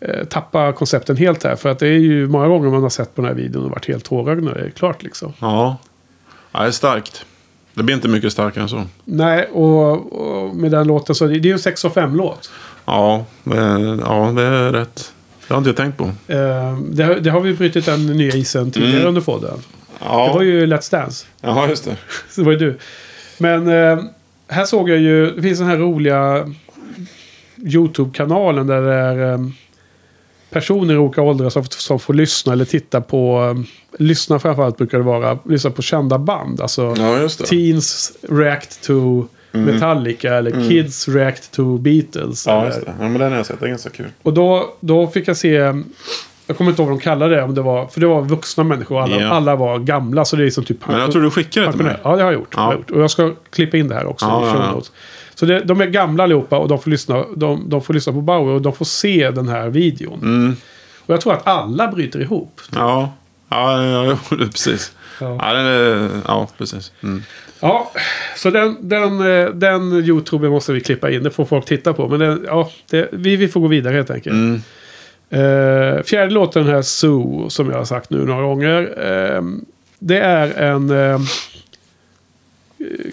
eh, 0.00 0.24
tappa 0.24 0.72
koncepten 0.72 1.16
helt 1.16 1.44
här. 1.44 1.56
För 1.56 1.68
att 1.68 1.78
det 1.78 1.88
är 1.88 1.98
ju 1.98 2.28
många 2.28 2.48
gånger 2.48 2.70
man 2.70 2.82
har 2.82 2.90
sett 2.90 3.14
på 3.14 3.22
den 3.22 3.28
här 3.28 3.42
videon 3.42 3.64
och 3.64 3.70
varit 3.70 3.88
helt 3.88 4.04
tårögd 4.04 4.42
när 4.42 4.54
det 4.54 4.60
är 4.60 4.70
klart 4.70 5.02
liksom. 5.02 5.32
Ja. 5.38 5.76
ja, 6.52 6.60
det 6.60 6.66
är 6.66 6.70
starkt. 6.70 7.26
Det 7.74 7.82
blir 7.82 7.94
inte 7.94 8.08
mycket 8.08 8.32
starkare 8.32 8.62
än 8.62 8.68
så. 8.68 8.84
Nej, 9.04 9.44
och, 9.46 10.12
och 10.12 10.56
med 10.56 10.70
den 10.70 10.86
låten 10.86 11.14
så 11.14 11.26
det 11.26 11.34
är 11.34 11.38
ju 11.38 11.52
en 11.52 11.58
6 11.58 11.84
av 11.84 11.90
5 11.90 12.16
låt. 12.16 12.50
Ja, 12.84 13.24
det, 13.44 13.56
ja, 14.06 14.32
det 14.36 14.42
är 14.42 14.72
rätt. 14.72 15.11
Det 15.48 15.54
har 15.54 15.58
inte 15.58 15.68
jag 15.70 15.76
tänkt 15.76 15.98
på. 15.98 16.04
Eh, 16.04 16.78
det, 16.90 17.02
har- 17.04 17.14
det 17.20 17.30
har 17.30 17.40
vi 17.40 17.54
brutit 17.54 17.86
den 17.86 18.06
nya 18.06 18.32
isen 18.36 18.70
tidigare 18.70 18.94
Mm. 18.96 19.08
under 19.08 19.20
podden. 19.20 19.58
Ja, 20.00 20.26
Det 20.28 20.34
var 20.34 20.42
ju 20.42 20.66
Let's 20.66 20.90
Dance. 20.90 21.26
Jaha, 21.40 21.68
just 21.68 21.84
det. 21.84 21.96
Så 22.30 22.40
det 22.40 22.44
var 22.44 22.52
ju 22.52 22.58
du. 22.58 22.78
Men 23.38 23.68
eh, 23.68 24.04
här 24.48 24.64
såg 24.64 24.90
jag 24.90 24.98
ju, 24.98 25.30
det 25.30 25.42
finns 25.42 25.58
den 25.58 25.68
här 25.68 25.76
roliga 25.76 26.48
YouTube-kanalen 27.58 28.66
där 28.66 28.82
det 28.82 28.94
är 28.94 29.32
eh, 29.32 29.38
personer 30.50 30.94
i 30.94 30.96
olika 30.96 31.22
åldrar 31.22 31.50
som, 31.50 31.64
som 31.64 31.98
får 32.00 32.14
lyssna 32.14 32.52
eller 32.52 32.64
titta 32.64 33.00
på, 33.00 33.54
eh, 33.56 33.62
lyssna 34.04 34.38
framförallt 34.38 34.76
brukar 34.76 34.98
det 34.98 35.04
vara, 35.04 35.38
lyssna 35.48 35.70
på 35.70 35.82
kända 35.82 36.18
band. 36.18 36.60
Alltså 36.60 36.94
Ja, 36.98 37.18
just 37.18 37.38
det. 37.38 37.44
Teens 37.46 38.12
react 38.28 38.82
to 38.86 39.24
Metallica 39.52 40.34
eller 40.34 40.68
Kids 40.68 41.08
react 41.08 41.52
to 41.52 41.78
Beatles. 41.78 42.46
Ja, 42.46 42.52
eller, 42.52 42.66
just 42.66 42.80
det. 42.86 42.92
Ja, 43.00 43.08
men 43.08 43.18
den 43.18 43.30
har 43.30 43.36
jag 43.36 43.46
sett. 43.46 43.60
Det 43.60 43.66
är 43.66 43.70
ganska 43.70 43.90
kul. 43.90 44.06
och 44.22 44.32
då, 44.34 44.74
då 44.80 45.06
fick 45.06 45.28
jag 45.28 45.36
se, 45.36 45.48
jag 46.46 46.56
kommer 46.56 46.70
inte 46.70 46.82
ihåg 46.82 46.88
vad 46.90 46.98
de 46.98 47.02
kallade 47.02 47.36
det, 47.36 47.42
om 47.42 47.54
det 47.54 47.62
var, 47.62 47.86
för 47.86 48.00
det 48.00 48.06
var 48.06 48.22
vuxna 48.22 48.64
människor. 48.64 49.00
Alla, 49.02 49.20
Ja. 49.20 49.28
alla 49.28 49.56
var 49.56 49.78
gamla, 49.78 50.24
så 50.24 50.36
det 50.36 50.44
är 50.46 50.50
som 50.50 50.64
typ... 50.64 50.86
Men 50.86 51.00
jag 51.00 51.12
tror 51.12 51.22
du 51.22 51.30
skickade 51.30 51.66
det 51.66 51.72
till 51.72 51.82
mig. 51.84 51.96
Ja, 52.02 52.16
det 52.16 52.22
har 52.22 52.32
jag 52.32 52.40
gjort. 52.40 52.54
Ja. 52.56 52.60
Jag 52.62 52.66
har 52.66 52.74
gjort. 52.74 52.90
Och 52.90 53.02
jag 53.02 53.10
ska 53.10 53.34
klippa 53.50 53.76
in 53.76 53.88
det 53.88 53.94
här 53.94 54.06
också. 54.06 54.26
Ja, 54.26 54.46
ja. 54.74 54.82
Så 55.34 55.46
det, 55.46 55.60
de 55.60 55.80
är 55.80 55.86
gamla 55.86 56.22
allihopa 56.24 56.58
och 56.58 56.68
de 56.68 56.78
får, 56.82 56.90
lyssna, 56.90 57.24
de, 57.36 57.68
de 57.68 57.82
får 57.82 57.94
lyssna 57.94 58.12
på 58.12 58.20
Bauer 58.20 58.54
och 58.54 58.62
de 58.62 58.72
får 58.72 58.84
se 58.84 59.30
den 59.30 59.48
här 59.48 59.68
videon. 59.68 60.18
Mm. 60.22 60.56
Och 61.06 61.14
jag 61.14 61.20
tror 61.20 61.32
att 61.32 61.46
alla 61.46 61.88
bryter 61.88 62.20
ihop. 62.20 62.60
Ja, 62.74 63.12
ja, 63.48 63.82
ja, 63.84 64.16
precis. 64.28 64.92
Ja. 65.20 65.36
Ja, 65.40 65.56
är, 65.58 66.08
ja 66.26 66.48
precis. 66.58 66.92
Mm. 67.02 67.22
Ja, 67.62 67.90
så 68.36 68.50
den, 68.50 68.76
den, 68.80 69.20
eh, 69.20 69.48
den 69.50 69.92
YouTube 69.92 70.48
måste 70.48 70.72
vi 70.72 70.80
klippa 70.80 71.10
in. 71.10 71.22
Det 71.22 71.30
får 71.30 71.44
folk 71.44 71.64
titta 71.64 71.92
på. 71.92 72.08
Men 72.08 72.20
den, 72.20 72.44
ja, 72.46 72.70
det, 72.90 73.08
vi, 73.12 73.36
vi 73.36 73.48
får 73.48 73.60
gå 73.60 73.66
vidare 73.66 73.94
helt 73.94 74.10
enkelt. 74.10 74.34
Mm. 74.34 74.62
Eh, 75.30 76.02
fjärde 76.02 76.30
låten 76.30 76.66
här, 76.66 76.82
Zoo, 76.82 77.50
som 77.50 77.70
jag 77.70 77.78
har 77.78 77.84
sagt 77.84 78.10
nu 78.10 78.24
några 78.24 78.42
gånger. 78.42 78.94
Eh, 78.96 79.42
det 79.98 80.18
är 80.18 80.62
en 80.62 80.90
eh, 80.90 81.20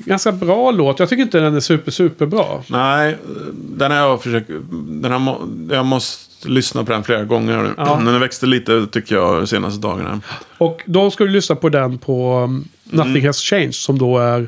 ganska 0.06 0.32
bra 0.32 0.72
låt. 0.72 1.00
Jag 1.00 1.10
tycker 1.10 1.24
inte 1.24 1.40
den 1.40 1.56
är 1.56 1.60
super, 1.60 1.92
super 1.92 2.26
bra. 2.26 2.64
Nej, 2.68 3.18
den 3.54 3.92
har 3.92 3.98
jag 3.98 4.24
försökt... 4.24 4.50
Den 4.72 5.22
må- 5.22 5.48
jag 5.72 5.86
måste 5.86 6.50
lyssna 6.50 6.84
på 6.84 6.92
den 6.92 7.04
flera 7.04 7.24
gånger 7.24 7.58
nu. 7.64 7.70
Ja. 7.78 8.02
Den 8.06 8.20
växte 8.20 8.46
lite 8.46 8.88
tycker 8.92 9.16
jag 9.16 9.38
de 9.42 9.48
senaste 9.48 9.88
dagarna. 9.88 10.22
Och 10.58 10.82
då 10.86 11.12
ska 11.12 11.24
du 11.24 11.30
lyssna 11.30 11.56
på 11.56 11.70
den 11.70 11.98
på 11.98 12.40
um, 12.44 12.68
Nothing 12.90 13.26
Has 13.26 13.38
Changed. 13.42 13.76
Som 13.76 13.98
då 14.00 14.18
är... 14.18 14.48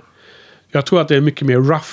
Jag 0.72 0.86
tror 0.86 1.02
att 1.02 1.08
det 1.08 1.16
är 1.16 1.22
mycket 1.22 1.48
mer 1.48 1.58
rough 1.58 1.88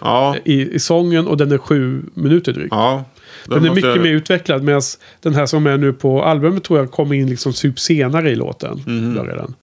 Ja, 0.00 0.36
i, 0.44 0.74
i 0.74 0.78
sången. 0.78 1.26
Och 1.26 1.36
den 1.36 1.52
är 1.52 1.58
sju 1.58 2.02
minuter 2.14 2.52
drygt. 2.52 2.68
ja. 2.70 3.04
Den 3.46 3.52
är 3.56 3.60
måste 3.60 3.74
mycket 3.74 3.90
jag- 3.96 4.02
mer 4.02 4.10
utvecklad. 4.12 4.62
Medan 4.62 4.82
den 5.22 5.34
här 5.34 5.46
som 5.46 5.66
är 5.66 5.76
nu 5.76 5.92
på 5.92 6.22
albumet 6.24 6.64
tror 6.64 6.78
jag 6.78 6.90
kommer 6.90 7.14
in 7.14 7.30
liksom 7.30 7.52
typ 7.52 7.80
senare 7.80 8.30
i 8.30 8.34
låten. 8.36 8.82
Börjar 9.14 9.36
den. 9.36 9.54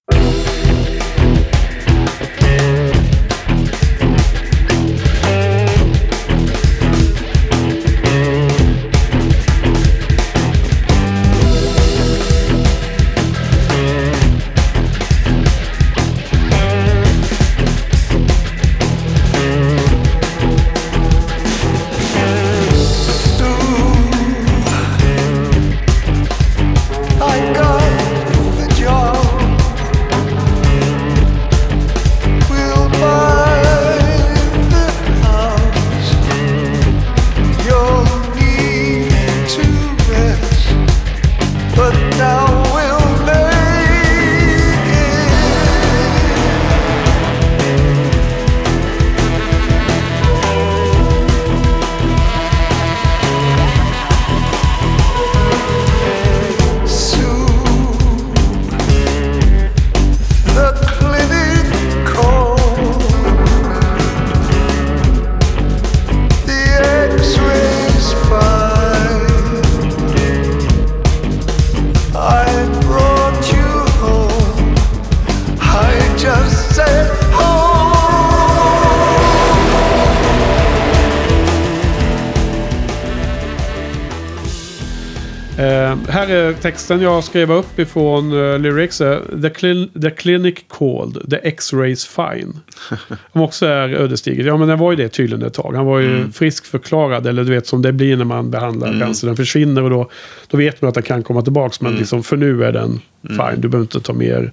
Här 86.12 86.28
är 86.28 86.52
texten 86.52 87.00
jag 87.00 87.24
skrev 87.24 87.52
upp 87.52 87.78
ifrån 87.78 88.32
uh, 88.32 88.58
lyrics. 88.58 89.00
eh, 89.00 89.18
the, 89.42 89.48
clin- 89.48 90.02
the 90.02 90.10
clinic 90.10 90.54
called, 90.68 91.30
the 91.30 91.36
X-rays 91.48 92.06
fine. 92.06 92.60
Som 93.32 93.40
också 93.42 93.66
är 93.66 93.88
ödesdigert. 93.88 94.46
Ja 94.46 94.56
men 94.56 94.68
den 94.68 94.78
var 94.78 94.90
ju 94.92 94.96
det 94.96 95.08
tydligen 95.08 95.46
ett 95.46 95.54
tag. 95.54 95.74
Han 95.76 95.86
var 95.86 95.98
ju 95.98 96.32
friskförklarad. 96.32 97.26
Eller 97.26 97.44
du 97.44 97.50
vet 97.50 97.66
som 97.66 97.82
det 97.82 97.92
blir 97.92 98.16
när 98.16 98.24
man 98.24 98.50
behandlar 98.50 99.00
cancer. 99.00 99.26
Den 99.26 99.36
försvinner 99.36 99.82
och 99.82 99.90
då, 99.90 100.10
då 100.50 100.56
vet 100.56 100.82
man 100.82 100.88
att 100.88 100.94
den 100.94 101.02
kan 101.02 101.22
komma 101.22 101.42
tillbaka. 101.42 101.76
Men 101.80 101.94
liksom 101.94 102.22
för 102.22 102.36
nu 102.36 102.64
är 102.64 102.72
den 102.72 103.00
fine. 103.28 103.60
Du 103.60 103.68
behöver 103.68 103.84
inte 103.84 104.00
ta 104.00 104.12
mer 104.12 104.52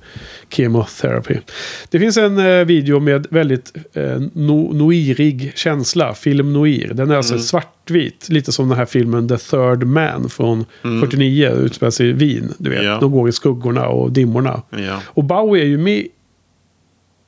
kemoterapi. 0.50 1.40
Det 1.90 2.00
finns 2.00 2.18
en 2.18 2.38
eh, 2.38 2.66
video 2.66 3.00
med 3.00 3.28
väldigt 3.30 3.74
eh, 3.94 4.22
no, 4.34 4.74
noirig 4.74 5.52
känsla. 5.56 6.14
Film 6.14 6.54
noir. 6.54 6.92
Den 6.94 7.12
är 7.12 7.16
alltså 7.16 7.40
svartvit. 7.40 8.30
Lite 8.30 8.52
som 8.52 8.70
den 8.70 8.78
här 8.78 8.86
filmen 8.86 9.28
The 9.28 9.38
Third 9.38 9.84
Man 9.84 10.30
från 10.30 10.66
49. 11.02 11.50
Utspelar 11.50 11.92
sig 11.92 12.10
i 12.10 12.12
Wien. 12.12 12.54
Du 12.58 12.70
vet. 12.70 12.84
Ja. 12.84 12.98
De 13.02 13.12
går 13.12 13.30
i 13.30 13.32
skuggorna 13.32 13.88
och 13.88 14.12
dimmorna. 14.12 14.62
Ja. 14.70 15.02
Och 15.06 15.24
Bowie 15.24 15.64
är 15.64 15.68
ju 15.68 15.78
med. 15.78 16.08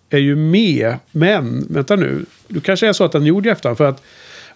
Är 0.10 0.20
ju 0.20 0.36
med. 0.36 0.96
Men, 1.12 1.68
vänta 1.70 1.96
nu. 1.96 2.26
Du 2.48 2.62
kanske 2.62 2.88
är 2.88 2.94
så 2.94 3.04
att 3.04 3.12
den 3.12 3.26
gjorde 3.26 3.50
i 3.50 3.52
efterhand. 3.52 3.78
För 3.78 3.90
att 3.90 4.04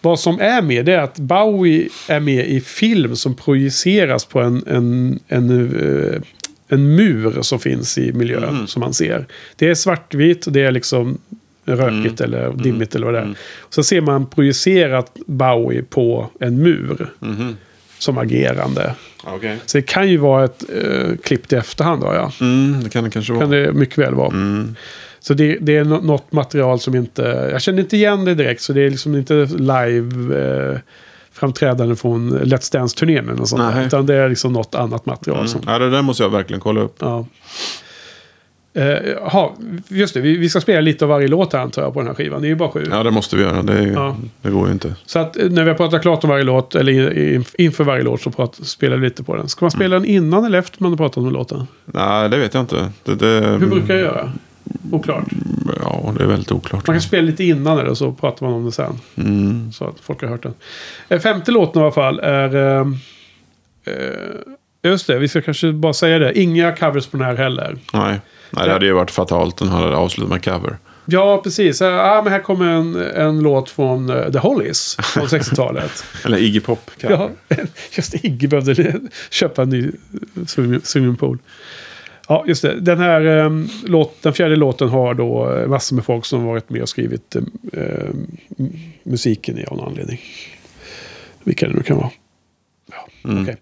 vad 0.01 0.19
som 0.19 0.39
är 0.39 0.61
med 0.61 0.86
det 0.86 0.93
är 0.93 0.99
att 0.99 1.19
Bowie 1.19 1.89
är 2.07 2.19
med 2.19 2.47
i 2.47 2.61
film 2.61 3.15
som 3.15 3.36
projiceras 3.36 4.25
på 4.25 4.41
en, 4.41 4.63
en, 4.67 5.19
en, 5.27 5.49
eh, 5.79 6.21
en 6.68 6.95
mur 6.95 7.41
som 7.41 7.59
finns 7.59 7.97
i 7.97 8.13
miljön. 8.13 8.68
Som 8.68 8.80
man 8.80 8.93
ser. 8.93 9.26
Det 9.55 9.70
är 9.70 9.76
svartvitt 9.76 10.47
och 10.47 10.53
det 10.53 10.61
är 10.63 10.72
liksom 10.72 11.18
rökigt 11.66 12.22
eller 12.22 12.53
dimmigt 12.53 12.95
eller 12.95 13.05
vad 13.05 13.13
det 13.13 13.20
är. 13.20 13.36
Så 13.70 13.84
ser 13.84 14.01
man 14.01 14.26
projicerat 14.26 15.11
Bowie 15.26 15.84
på 15.84 16.30
en 16.39 16.63
mur. 16.63 17.09
Som 17.99 18.18
agerande. 18.18 18.93
Okej. 19.24 19.57
Så 19.66 19.78
det 19.78 19.82
kan 19.82 20.09
ju 20.09 20.18
vara 20.18 20.45
ett 20.45 20.63
eh, 20.84 21.16
klipp 21.24 21.53
i 21.53 21.55
efterhand. 21.55 22.01
Då, 22.01 22.07
ja 22.13 22.32
Mm, 22.41 22.84
det 22.84 22.89
kan 22.89 23.03
det 23.03 23.09
kanske 23.09 23.34
vara. 23.34 23.41
kan 23.43 23.51
det 23.51 23.74
mycket 23.74 23.97
väl 23.97 24.13
vara. 24.16 24.34
Så 25.20 25.34
det, 25.34 25.57
det 25.61 25.78
är 25.78 25.84
nå- 25.84 26.01
något 26.01 26.32
material 26.32 26.80
som 26.80 26.95
inte... 26.95 27.49
Jag 27.51 27.61
känner 27.61 27.80
inte 27.80 27.95
igen 27.97 28.26
det 28.26 28.36
direkt. 28.36 28.61
Så 28.61 28.74
det 28.74 28.82
är 28.82 28.89
liksom 28.89 29.16
inte 29.16 29.34
live 29.45 30.39
eh, 30.72 30.78
framträdande 31.36 31.95
från 31.95 32.33
Let's 32.39 32.71
Dance-turnén 32.73 33.23
eller 33.23 33.33
något 33.33 33.49
sånt 33.49 33.73
där. 33.75 33.86
Utan 33.86 34.05
det 34.05 34.15
är 34.15 34.29
liksom 34.29 34.53
något 34.53 34.75
annat 34.75 35.05
material. 35.05 35.47
Som, 35.47 35.61
Ja, 35.67 35.79
det 35.79 35.89
där 35.89 36.01
måste 36.01 36.23
jag 36.23 36.29
verkligen 36.29 36.59
kolla 36.61 36.81
upp. 36.81 36.95
ja. 36.99 37.25
Eh, 38.77 38.83
Jaha, 39.21 39.49
just 39.88 40.13
det. 40.13 40.21
Vi, 40.21 40.38
vi 40.38 40.49
ska 40.49 40.61
spela 40.61 40.81
lite 40.81 41.05
av 41.05 41.09
varje 41.09 41.27
låt 41.27 41.53
här 41.53 41.59
antar 41.59 41.81
jag 41.81 41.93
på 41.93 41.99
den 41.99 42.07
här 42.07 42.15
skivan. 42.15 42.41
Det 42.41 42.47
är 42.47 42.49
ju 42.49 42.55
bara 42.55 42.69
sju. 42.69 42.88
Ja, 42.91 43.03
det 43.03 43.11
måste 43.11 43.36
vi 43.36 43.41
göra. 43.43 43.61
Det, 43.61 43.73
är, 43.73 43.88
Ja. 43.93 44.15
det 44.41 44.49
går 44.49 44.67
ju 44.67 44.73
inte. 44.73 44.95
Så 45.05 45.19
att 45.19 45.38
eh, 45.38 45.49
när 45.49 45.63
vi 45.63 45.69
har 45.69 45.77
pratat 45.77 46.01
klart 46.01 46.23
om 46.23 46.29
varje 46.29 46.43
låt, 46.43 46.75
eller 46.75 47.61
inför 47.61 47.83
varje 47.83 48.03
låt, 48.03 48.21
så 48.21 48.31
prat, 48.31 48.55
spelar 48.63 48.97
vi 48.97 49.07
lite 49.07 49.23
på 49.23 49.36
den. 49.36 49.49
Ska 49.49 49.65
man 49.65 49.71
spela 49.71 49.95
den 49.95 50.05
innan 50.05 50.45
eller 50.45 50.59
efter 50.59 50.83
man 50.83 50.91
har 50.91 50.97
pratat 50.97 51.17
om 51.17 51.29
låten? 51.31 51.67
Nej, 51.86 52.29
det 52.29 52.38
vet 52.38 52.53
jag 52.53 52.63
inte. 52.63 52.91
Det, 53.03 53.15
det, 53.15 53.47
Hur 53.59 53.67
brukar 53.67 53.93
jag 53.93 54.03
göra? 54.03 54.31
Oklart. 54.91 55.24
Ja, 55.82 56.13
det 56.18 56.24
är 56.24 56.28
väldigt 56.28 56.51
oklart. 56.51 56.88
Man 56.88 56.95
kan 56.95 57.01
spela 57.01 57.22
lite 57.28 57.43
innan 57.43 57.80
eller 57.80 57.93
så 57.93 58.11
pratar 58.11 58.45
man 58.45 58.55
om 58.55 58.66
det 58.66 58.72
sen. 58.72 58.99
Mm. 59.16 59.72
Så 59.72 59.86
att 59.86 59.99
folk 59.99 60.22
har 60.22 60.30
hört 60.30 60.43
den. 60.43 60.53
Eh, 61.09 61.20
Femte 61.20 61.51
låten 61.51 61.82
i 61.82 61.86
alla 61.86 61.91
fall 61.93 62.20
är... 62.20 62.55
Eh, 62.55 62.88
eh, 63.86 63.93
just 64.84 65.07
det, 65.07 65.20
vi 65.20 65.28
ska 65.28 65.41
kanske 65.41 65.72
bara 65.72 65.93
säga 65.93 66.20
det. 66.20 66.39
Inga 66.39 66.72
covers 66.76 67.07
på 67.07 67.18
den 67.18 67.26
här 67.26 67.36
heller. 67.36 67.78
Nej. 67.93 68.20
Nej, 68.51 68.66
det 68.68 68.74
hade 68.74 68.86
ju 68.86 68.93
varit 68.93 69.11
fatalt. 69.11 69.57
Den 69.57 69.68
hade 69.68 69.95
avslutat 69.95 70.30
med 70.32 70.43
cover. 70.43 70.78
Ja, 71.05 71.41
precis. 71.43 71.82
Eh, 71.82 71.99
ah, 71.99 72.22
men 72.24 72.34
här 72.34 72.39
kommer 72.39 72.66
en, 72.72 72.95
en 72.95 73.39
låt 73.39 73.70
från 73.70 74.09
eh, 74.09 74.32
The 74.32 74.38
Hollies 74.39 74.97
från 75.03 75.26
60-talet. 75.28 76.05
Eller 76.26 76.38
Iggy 76.38 76.59
Pop 76.59 76.91
ja, 76.97 77.30
just. 77.91 78.26
Iggy 78.26 78.47
behövde 78.47 78.99
köpa 79.30 79.61
en 79.61 79.70
ny 79.70 79.91
swimming- 80.45 80.82
swimmingpool. 80.84 81.38
Ja, 82.28 82.43
just 82.47 82.61
det. 82.61 82.80
Den 82.80 82.99
här 82.99 83.26
eh, 83.45 83.49
låt, 83.86 84.21
den 84.21 84.34
fjärde 84.34 84.55
låten 84.55 84.89
har 84.89 85.13
då 85.13 85.53
eh, 85.53 85.67
massor 85.67 85.95
med 85.95 86.05
folk 86.05 86.26
som 86.26 86.43
varit 86.43 86.69
med 86.69 86.82
och 86.82 86.89
skrivit 86.89 87.36
eh, 87.73 88.09
musiken 89.03 89.57
i 89.57 89.65
av 89.65 89.78
någon 89.78 89.88
anledning. 89.88 90.19
Vilka 91.43 91.67
det 91.67 91.73
nu 91.73 91.84
kan 91.84 91.97
vara. 91.97 92.09
Ja, 92.91 93.07
okej. 93.41 93.57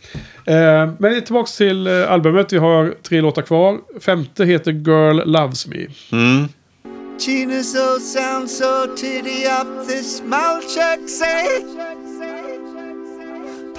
eh, 0.45 0.89
men 0.99 1.22
tillbaka 1.24 1.47
till 1.57 1.88
eh, 1.88 2.11
albumet. 2.11 2.53
Vi 2.53 2.57
har 2.57 2.93
tre 3.03 3.22
låtar 3.22 3.41
kvar. 3.41 3.78
Femte 3.99 4.45
heter 4.45 4.72
Girl 4.72 5.22
Loves 5.26 5.68
Me. 5.68 5.86
Mm. 6.11 6.47
Gina's 7.20 7.76
old 7.76 8.01
sound 8.01 8.49
so 8.49 8.95
titty 8.97 9.45
up 9.45 9.88
this 9.88 10.22
mouth 10.22 10.68
check 10.76 10.99
say 11.09 11.61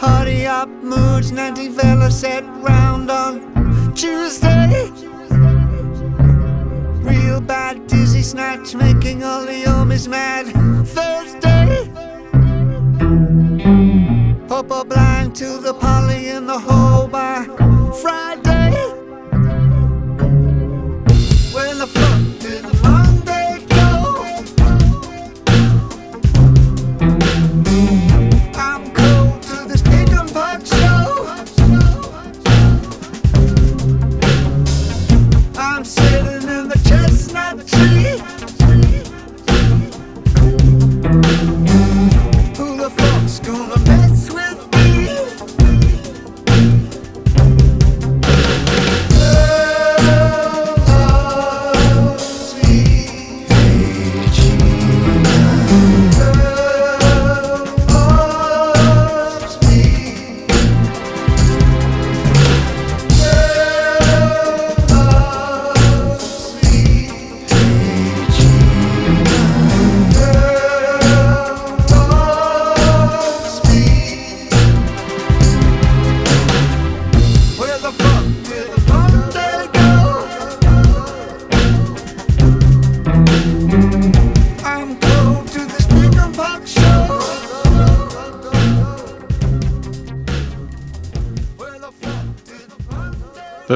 Party 0.00 0.46
up 0.46 0.68
moods 0.82 1.32
90 1.32 1.70
fella 1.70 2.10
set 2.10 2.44
round 2.62 3.10
on 3.10 3.53
Tuesday. 3.94 4.90
Real 7.02 7.40
bad 7.40 7.86
dizzy 7.86 8.22
snatch 8.22 8.74
making 8.74 9.22
all 9.22 9.46
the 9.46 9.62
homies 9.64 10.08
mad. 10.08 10.46
Thursday. 10.86 11.90
A 14.50 14.84
blind 14.84 15.36
to 15.36 15.58
the 15.58 15.74
poly 15.74 16.28
in 16.28 16.46
the 16.46 16.58
hole 16.58 17.06
by 17.06 17.44
Friday 18.02 18.73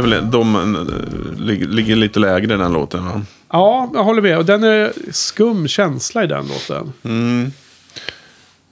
väl 0.08 0.30
de 0.30 0.54
eh, 0.56 1.40
lig- 1.44 1.68
ligger 1.68 1.96
lite 1.96 2.20
lägre 2.20 2.56
den 2.56 2.72
låten 2.72 3.04
va? 3.04 3.22
Ja, 3.52 3.90
jag 3.94 4.04
håller 4.04 4.22
med. 4.22 4.38
Och 4.38 4.44
den 4.44 4.64
är 4.64 4.92
skum 5.10 5.68
känsla 5.68 6.24
i 6.24 6.26
den 6.26 6.46
låten. 6.46 6.92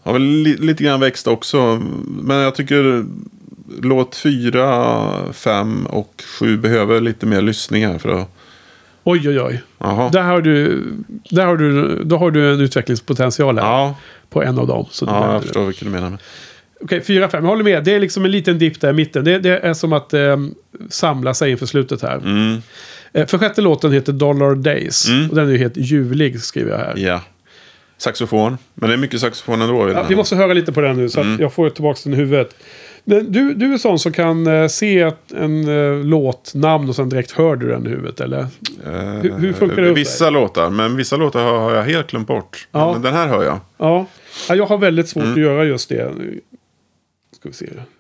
Har 0.03 0.13
väl 0.13 0.23
li- 0.23 0.57
lite 0.57 0.85
grann 0.85 1.01
växt 1.01 1.27
också. 1.27 1.83
Men 2.23 2.37
jag 2.37 2.55
tycker 2.55 3.05
låt 3.83 4.17
fyra, 4.17 5.03
fem 5.33 5.87
och 5.87 6.23
sju 6.39 6.57
behöver 6.59 7.01
lite 7.01 7.27
mer 7.27 7.41
lyssningar 7.43 7.99
för 7.99 8.09
att... 8.09 8.29
Oj, 9.05 9.29
oj, 9.29 9.41
oj. 9.41 9.63
Där 10.13 10.23
har 10.23 10.41
du, 10.41 10.83
där 11.31 11.47
har 11.47 11.57
du, 11.57 12.01
då 12.05 12.17
har 12.19 12.31
du 12.31 12.53
en 12.55 12.61
utvecklingspotential 12.61 13.59
här. 13.59 13.65
Ja, 13.67 13.95
På 14.31 14.43
en 14.43 14.59
av 14.59 14.67
dem. 14.67 14.87
Så 14.91 15.05
ja, 15.05 15.33
jag 15.33 15.43
förstår 15.43 15.65
vilket 15.67 15.85
du 15.85 15.91
menar. 15.91 16.19
Okej, 16.81 17.01
fyra, 17.01 17.29
fem. 17.29 17.45
Jag 17.45 17.51
håller 17.51 17.65
med. 17.65 17.85
Det 17.85 17.95
är 17.95 18.01
liksom 18.01 18.25
en 18.25 18.31
liten 18.31 18.59
dipp 18.59 18.81
där 18.81 18.91
i 18.91 18.93
mitten. 18.93 19.25
Det, 19.25 19.39
det 19.39 19.59
är 19.59 19.75
som 19.75 19.93
att 19.93 20.15
eh, 20.15 20.37
samla 20.89 21.35
sig 21.35 21.51
inför 21.51 21.67
slutet 21.67 22.03
här. 22.03 22.17
Mm. 22.17 22.57
Eh, 23.13 23.27
för 23.27 23.39
sjätte 23.39 23.61
låten 23.61 23.93
heter 23.93 24.13
Dollar 24.13 24.55
Days. 24.55 25.09
Mm. 25.09 25.31
Och 25.31 25.37
den 25.37 25.49
är 25.49 25.53
ju 25.53 25.59
helt 25.59 25.77
ljuvlig, 25.77 26.41
skriver 26.41 26.71
jag 26.71 26.79
här. 26.79 26.95
Ja. 26.97 27.21
Saxofon. 27.99 28.59
Men 28.75 28.89
det 28.91 28.95
är 28.95 28.99
mycket 28.99 29.21
saxofon 29.21 29.63
ändå. 29.63 29.91
Ja, 29.91 30.07
vi 30.09 30.17
måste 30.17 30.37
höra 30.37 30.53
lite 30.53 30.73
på 30.73 30.81
den 30.81 30.97
nu 30.97 31.09
så 31.09 31.21
Mm. 31.21 31.35
att 31.35 31.41
jag 31.41 31.53
får 31.53 31.71
tillbaka 31.71 32.01
den 32.05 32.13
i 32.13 32.17
huvudet. 32.17 32.55
Men 33.05 33.33
du, 33.33 33.55
du 33.55 33.75
är 33.75 33.79
sån 33.79 33.99
som 33.99 34.13
kan 34.13 34.47
eh, 34.47 34.67
se 34.69 35.01
ett, 35.01 35.33
en 35.33 35.69
uh, 35.69 36.05
låtnamn 36.05 36.89
och 36.89 36.97
sen 36.97 37.09
direkt 37.09 37.31
hör 37.33 37.57
du 37.57 37.69
den 37.69 37.87
i 37.87 37.89
huvudet, 37.91 38.21
eller? 38.21 38.39
Eh, 38.39 38.47
hur- 39.23 39.39
hur 39.39 39.53
funkar 39.53 39.83
det 39.83 39.93
Vissa 39.93 40.31
låtar, 40.31 40.71
men 40.71 40.97
vissa 40.97 41.17
låtar 41.17 41.45
har, 41.45 41.59
har 41.59 41.75
jag 41.75 41.83
helt 41.85 42.11
glömt 42.11 42.27
bort. 42.29 42.69
Ja. 42.73 42.93
Men 42.93 43.03
den 43.03 43.15
här 43.15 43.29
hör 43.29 43.45
jag. 43.45 43.61
Ja. 43.79 44.07
ja 44.49 44.55
jag 44.55 44.67
har 44.67 44.79
väldigt 44.79 45.09
svårt 45.09 45.23
Mm. 45.23 45.35
att 45.35 45.41
göra 45.41 45.65
just 45.65 45.89
det. 45.89 46.13
Ska 47.53 47.65
vi 47.65 47.71
se. 47.71 47.96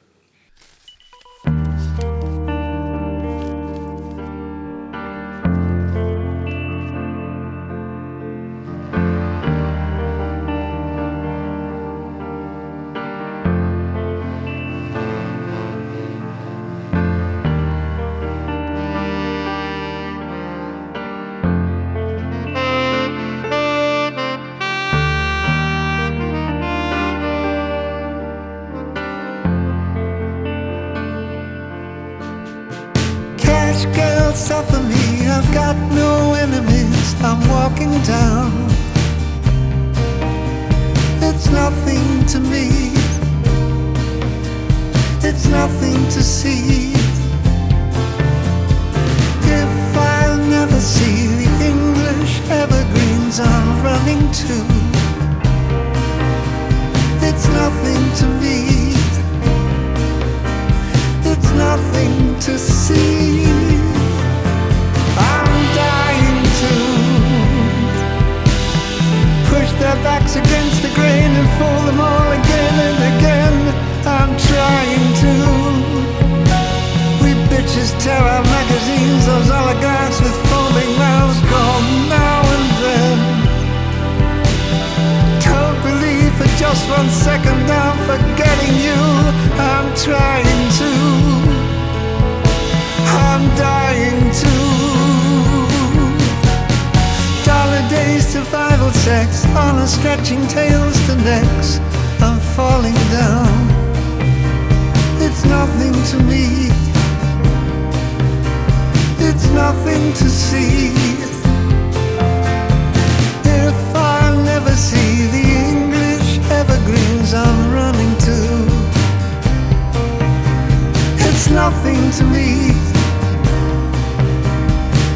It's 121.47 121.55
nothing 121.55 122.11
to 122.11 122.25
me. 122.25 122.73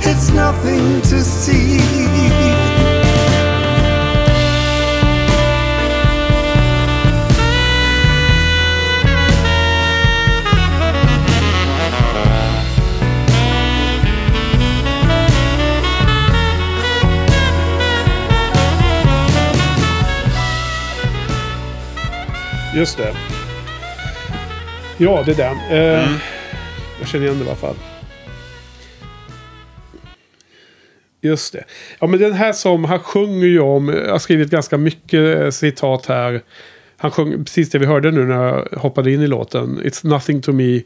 It's 0.08 0.30
nothing 0.30 1.02
to 1.02 1.22
see. 1.22 1.80
Just 22.72 22.98
det. 22.98 23.29
Ja, 25.00 25.22
det 25.26 25.32
är 25.32 25.36
den. 25.36 25.56
Eh, 25.56 26.10
Jag 26.98 27.08
känner 27.08 27.24
igen 27.26 27.38
det 27.38 27.44
i 27.44 27.48
alla 27.48 27.56
fall. 27.56 27.74
Just 31.20 31.52
det. 31.52 31.64
Ja, 32.00 32.06
men 32.06 32.20
den 32.20 32.32
här 32.32 32.52
som 32.52 32.84
han 32.84 32.98
sjunger 33.00 33.46
ju 33.46 33.60
om. 33.60 33.88
Jag 33.88 34.12
har 34.12 34.18
skrivit 34.18 34.50
ganska 34.50 34.76
mycket 34.78 35.38
eh, 35.38 35.50
citat 35.50 36.06
här. 36.06 36.42
Han 36.96 37.10
sjöng 37.10 37.44
precis 37.44 37.70
det 37.70 37.78
vi 37.78 37.86
hörde 37.86 38.10
nu 38.10 38.24
när 38.24 38.34
jag 38.44 38.78
hoppade 38.78 39.12
in 39.12 39.20
i 39.22 39.26
låten. 39.26 39.80
It's 39.84 40.06
nothing 40.06 40.42
to 40.42 40.52
me. 40.52 40.82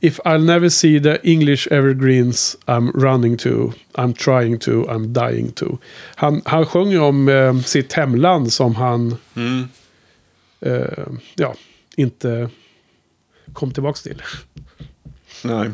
If 0.00 0.20
I'll 0.20 0.44
never 0.44 0.68
see 0.68 1.00
the 1.02 1.18
English 1.22 1.68
evergreens 1.72 2.56
I'm 2.66 2.92
running 2.92 3.36
to. 3.36 3.72
I'm 3.94 4.12
trying 4.14 4.58
to. 4.58 4.70
I'm 4.70 5.06
dying 5.06 5.52
to. 5.52 5.78
Han, 6.14 6.42
han 6.44 6.66
sjunger 6.66 7.00
om 7.00 7.28
eh, 7.28 7.58
sitt 7.60 7.92
hemland 7.92 8.52
som 8.52 8.74
han 8.74 9.16
Mm. 9.36 9.68
eh, 10.60 11.06
ja, 11.34 11.54
inte 11.96 12.48
kom 13.56 13.72
tillbaka 13.72 13.98
till. 14.02 14.22
Nej. 15.44 15.70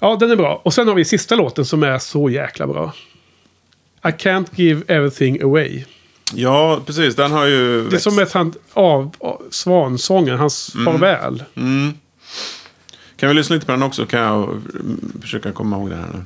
Ja, 0.00 0.16
den 0.20 0.30
är 0.30 0.36
bra. 0.36 0.60
Och 0.64 0.74
sen 0.74 0.88
har 0.88 0.94
vi 0.94 1.04
sista 1.04 1.34
låten 1.34 1.64
som 1.64 1.82
är 1.82 1.98
så 1.98 2.30
jäkla 2.30 2.66
bra. 2.66 2.92
I 4.04 4.08
can't 4.08 4.46
give 4.54 4.82
everything 4.94 5.42
away. 5.42 5.84
Ja, 6.34 6.80
precis. 6.86 7.16
Den 7.16 7.32
har 7.32 7.46
ju 7.46 7.80
Det 7.80 7.86
är 7.86 7.90
växt. 7.90 8.04
som 8.04 8.18
ett 8.18 8.32
han, 8.32 8.52
av, 8.72 9.10
av 9.18 9.42
svansången, 9.50 10.38
hans 10.38 10.72
farväl. 10.84 11.44
Mm. 11.54 11.92
Kan 13.16 13.28
vi 13.28 13.34
lyssna 13.34 13.54
lite 13.54 13.66
på 13.66 13.72
den 13.72 13.82
också? 13.82 14.06
Kan 14.06 14.20
jag 14.20 14.42
mm, 14.44 15.12
försöka 15.22 15.52
komma 15.52 15.76
ihåg 15.76 15.90
det 15.90 15.96
här 15.96 16.08
nu. 16.14 16.24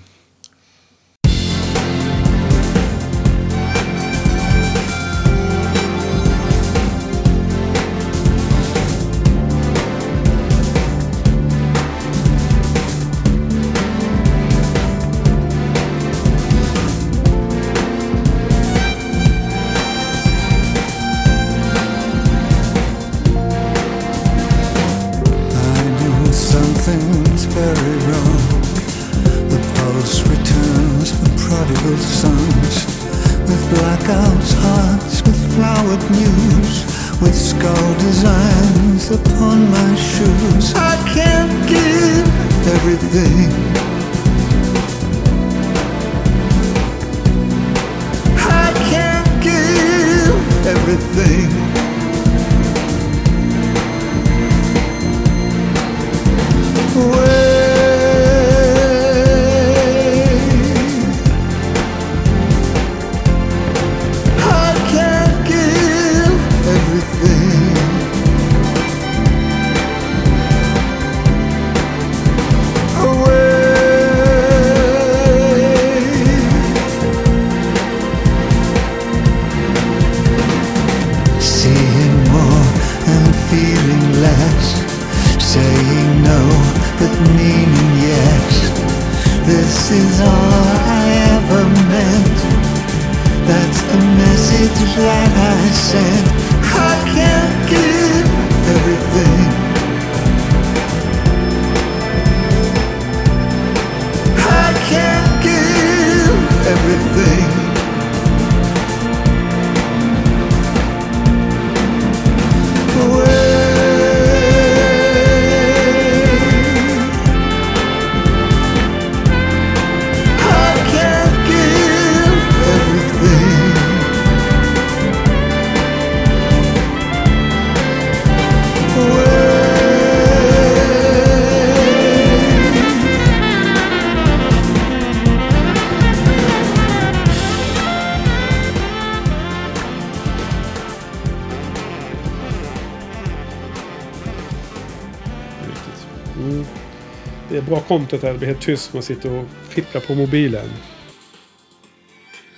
Det 147.89 147.95
är 147.95 147.99
bra 147.99 148.07
content 148.07 148.23
här. 148.23 148.33
Det 148.33 148.39
blir 148.39 148.49
helt 148.49 148.61
tyst. 148.61 148.93
Man 148.93 149.03
sitter 149.03 149.31
och 149.31 149.45
fipplar 149.69 150.01
på 150.01 150.15
mobilen. 150.15 150.69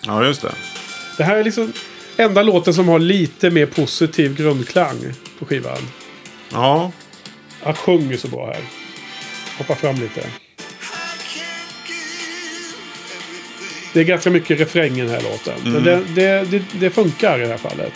Ja, 0.07 0.24
just 0.24 0.43
det. 0.43 0.55
Det 1.16 1.24
här 1.24 1.37
är 1.37 1.45
liksom 1.45 1.72
enda 2.16 2.43
låten 2.43 2.74
som 2.74 2.89
har 2.89 2.99
lite 2.99 3.51
mer 3.51 3.66
positiv 3.66 4.37
grundklang 4.37 4.99
på 5.39 5.47
skivan. 5.47 5.78
Ja, 6.53 6.93
Han 7.62 7.74
sjunger 7.74 8.16
så 8.16 8.28
bra 8.28 8.47
här. 8.47 8.62
Hoppa 9.59 9.74
fram 9.74 9.97
lite. 9.97 10.26
Det 13.93 14.01
är 14.01 14.05
ganska 14.05 14.31
mycket 14.31 14.61
refräng 14.61 14.99
i 14.99 15.01
den 15.01 15.11
här 15.11 15.22
låten. 15.22 15.72
Men 15.72 15.85
det, 15.85 16.05
det, 16.14 16.51
det, 16.51 16.62
det 16.81 16.91
funkar 16.91 17.39
i 17.39 17.43
det 17.43 17.49
här 17.49 17.57
fallet. 17.57 17.93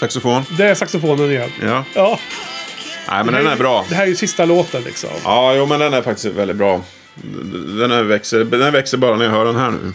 Saxofon. 0.00 0.42
Det 0.58 0.64
är 0.64 0.74
saxofonen 0.74 1.30
igen. 1.30 1.50
Ja. 1.62 1.84
Ja. 1.94 2.18
Nej, 3.08 3.24
men 3.24 3.34
den 3.34 3.46
är 3.46 3.56
bra. 3.56 3.84
Det 3.88 3.94
här 3.94 4.02
är 4.02 4.06
ju 4.06 4.16
sista 4.16 4.44
låten 4.44 4.82
liksom. 4.82 5.10
Ja, 5.24 5.54
jo, 5.54 5.66
men 5.66 5.80
den 5.80 5.94
är 5.94 6.02
faktiskt 6.02 6.26
väldigt 6.26 6.56
bra. 6.56 6.80
Den, 7.78 7.90
här 7.90 8.02
växer, 8.02 8.44
den 8.44 8.72
växer 8.72 8.98
bara 8.98 9.16
när 9.16 9.24
jag 9.24 9.32
hör 9.32 9.44
den 9.44 9.56
här 9.56 9.70
nu. 9.70 9.92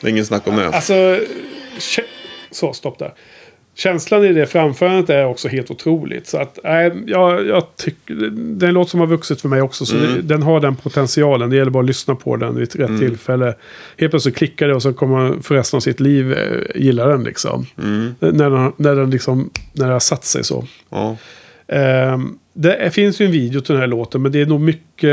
Det 0.00 0.06
är 0.06 0.10
ingen 0.10 0.26
snack 0.26 0.46
om 0.46 0.56
det. 0.56 0.68
Alltså... 0.68 1.20
Så, 2.50 2.72
stopp 2.72 2.98
där. 2.98 3.14
Känslan 3.76 4.24
i 4.24 4.32
det 4.32 4.46
framförandet 4.46 5.10
är 5.10 5.26
också 5.26 5.48
helt 5.48 5.70
otroligt. 5.70 6.26
Så 6.26 6.38
att, 6.38 6.58
nej, 6.64 6.92
jag, 7.06 7.46
jag 7.46 7.76
tycker... 7.76 8.14
Det 8.32 8.66
är 8.66 8.68
en 8.68 8.74
låt 8.74 8.90
som 8.90 9.00
har 9.00 9.06
vuxit 9.06 9.40
för 9.40 9.48
mig 9.48 9.62
också. 9.62 9.86
Så 9.86 9.96
det, 9.96 10.22
den 10.22 10.42
har 10.42 10.60
den 10.60 10.76
potentialen. 10.76 11.50
Det 11.50 11.56
gäller 11.56 11.70
bara 11.70 11.82
att 11.82 11.86
lyssna 11.86 12.14
på 12.14 12.36
den 12.36 12.56
vid 12.56 12.76
rätt 12.76 13.00
tillfälle. 13.00 13.54
Helt 13.98 14.12
plötsligt 14.12 14.36
klickar 14.36 14.68
det 14.68 14.74
och 14.74 14.82
så 14.82 14.92
kommer 14.92 15.16
man 15.16 15.42
för 15.42 15.54
resten 15.54 15.76
av 15.76 15.80
sitt 15.80 16.00
liv 16.00 16.32
eh, 16.32 16.82
gilla 16.82 17.06
den 17.06 17.24
liksom. 17.24 17.66
När, 18.18 18.50
den, 18.50 18.72
när 18.76 18.96
den 18.96 19.10
liksom... 19.10 19.50
När 19.72 19.86
det 19.86 19.92
har 19.92 20.00
satt 20.00 20.24
sig 20.24 20.44
så. 20.44 20.64
Ja. 20.90 21.16
Ehm, 21.68 22.38
det 22.58 22.90
finns 22.90 23.20
ju 23.20 23.26
en 23.26 23.32
video 23.32 23.60
till 23.60 23.72
den 23.72 23.80
här 23.80 23.88
låten, 23.88 24.22
men 24.22 24.32
det 24.32 24.40
är 24.40 24.46
nog 24.46 24.60
mycket, 24.60 25.10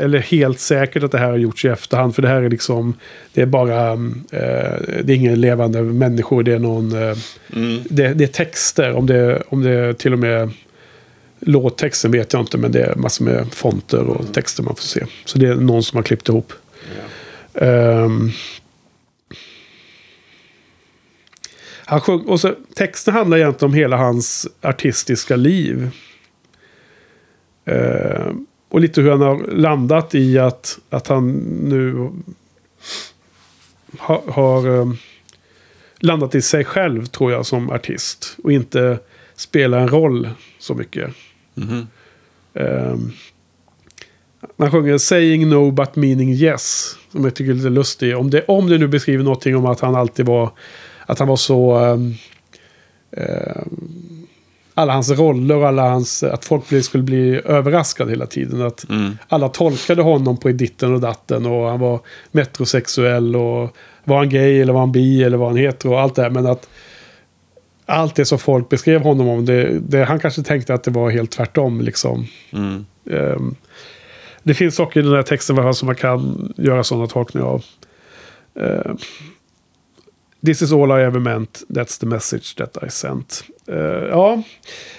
eller 0.00 0.18
helt 0.18 0.60
säkert 0.60 1.02
att 1.02 1.12
det 1.12 1.18
här 1.18 1.30
har 1.30 1.36
gjorts 1.36 1.64
i 1.64 1.68
efterhand. 1.68 2.14
För 2.14 2.22
det 2.22 2.28
här 2.28 2.42
är 2.42 2.50
liksom, 2.50 2.94
det 3.32 3.42
är 3.42 3.46
bara, 3.46 3.90
mm, 3.90 4.24
eh, 4.32 5.00
det 5.02 5.12
är 5.12 5.16
inga 5.16 5.34
levande 5.34 5.82
människor, 5.82 6.42
det 6.42 6.52
är 6.52 6.58
någon, 6.58 7.02
eh, 7.02 7.16
det, 7.88 8.08
det 8.14 8.24
är 8.24 8.28
texter. 8.28 8.92
Om 8.92 9.06
det, 9.06 9.42
om 9.48 9.62
det 9.62 9.98
till 9.98 10.12
och 10.12 10.18
med 10.18 10.50
låttexten 11.40 12.10
vet 12.10 12.32
jag 12.32 12.42
inte, 12.42 12.58
men 12.58 12.72
det 12.72 12.82
är 12.82 12.94
massor 12.94 13.24
med 13.24 13.46
fonter 13.54 14.02
och 14.02 14.32
texter 14.32 14.62
man 14.62 14.74
får 14.74 14.82
se. 14.82 15.04
Så 15.24 15.38
det 15.38 15.48
är 15.48 15.54
någon 15.54 15.82
som 15.82 15.96
har 15.96 16.02
klippt 16.02 16.28
ihop. 16.28 16.52
Ehm, 17.54 18.30
han 21.84 22.00
sjung, 22.00 22.20
och 22.20 22.40
så, 22.40 22.54
texten 22.74 23.14
handlar 23.14 23.38
egentligen 23.38 23.70
om 23.70 23.74
hela 23.74 23.96
hans 23.96 24.48
artistiska 24.62 25.36
liv. 25.36 25.90
Eh, 27.68 28.32
och 28.68 28.80
lite 28.80 29.00
hur 29.00 29.10
han 29.10 29.20
har 29.20 29.46
landat 29.46 30.14
i 30.14 30.38
att, 30.38 30.78
att 30.90 31.08
han 31.08 31.32
nu 31.62 32.10
ha, 33.98 34.22
har 34.28 34.78
eh, 34.78 34.92
landat 35.98 36.34
i 36.34 36.42
sig 36.42 36.64
själv, 36.64 37.06
tror 37.06 37.32
jag, 37.32 37.46
som 37.46 37.70
artist. 37.70 38.36
Och 38.44 38.52
inte 38.52 38.98
spelar 39.36 39.78
en 39.78 39.88
roll 39.88 40.28
så 40.58 40.74
mycket. 40.74 41.10
Eh, 42.54 42.96
man 44.56 44.70
sjunger 44.70 44.98
Saying 44.98 45.48
No 45.48 45.70
But 45.70 45.96
Meaning 45.96 46.32
Yes. 46.32 46.96
Som 47.12 47.24
jag 47.24 47.34
tycker 47.34 47.50
är 47.50 47.54
lite 47.54 47.70
lustig. 47.70 48.16
Om 48.16 48.30
det, 48.30 48.44
om 48.44 48.68
det 48.68 48.78
nu 48.78 48.88
beskriver 48.88 49.24
någonting 49.24 49.56
om 49.56 49.66
att 49.66 49.80
han 49.80 49.94
alltid 49.94 50.26
var... 50.26 50.50
Att 51.06 51.18
han 51.18 51.28
var 51.28 51.36
så... 51.36 51.76
ehm, 51.76 52.14
alla 54.78 54.92
hans 54.92 55.10
roller 55.10 55.56
och 55.56 55.68
alla 55.68 55.88
hans... 55.88 56.22
Att 56.22 56.44
folk 56.44 56.84
skulle 56.84 57.04
bli 57.04 57.40
överraskade 57.44 58.10
hela 58.10 58.26
tiden. 58.26 58.62
Att 58.62 58.86
alla 59.28 59.48
tolkade 59.48 60.02
honom 60.02 60.36
på 60.36 60.48
ditten 60.48 60.94
och 60.94 61.00
datten. 61.00 61.46
Och 61.46 61.68
han 61.68 61.80
var 61.80 62.00
metrosexuell. 62.32 63.36
Och 63.36 63.76
var 64.04 64.16
han 64.16 64.28
gay 64.28 64.60
eller 64.60 64.72
var 64.72 64.80
han 64.80 64.92
bi 64.92 65.22
eller 65.22 65.36
var 65.36 65.46
han 65.46 65.56
hetero. 65.56 65.92
Och 65.92 66.00
allt 66.00 66.14
det 66.14 66.22
här. 66.22 66.30
Men 66.30 66.46
att 66.46 66.68
allt 67.86 68.14
det 68.14 68.24
som 68.24 68.38
folk 68.38 68.68
beskrev 68.68 69.02
honom 69.02 69.28
om. 69.28 69.44
Det, 69.44 69.78
det, 69.78 70.04
han 70.04 70.20
kanske 70.20 70.42
tänkte 70.42 70.74
att 70.74 70.82
det 70.82 70.90
var 70.90 71.10
helt 71.10 71.30
tvärtom. 71.30 71.80
Liksom. 71.80 72.26
Mm. 72.50 72.86
Ehm, 73.10 73.54
det 74.42 74.54
finns 74.54 74.74
saker 74.74 75.00
i 75.00 75.02
den 75.02 75.12
här 75.12 75.22
texten 75.22 75.74
som 75.74 75.86
man 75.86 75.94
kan 75.94 76.52
göra 76.56 76.84
sådana 76.84 77.06
tolkningar 77.06 77.46
av. 77.46 77.64
Ehm, 78.60 78.96
This 80.44 80.62
is 80.62 80.72
all 80.72 80.92
I 80.92 81.02
ever 81.02 81.20
meant, 81.20 81.62
that's 81.68 81.98
the 81.98 82.06
message 82.06 82.56
that 82.56 82.78
I 82.82 82.90
sent. 82.90 83.42
Ehm, 83.68 84.08
ja, 84.10 84.42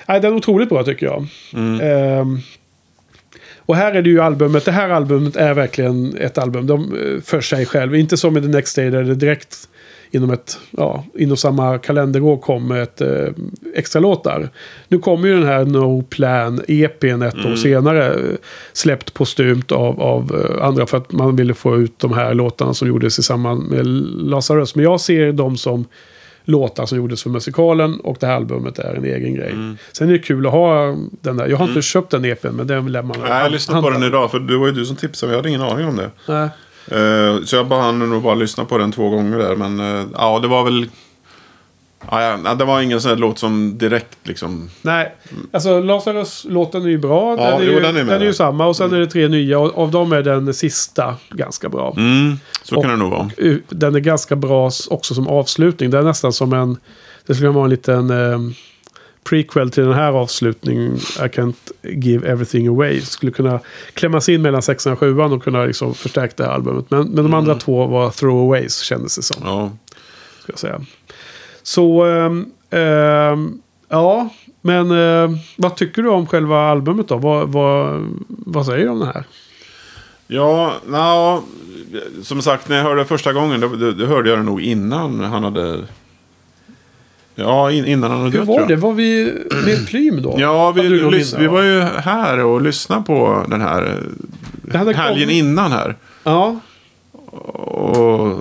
Nej, 0.08 0.22
den 0.22 0.32
är 0.34 0.38
otroligt 0.38 0.70
bra 0.70 0.84
tycker 0.84 1.06
jag. 1.06 1.28
Ehm, 1.82 2.38
och 3.58 3.76
här 3.76 3.94
är 3.94 4.02
det 4.02 4.10
ju 4.10 4.22
albumet, 4.22 4.66
det 4.66 4.72
här 4.72 4.90
albumet 4.90 5.36
är 5.36 5.54
verkligen 5.54 6.18
ett 6.18 6.38
album 6.38 6.68
de, 6.68 6.82
eh, 6.84 7.22
för 7.22 7.42
sig 7.42 7.66
själv. 7.66 7.96
Inte 7.96 8.18
som 8.18 8.38
i 8.38 8.42
The 8.42 8.48
Next 8.48 8.76
Day 8.76 8.90
där 8.90 9.04
det 9.04 9.16
direkt 9.16 9.70
inom, 10.12 10.32
ett, 10.32 10.60
ja, 10.72 11.04
inom 11.16 11.38
samma 11.38 11.78
kalenderår 11.78 12.38
kom 12.38 12.72
ett 12.72 13.02
eh, 13.02 13.28
extra 13.76 14.00
låtar. 14.00 14.50
Nu 14.88 15.00
kommer 15.00 15.28
ju 15.28 15.34
den 15.36 15.48
här 15.48 15.66
No 15.66 16.02
Plan 16.10 16.62
EPn 16.68 17.22
ett 17.22 17.46
år 17.46 17.56
senare. 17.56 18.14
eh, 18.14 18.36
Släppt 18.74 19.14
postumt 19.14 19.72
av, 19.72 20.02
av 20.02 20.46
eh, 20.60 20.66
andra 20.66 20.86
för 20.86 20.98
att 20.98 21.12
man 21.12 21.36
ville 21.36 21.54
få 21.54 21.78
ut 21.78 22.00
de 22.00 22.14
här 22.14 22.34
låtarna 22.34 22.74
som 22.74 22.88
gjordes 22.88 23.20
i 23.20 23.24
samband 23.24 23.70
med 23.72 23.86
Lazarus. 24.30 24.76
Men 24.76 24.84
jag 24.86 25.02
ser 25.02 25.32
dem 25.32 25.58
som 25.58 25.86
låtar 26.50 26.86
som 26.86 26.98
gjordes 26.98 27.24
för 27.24 27.30
musikalen 27.30 28.00
och 28.00 28.18
det 28.20 28.28
här 28.28 28.36
albumet 28.36 28.80
är 28.80 28.94
en 28.94 29.06
egen 29.06 29.36
grej. 29.36 29.56
Sen 29.92 30.10
är 30.10 30.14
det 30.14 30.20
kul 30.20 30.46
att 30.46 30.52
ha 30.52 30.96
den 31.22 31.38
där. 31.38 31.48
Jag 31.48 31.58
har 31.58 31.68
inte 31.68 31.82
köpt 31.82 32.12
den 32.12 32.26
EPn 32.26 32.48
men 32.48 32.68
den 32.68 32.92
lär 32.92 33.02
man 33.02 33.18
Nej, 33.22 33.44
jag 33.44 33.52
lyssnade 33.52 33.82
på 33.82 33.90
den 33.90 34.04
idag, 34.04 34.32
för 34.32 34.40
det 34.40 34.58
var 34.58 34.68
ju 34.68 34.74
du 34.74 34.86
som 34.86 34.96
tipsade. 34.96 35.32
Jag 35.32 35.38
hade 35.38 35.50
ingen 35.50 35.62
aning 35.62 35.88
om 35.88 35.96
det. 35.96 36.12
Nej. 36.28 36.50
Eh, 36.92 37.44
så 37.44 37.56
jag 37.56 37.68
bara 37.68 37.82
hann 37.82 38.00
nog 38.10 38.24
bara 38.24 38.36
lyssna 38.36 38.66
på 38.66 38.78
den 38.78 38.92
två 38.92 39.10
gånger 39.10 39.38
där. 39.38 39.56
Men 39.56 39.80
eh, 39.80 40.06
ja, 40.14 40.40
det 40.40 40.48
var 40.48 40.64
väl... 40.64 40.90
Ja, 42.12 42.40
ja, 42.46 42.56
det 42.56 42.66
var 42.66 42.82
ingen 42.82 43.02
sån 43.02 43.10
här 43.10 43.16
låt 43.18 43.40
som 43.40 43.78
direkt 43.78 44.18
liksom... 44.24 44.70
Nej, 44.82 45.16
alltså 45.52 45.80
Lazarus-låten 45.82 46.84
är 46.84 46.88
ju 46.90 46.98
bra. 46.98 47.36
Ja, 47.38 47.52
den, 47.52 47.62
är 47.62 47.66
jo, 47.66 47.72
ju, 47.72 47.80
den 47.80 47.98
är 47.98 48.04
den 48.04 48.22
är 48.22 48.26
ju 48.26 48.34
samma 48.34 48.66
och 48.68 48.76
sen 48.76 48.94
är 48.94 49.00
det 49.00 49.08
tre 49.08 49.28
nya. 49.28 49.60
Och 49.60 49.78
av 49.78 49.92
dem 49.92 50.12
är 50.12 50.22
den 50.22 50.54
sista 50.54 51.16
ganska 51.30 51.70
bra. 51.70 51.94
Mm, 51.98 52.40
så 52.64 52.76
Och- 52.76 52.84
kan 52.84 52.92
det 52.92 52.98
nog 52.98 53.12
vara. 53.12 53.30
Den 53.70 53.96
är 53.96 54.00
ganska 54.00 54.36
bra 54.36 54.72
också 54.90 55.14
som 55.14 55.28
avslutning. 55.28 55.90
Det 55.90 55.98
är 55.98 56.04
nästan 56.04 56.34
som 56.34 56.54
en... 56.54 56.78
Det 57.26 57.36
skulle 57.36 57.50
vara 57.50 57.64
en 57.64 57.70
liten 57.70 58.10
eh, 58.10 58.40
prequel 59.24 59.72
till 59.72 59.84
den 59.84 59.94
här 59.94 60.12
avslutningen. 60.12 60.96
I 60.96 61.28
can't 61.28 61.56
give 61.84 62.28
everything 62.28 62.68
away. 62.68 63.02
Skulle 63.02 63.32
kunna 63.32 63.60
klämmas 63.94 64.30
in 64.30 64.42
mellan 64.42 64.62
sexan 64.62 64.94
och 64.94 65.00
sjuan 65.00 65.34
och 65.34 65.44
kunna 65.44 65.66
liksom 65.66 65.94
förstärka 65.94 66.34
det 66.36 66.44
här 66.44 66.52
albumet. 66.52 66.86
Men, 66.90 67.08
men 67.08 67.24
de 67.24 67.34
andra 67.34 67.56
två 67.56 67.86
var 67.86 68.10
throwaways 68.10 68.80
kändes 68.80 69.16
det 69.16 69.22
som. 69.22 69.38
Ja. 69.44 69.72
Ska 70.44 70.52
jag 70.52 70.60
säga. 70.60 70.82
Så, 71.70 72.04
ehm, 72.72 73.62
ja. 73.90 74.30
Men 74.62 74.92
eh, 74.92 75.38
vad 75.58 75.76
tycker 75.76 76.02
du 76.02 76.10
om 76.10 76.28
själva 76.28 76.60
albumet 76.72 77.08
då? 77.08 77.18
Vad, 77.18 77.50
vad, 77.50 78.06
vad 78.28 78.66
säger 78.66 78.84
du 78.86 78.90
om 78.92 79.00
det 79.00 79.06
här? 79.06 79.24
Ja, 80.28 80.74
na, 80.88 81.40
som 82.24 82.42
sagt 82.42 82.70
när 82.70 82.78
jag 82.78 82.84
hörde 82.84 83.02
det 83.02 83.06
första 83.06 83.34
gången, 83.34 83.60
då, 83.60 83.68
då, 83.68 83.92
då 83.92 84.06
hörde 84.06 84.30
jag 84.30 84.40
det 84.40 84.44
nog 84.44 84.62
innan 84.62 85.20
han 85.24 85.44
hade... 85.44 85.80
Ja, 87.36 87.72
in, 87.72 87.86
innan 87.86 88.12
han 88.12 88.20
hade 88.20 88.32
Hur 88.32 88.40
dött, 88.40 88.48
var 88.48 88.68
det? 88.68 88.76
Var 88.76 88.94
vi 88.94 89.34
med 89.66 89.88
Plym 89.88 90.22
då? 90.22 90.36
Ja, 90.38 90.72
vi, 90.72 90.82
lys- 90.82 91.40
vi 91.40 91.48
var 91.48 91.62
ju 91.64 91.80
här 91.82 92.40
och 92.40 92.62
lyssnade 92.62 93.04
på 93.04 93.44
den 93.48 93.62
här 93.62 93.82
eh, 94.72 94.78
helgen 94.80 94.96
kommit- 95.08 95.30
innan 95.30 95.72
här. 95.72 95.96
Ja, 96.24 96.60
Och 97.22 98.38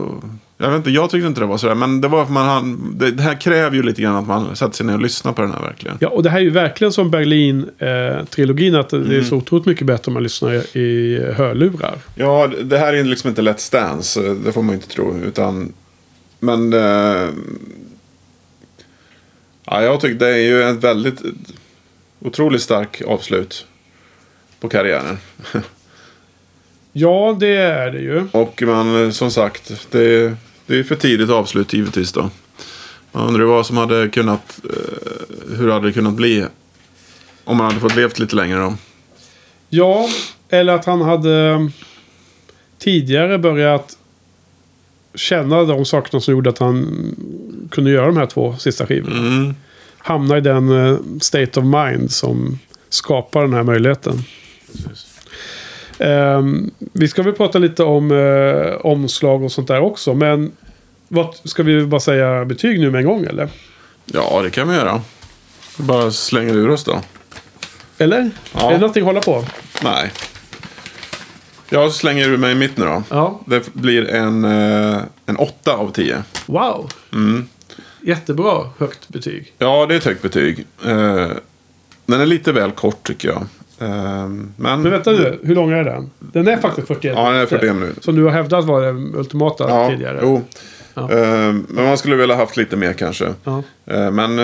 jag 0.61 0.71
vet 0.71 0.77
inte, 0.77 0.91
jag 0.91 1.11
tyckte 1.11 1.27
inte 1.27 1.41
det 1.41 1.47
var 1.47 1.59
sådär. 1.59 1.75
Men 1.75 2.01
det 2.01 2.09
var 2.09 2.25
för 2.25 2.33
man 2.33 2.47
han, 2.47 2.95
det, 2.99 3.11
det 3.11 3.23
här 3.23 3.41
kräver 3.41 3.77
ju 3.77 3.83
lite 3.83 4.03
grann 4.03 4.17
att 4.17 4.27
man 4.27 4.57
sätter 4.57 4.75
sig 4.75 4.87
ner 4.87 4.95
och 4.95 5.01
lyssnar 5.01 5.33
på 5.33 5.43
den 5.43 5.53
här 5.53 5.61
verkligen. 5.61 5.97
ja, 6.01 6.09
och 6.09 6.23
det 6.23 6.31
här 6.31 6.39
är 6.39 6.43
ju 6.43 6.51
verkligen 6.51 6.93
som 6.93 7.11
Berlin-trilogin. 7.11 8.75
att 8.75 8.91
det 8.91 9.17
är 9.17 9.23
så 9.23 9.37
otroligt 9.37 9.67
mycket 9.67 9.87
bättre 9.87 10.11
om 10.11 10.15
man 10.15 10.23
lyssnar 10.23 10.77
i 10.77 11.21
hörlurar. 11.37 11.99
Ja, 12.15 12.51
det 12.63 12.79
här 12.79 12.95
är 12.95 13.05
liksom 13.05 13.29
inte 13.29 13.43
Let's 13.43 13.73
Dance. 13.73 14.21
Det 14.45 14.53
får 14.53 14.63
man 14.63 14.71
ju 14.71 14.75
inte 14.75 14.89
tro. 14.89 15.17
Utan, 15.27 15.73
men... 16.41 16.73
Eh, 16.73 17.29
ja, 19.65 19.83
jag 19.83 20.01
tycker 20.01 20.15
det 20.19 20.29
är 20.29 20.39
ju 20.39 20.63
ett 20.63 20.85
väldigt 20.85 21.23
otroligt 22.21 22.63
stark 22.63 23.03
avslut 23.07 23.67
på 24.61 24.69
karriären. 24.69 25.19
Ja, 26.93 27.37
det 27.41 27.57
är 27.57 27.91
det 27.91 28.01
ju. 28.01 28.29
Och 28.33 28.63
man, 28.63 29.05
eh, 29.05 29.11
som 29.11 29.31
sagt, 29.31 29.87
det 29.91 30.37
det 30.69 30.79
är 30.79 30.83
för 30.85 30.97
tidigt 30.97 31.31
avslut 31.31 31.73
givetvis 31.73 32.13
då. 32.13 32.31
Man 33.13 33.29
undrar 33.29 33.45
vad 33.45 33.67
som 33.67 33.77
hade 33.77 34.09
kunnat, 34.09 34.61
eh, 34.65 35.57
hur 35.57 35.71
hade 35.71 35.87
det 35.87 35.93
kunnat 35.93 36.15
bli 36.15 36.47
om 37.45 37.57
man 37.57 37.67
hade 37.67 37.81
fått 37.81 37.97
levt 37.97 38.19
lite 38.19 38.37
längre 38.37 38.59
då. 38.59 38.75
Ja, 39.69 40.09
eller 40.49 40.73
att 40.73 40.85
han 40.85 41.01
hade 41.01 41.71
tidigare 42.79 43.39
börjat 43.39 43.99
känna 45.15 45.65
de 45.65 45.85
sakerna 45.85 46.21
som 46.21 46.33
gjorde 46.33 46.51
att 46.51 46.59
han 46.59 46.87
kunde 47.71 47.91
göra 47.91 48.07
de 48.07 48.17
här 48.17 48.27
två 48.27 48.57
sista 48.57 48.87
skivorna. 48.87 49.19
Mm. 49.19 49.55
Hamna 49.99 50.39
i 50.39 50.41
den 50.41 50.87
eh, 50.87 50.99
state 51.21 51.61
of 51.61 51.67
mind 51.67 52.11
som 52.13 52.59
skapar 52.89 53.43
den 53.43 53.53
här 53.53 53.63
möjligheten. 53.63 54.23
Ehm, 55.99 56.71
vi 56.79 57.09
ska 57.09 57.23
väl 57.23 57.33
prata 57.35 57.59
lite 57.59 57.83
om 57.83 58.11
eh, 58.11 58.87
omslag 58.87 59.45
och 59.45 59.53
sånt 59.53 59.69
där 59.69 59.81
också. 59.81 60.15
Men 60.15 60.53
vad, 61.09 61.35
ska 61.45 61.63
vi 61.63 61.87
bara 61.87 62.01
säga 62.01 62.45
betyg 62.45 62.81
nu 62.81 62.91
med 62.91 62.99
en 62.99 63.07
gång 63.07 63.25
eller? 63.25 63.49
Ja, 64.05 64.43
det 64.43 64.51
kan 64.51 64.69
vi 64.69 64.75
göra. 64.75 65.03
Vi 65.79 65.85
bara 65.85 66.11
slänger 66.11 66.55
ur 66.55 66.71
oss 66.71 66.85
då. 66.85 67.01
Eller? 67.99 68.31
Ja. 68.53 68.69
Är 68.69 68.73
det 68.73 68.79
någonting 68.79 69.03
att 69.03 69.07
hålla 69.07 69.21
på? 69.21 69.45
Nej. 69.83 70.13
Jag 71.71 71.93
slänger 71.93 72.29
ur 72.29 72.37
mig 72.37 72.55
mitt 72.55 72.77
nu 72.77 72.85
då. 72.85 73.03
Ja. 73.09 73.41
Det 73.47 73.75
blir 73.75 74.09
en, 74.09 74.45
eh, 74.45 74.99
en 75.27 75.37
8 75.37 75.73
av 75.73 75.93
10. 75.93 76.23
Wow! 76.47 76.91
Jättebra 78.01 78.71
högt 78.79 79.09
betyg. 79.09 79.53
Ja, 79.59 79.87
det 79.87 79.95
är 79.95 79.99
ett 79.99 80.05
högt 80.05 80.23
betyg. 80.23 80.67
Eh, 80.87 81.29
den 82.07 82.21
är 82.21 82.27
lite 82.27 82.53
väl 82.53 82.71
kort 82.71 83.07
tycker 83.07 83.29
jag. 83.29 83.47
Eh, 83.79 83.89
men 83.89 84.49
Men 84.57 84.83
vänta 84.91 85.11
nu, 85.13 85.39
hur 85.43 85.55
lång 85.55 85.71
är 85.73 85.85
den? 85.85 86.11
Den 86.19 86.49
är 86.49 86.57
faktiskt 86.57 86.87
41 86.87 87.13
Ja, 87.17 87.31
den 87.31 87.41
är 87.41 87.47
41 87.47 87.75
minuter. 87.75 88.03
Som 88.03 88.17
du 88.17 88.23
har 88.25 88.31
hävdat 88.31 88.65
var 88.65 88.83
den 88.83 89.15
ultimata 89.17 89.69
Ja, 89.69 89.89
tidigare. 89.91 90.19
jo. 90.23 90.43
Ja. 90.95 91.11
Eh, 91.13 91.53
men 91.69 91.85
man 91.85 91.99
skulle 91.99 92.17
vilja 92.17 92.37
haft 92.37 92.57
lite 92.57 92.77
mer 92.77 92.93
kanske. 92.93 93.35
Ja. 93.45 93.63
Eh, 93.87 94.11
men 94.11 94.37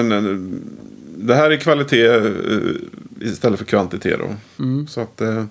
det 1.16 1.34
här 1.34 1.50
är 1.50 1.56
kvalitet 1.56 2.06
eh, 2.06 2.22
istället 3.20 3.58
för 3.58 3.66
kvantitet 3.66 4.18
då. 4.18 4.62
Mm. 4.64 4.86
Så 4.86 5.00
att... 5.00 5.20
Eh, 5.20 5.44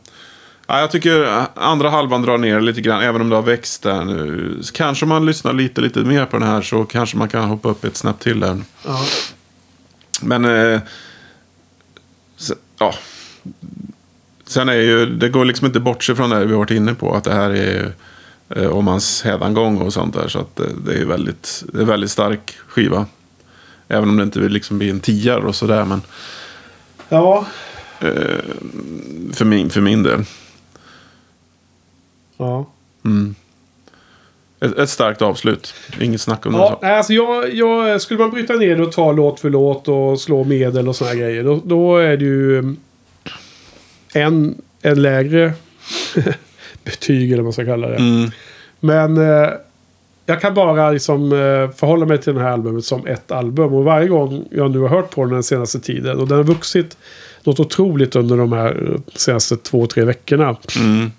ja, 0.68 0.80
jag 0.80 0.92
tycker 0.92 1.28
andra 1.56 1.90
halvan 1.90 2.22
drar 2.22 2.38
ner 2.38 2.62
lite 2.62 2.82
grann, 2.82 3.02
även 3.02 3.22
om 3.22 3.30
det 3.30 3.36
har 3.36 3.44
växt 3.44 3.84
där 3.84 4.06
nu. 4.06 4.58
Så 4.62 4.74
kanske 4.74 5.06
man 5.06 5.26
lyssnar 5.26 5.54
lite, 5.54 5.82
lite 5.82 6.00
mer 6.00 6.26
på 6.26 6.38
den 6.40 6.48
här 6.48 6.62
så 6.62 6.86
kanske 6.86 7.18
man 7.18 7.30
kan 7.30 7.44
hoppa 7.44 7.70
upp 7.70 7.84
ett 7.84 7.98
snäpp 7.98 8.20
till 8.20 8.40
där. 8.40 8.62
Ja. 8.86 9.00
Men... 10.22 10.46
Eh, 10.46 10.80
se- 12.38 12.54
ja. 12.80 12.94
Sen 14.54 14.70
är 14.70 14.74
ju, 14.74 15.06
det 15.06 15.30
går 15.30 15.46
liksom 15.46 15.68
inte 15.68 15.80
bort 15.80 16.04
sig 16.04 16.16
från 16.16 16.30
det 16.30 16.46
vi 16.46 16.52
har 16.52 16.60
varit 16.60 16.72
inne 16.72 16.94
på. 16.94 17.14
Att 17.14 17.24
det 17.24 17.34
här 17.34 17.50
är 17.50 17.92
eh, 18.50 18.68
om 18.68 18.88
hans 18.88 19.24
hädangång 19.24 19.78
och 19.78 19.94
sånt 19.94 20.14
där. 20.14 20.28
Så 20.28 20.40
att 20.40 20.56
det, 20.56 20.70
det 20.86 21.02
är 21.02 21.06
väldigt, 21.06 21.64
det 21.74 21.82
är 21.82 21.86
väldigt 21.86 22.12
stark 22.12 22.54
skiva. 22.68 23.06
Även 23.88 24.10
om 24.10 24.18
det 24.18 24.24
inte 24.24 24.40
liksom 24.40 24.78
blir 24.78 24.90
en 24.90 25.00
tiare 25.00 25.42
och 25.42 25.56
sådär. 25.56 25.86
Men 25.86 26.02
ja. 27.10 27.46
för 29.34 29.46
min, 29.46 29.70
för 29.70 29.82
min 29.82 30.04
del. 30.04 30.24
ja. 32.38 32.66
Ett, 34.64 34.78
ett 34.78 34.90
starkt 34.90 35.22
avslut. 35.22 35.74
Inget 36.02 36.22
snack 36.22 36.46
om 36.46 36.54
Ja, 36.54 36.78
det. 36.82 36.98
alltså 36.98 37.14
jag, 37.14 37.54
jag, 37.54 38.02
skulle 38.02 38.20
man 38.20 38.32
bryta 38.32 38.54
ner 38.54 38.76
det 38.76 38.84
och 38.84 38.92
ta 38.92 39.12
låt 39.12 39.40
för 39.40 39.50
låt 39.50 39.88
och 39.88 40.20
slå 40.20 40.44
medel 40.44 40.88
och 40.88 40.96
här 40.96 41.16
grejer. 41.16 41.44
Då, 41.44 41.62
då 41.66 41.98
är 41.98 42.18
det 42.18 42.26
ju 42.26 42.60
mm, 42.60 42.78
en, 44.14 44.62
en 44.82 45.02
lägre 45.02 45.54
betyg 46.84 47.32
eller 47.32 47.38
vad 47.38 47.44
man 47.44 47.54
ska 47.54 47.66
kalla 47.66 47.88
det. 47.88 47.96
Mm. 47.96 48.32
Men 48.80 49.18
eh, 49.18 49.50
jag 50.26 50.42
kan 50.42 50.54
bara 50.54 50.92
liksom, 50.92 51.32
eh, 51.32 51.76
förhålla 51.76 52.06
mig 52.06 52.18
till 52.18 52.34
det 52.34 52.42
här 52.42 52.52
albumet 52.52 52.86
som 52.86 53.08
ett 53.08 53.32
album. 53.32 53.74
Och 53.74 53.84
varje 53.84 54.08
gång 54.08 54.46
jag 54.52 54.72
nu 54.72 54.80
har 54.80 54.90
hört 54.90 55.10
på 55.10 55.24
den 55.24 55.34
den 55.34 55.44
senaste 55.44 55.80
tiden. 55.80 56.20
Och 56.20 56.28
den 56.28 56.38
har 56.38 56.44
vuxit 56.44 56.98
något 57.44 57.60
otroligt 57.60 58.16
under 58.16 58.38
de 58.38 58.52
här 58.52 58.92
eh, 58.94 59.00
senaste 59.16 59.58
två, 59.58 59.88
tre 59.88 60.04
veckorna. 60.04 60.56
Mm. 60.80 61.12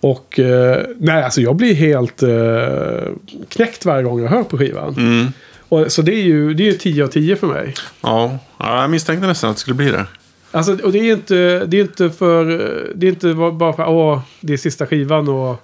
Och 0.00 0.38
eh, 0.38 0.82
nej, 0.98 1.22
alltså 1.22 1.40
jag 1.40 1.56
blir 1.56 1.74
helt 1.74 2.22
eh, 2.22 3.12
knäckt 3.48 3.84
varje 3.84 4.02
gång 4.02 4.22
jag 4.22 4.28
hör 4.28 4.42
på 4.42 4.58
skivan. 4.58 4.94
Mm. 4.98 5.26
Och, 5.68 5.92
så 5.92 6.02
det 6.02 6.14
är 6.14 6.22
ju 6.22 6.54
det 6.54 6.62
är 6.62 6.72
ju 6.72 6.78
10 6.78 7.04
av 7.04 7.08
10 7.08 7.36
för 7.36 7.46
mig. 7.46 7.74
Ja. 8.00 8.38
ja, 8.58 8.80
jag 8.80 8.90
misstänkte 8.90 9.26
nästan 9.26 9.50
att 9.50 9.56
det 9.56 9.60
skulle 9.60 9.74
bli 9.74 9.90
det. 9.90 10.06
Alltså, 10.54 10.76
och 10.84 10.92
det 10.92 10.98
är 10.98 11.12
inte, 11.12 11.64
det 11.66 11.76
är 11.76 11.80
inte 11.80 12.10
för... 12.10 12.44
Det 12.94 13.06
är 13.06 13.10
inte 13.10 13.34
bara 13.34 13.72
för 13.72 13.88
åh, 13.88 14.20
det 14.40 14.52
är 14.52 14.56
sista 14.56 14.86
skivan 14.86 15.28
och... 15.28 15.56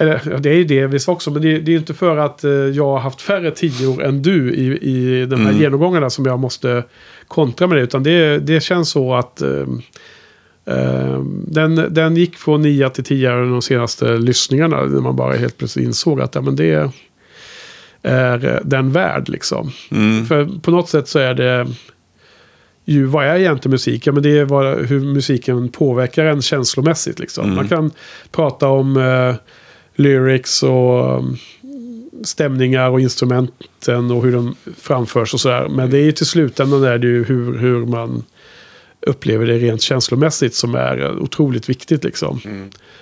Eller 0.00 0.38
det 0.38 0.50
är 0.50 0.54
ju 0.54 0.64
det 0.64 0.86
visst 0.86 1.08
också, 1.08 1.30
men 1.30 1.42
det, 1.42 1.58
det 1.58 1.72
är 1.72 1.76
inte 1.76 1.94
för 1.94 2.16
att 2.16 2.44
eh, 2.44 2.50
jag 2.50 2.84
har 2.84 2.98
haft 2.98 3.20
färre 3.22 3.50
tior 3.50 4.02
än 4.04 4.22
du 4.22 4.52
i, 4.54 4.64
i 4.66 5.26
de 5.26 5.40
här 5.40 5.48
Mm. 5.48 5.60
genomgångarna 5.62 6.10
som 6.10 6.26
jag 6.26 6.38
måste 6.38 6.84
kontra 7.28 7.66
med 7.66 7.78
det. 7.78 7.82
Utan 7.82 8.02
det, 8.02 8.38
det 8.38 8.60
känns 8.62 8.90
så 8.90 9.14
att... 9.14 9.42
eh, 9.42 9.66
den, 11.46 11.86
den 11.90 12.16
gick 12.16 12.36
från 12.36 12.62
9 12.62 12.88
till 12.90 13.04
10 13.04 13.30
de 13.30 13.62
senaste 13.62 14.18
lyssningarna. 14.18 14.82
När 14.82 15.00
man 15.00 15.16
bara 15.16 15.36
helt 15.36 15.58
plötsligt 15.58 15.84
insåg 15.86 16.20
att 16.20 16.34
ja, 16.34 16.40
men 16.40 16.56
det 16.56 16.90
är 18.02 18.44
eh, 18.44 18.60
den 18.64 18.92
värd 18.92 19.28
liksom. 19.28 19.70
Mm. 19.90 20.26
För 20.26 20.48
på 20.62 20.70
något 20.70 20.88
sätt 20.88 21.08
så 21.08 21.18
är 21.18 21.34
det 21.34 21.66
ju, 22.88 23.04
vad 23.04 23.26
är 23.26 23.38
egentligen 23.38 23.72
musik? 23.72 24.06
Ja, 24.06 24.12
men 24.12 24.22
det 24.22 24.38
är 24.38 24.44
vad, 24.44 24.86
hur 24.86 25.00
musiken 25.00 25.68
påverkar 25.68 26.24
en 26.24 26.42
känslomässigt. 26.42 27.18
Liksom. 27.18 27.44
Mm. 27.44 27.56
Man 27.56 27.68
kan 27.68 27.90
prata 28.30 28.68
om 28.68 28.96
eh, 28.96 29.34
lyrics 29.94 30.62
och 30.62 31.18
um, 31.18 31.36
stämningar 32.22 32.90
och 32.90 33.00
instrumenten 33.00 34.10
och 34.10 34.24
hur 34.24 34.32
de 34.32 34.56
framförs 34.80 35.34
och 35.34 35.40
sådär. 35.40 35.68
Men 35.68 35.90
det 35.90 35.98
är 35.98 36.02
ju 36.02 36.12
till 36.12 36.26
slutändan 36.26 36.84
är 36.84 36.98
det 36.98 37.06
ju 37.06 37.24
hur, 37.24 37.58
hur 37.58 37.86
man 37.86 38.24
upplever 39.00 39.46
det 39.46 39.58
rent 39.58 39.82
känslomässigt 39.82 40.54
som 40.54 40.74
är 40.74 41.00
eh, 41.00 41.10
otroligt 41.10 41.68
viktigt. 41.68 42.04
Liksom. 42.04 42.40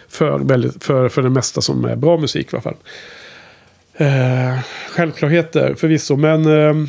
För, 0.08 0.38
väldigt, 0.38 0.84
för, 0.84 1.08
för 1.08 1.22
det 1.22 1.30
mesta 1.30 1.60
som 1.60 1.84
är 1.84 1.96
bra 1.96 2.16
musik 2.16 2.52
i 2.52 2.56
alla 2.56 2.62
fall. 2.62 2.76
Eh, 3.94 4.58
självklarheter 4.90 5.74
förvisso, 5.74 6.16
men... 6.16 6.46
ehm, 6.46 6.88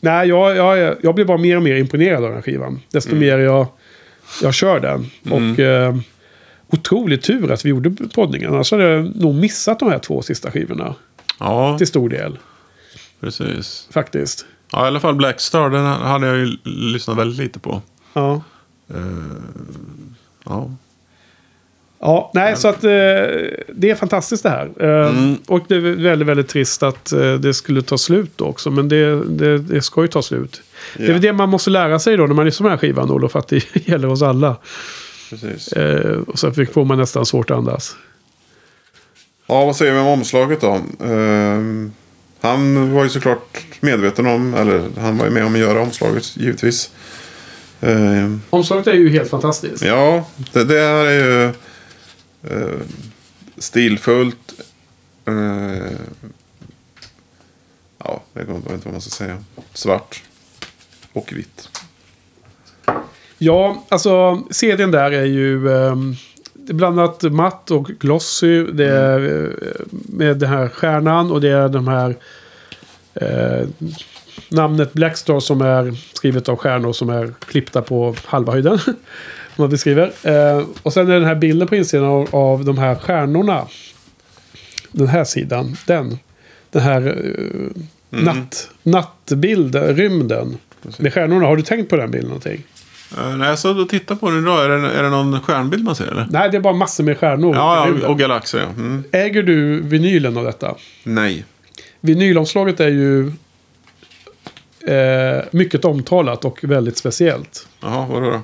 nej, 0.00 0.28
jag, 0.28 0.56
jag, 0.56 0.96
jag 1.02 1.14
blir 1.14 1.24
bara 1.24 1.38
mer 1.38 1.56
och 1.56 1.62
mer 1.62 1.76
imponerad 1.76 2.16
av 2.16 2.22
den 2.22 2.34
här 2.34 2.42
skivan. 2.42 2.80
Desto 2.90 3.14
mer 3.14 3.38
jag, 3.38 3.66
jag 4.42 4.54
kör 4.54 4.80
den. 4.80 5.10
Och 5.30 5.58
eh, 5.60 5.96
otroligt 6.70 7.22
tur 7.22 7.50
att 7.52 7.64
vi 7.64 7.68
gjorde 7.70 7.90
poddningen. 8.14 8.54
Annars 8.54 8.70
hade 8.70 8.84
jag 8.84 9.16
nog 9.16 9.34
missat 9.34 9.78
de 9.78 9.90
här 9.90 9.98
två 9.98 10.22
sista 10.22 10.50
skivorna. 10.50 10.94
Ja, 11.40 11.78
Till 11.78 11.86
stor 11.86 12.08
del, 12.08 12.38
precis. 13.20 13.88
faktiskt. 13.90 14.46
Ja, 14.72 14.84
i 14.84 14.86
alla 14.86 15.00
fall 15.00 15.14
Blackstar. 15.14 15.70
Den 15.70 15.84
hade 15.84 16.26
jag 16.26 16.36
ju 16.36 16.56
lyssnat 16.64 17.16
väldigt 17.18 17.38
lite 17.38 17.58
på. 17.58 17.82
Ja. 18.12 18.42
Ja. 20.44 20.70
Ja, 22.00 22.30
nej, 22.34 22.56
så 22.56 22.68
att 22.68 22.84
eh, 22.84 22.90
det 23.68 23.90
är 23.90 23.94
fantastiskt 23.94 24.42
det 24.42 24.48
här. 24.50 24.66
Eh, 24.80 25.32
Och 25.46 25.60
det 25.68 25.74
är 25.76 25.80
väldigt, 25.80 26.28
väldigt 26.28 26.48
trist 26.48 26.82
att 26.82 27.12
eh, 27.12 27.34
det 27.34 27.54
skulle 27.54 27.82
ta 27.82 27.98
slut 27.98 28.30
då 28.36 28.44
också. 28.44 28.70
Men 28.70 28.88
det, 28.88 29.24
det, 29.24 29.58
det 29.58 29.82
ska 29.82 30.02
ju 30.02 30.08
ta 30.08 30.22
slut. 30.22 30.62
Det 30.96 31.02
är 31.02 31.06
Ja. 31.06 31.12
väl 31.12 31.22
det 31.22 31.32
man 31.32 31.48
måste 31.48 31.70
lära 31.70 31.98
sig 31.98 32.16
då 32.16 32.26
när 32.26 32.34
man 32.34 32.44
lyssnar 32.44 32.64
på 32.64 32.68
den 32.68 32.78
här 32.78 32.80
skivan, 32.88 33.10
Olof. 33.10 33.36
Att 33.36 33.48
det 33.48 33.76
gäller 33.88 34.08
oss 34.08 34.22
alla. 34.22 34.56
Precis. 35.30 35.72
Eh, 35.72 36.18
och 36.26 36.38
så 36.38 36.52
får 36.52 36.84
man 36.84 36.98
nästan 36.98 37.26
svårt 37.26 37.50
att 37.50 37.56
andas. 37.56 37.96
Ja, 39.46 39.64
vad 39.64 39.76
säger 39.76 39.92
vi 39.92 39.98
om 40.00 40.06
omslaget 40.06 40.60
då? 40.60 40.80
Ehm, 41.04 41.92
han 42.40 42.92
var 42.94 43.02
ju 43.04 43.08
såklart 43.10 43.58
medveten 43.80 44.26
om, 44.26 44.54
eller 44.54 44.82
han 45.00 45.18
var 45.18 45.24
ju 45.24 45.30
med 45.30 45.44
om 45.46 45.54
att 45.54 45.60
göra 45.60 45.80
omslaget 45.80 46.36
givetvis. 46.36 46.90
Ehm, 47.80 48.40
Omslaget 48.50 48.86
är 48.86 48.92
ju 48.92 49.08
helt 49.10 49.30
fantastiskt. 49.30 49.84
ja, 49.84 50.24
det, 50.52 50.64
det 50.64 50.80
här 50.80 51.04
är 51.06 51.12
ju 51.44 51.50
eh, 52.42 52.80
stilfullt. 53.56 54.60
Eh, 55.24 55.34
ja, 57.98 58.22
jag 58.32 58.44
vet 58.44 58.56
inte 58.56 58.68
vad 58.68 58.92
man 58.92 59.00
ska 59.00 59.10
säga. 59.10 59.44
Svart 59.72 60.22
och 61.12 61.32
vitt. 61.32 61.68
Ja, 63.38 63.84
alltså 63.88 64.42
CDn 64.50 64.90
där 64.90 65.10
är 65.10 65.24
ju 65.24 65.68
det 66.68 66.72
är 66.72 66.76
blandat 66.76 67.22
matt 67.22 67.70
och 67.70 67.86
glossy. 67.86 68.64
Det 68.64 68.88
är 68.88 69.44
eh, 69.44 69.86
med 69.90 70.36
den 70.36 70.48
här 70.48 70.68
stjärnan 70.68 71.30
och 71.30 71.40
det 71.40 71.48
är 71.48 71.68
de 71.68 71.88
här 71.88 72.16
eh, 73.14 73.68
namnet 74.48 74.92
Blackstar 74.92 75.40
som 75.40 75.60
är 75.60 75.94
skrivet 76.12 76.48
av 76.48 76.56
stjärnor 76.56 76.92
som 76.92 77.10
är 77.10 77.34
klippta 77.40 77.82
på 77.82 78.14
halva 78.24 78.52
höjden. 78.52 78.78
Om 79.58 79.62
man 79.62 79.70
beskriver. 79.70 80.12
Eh, 80.22 80.66
och 80.82 80.92
sen 80.92 81.10
är 81.10 81.14
den 81.14 81.24
här 81.24 81.34
bilden 81.34 81.68
på 81.68 81.76
insidan 81.76 82.06
av, 82.06 82.28
av 82.32 82.64
de 82.64 82.78
här 82.78 82.94
stjärnorna. 82.94 83.66
Den 84.92 85.08
här 85.08 85.24
sidan. 85.24 85.76
Den. 85.86 86.18
Den 86.70 86.82
här 86.82 87.06
eh, 87.06 87.82
natt, 88.22 88.70
nattbilden, 88.82 89.96
rymden. 89.96 90.58
Med 90.98 91.14
stjärnorna. 91.14 91.46
Har 91.46 91.56
du 91.56 91.62
tänkt 91.62 91.90
på 91.90 91.96
den 91.96 92.10
bilden 92.10 92.28
någonting? 92.28 92.62
Uh, 93.18 93.36
när 93.36 93.48
jag 93.48 93.58
satt 93.58 93.76
och 93.76 93.88
tittade 93.88 94.20
på 94.20 94.30
den 94.30 94.42
idag, 94.42 94.64
är 94.64 94.68
det, 94.68 94.90
är 94.90 95.02
det 95.02 95.10
någon 95.10 95.40
stjärnbild 95.40 95.84
man 95.84 95.94
ser 95.94 96.06
eller? 96.06 96.26
Nej, 96.30 96.50
det 96.50 96.56
är 96.56 96.60
bara 96.60 96.74
massor 96.74 97.04
med 97.04 97.18
stjärnor. 97.18 97.54
Ja, 97.54 97.88
ja 98.00 98.08
och 98.08 98.18
galaxer 98.18 98.58
ja. 98.58 98.66
Mm. 98.66 99.04
Äger 99.12 99.42
du 99.42 99.80
vinylen 99.80 100.36
av 100.36 100.44
detta? 100.44 100.74
Nej. 101.04 101.44
Vinylomslaget 102.00 102.80
är 102.80 102.88
ju 102.88 103.32
eh, 104.86 105.44
mycket 105.50 105.84
omtalat 105.84 106.44
och 106.44 106.58
väldigt 106.62 106.96
speciellt. 106.96 107.68
Jaha, 107.80 108.06
vadå 108.06 108.30
då? 108.30 108.40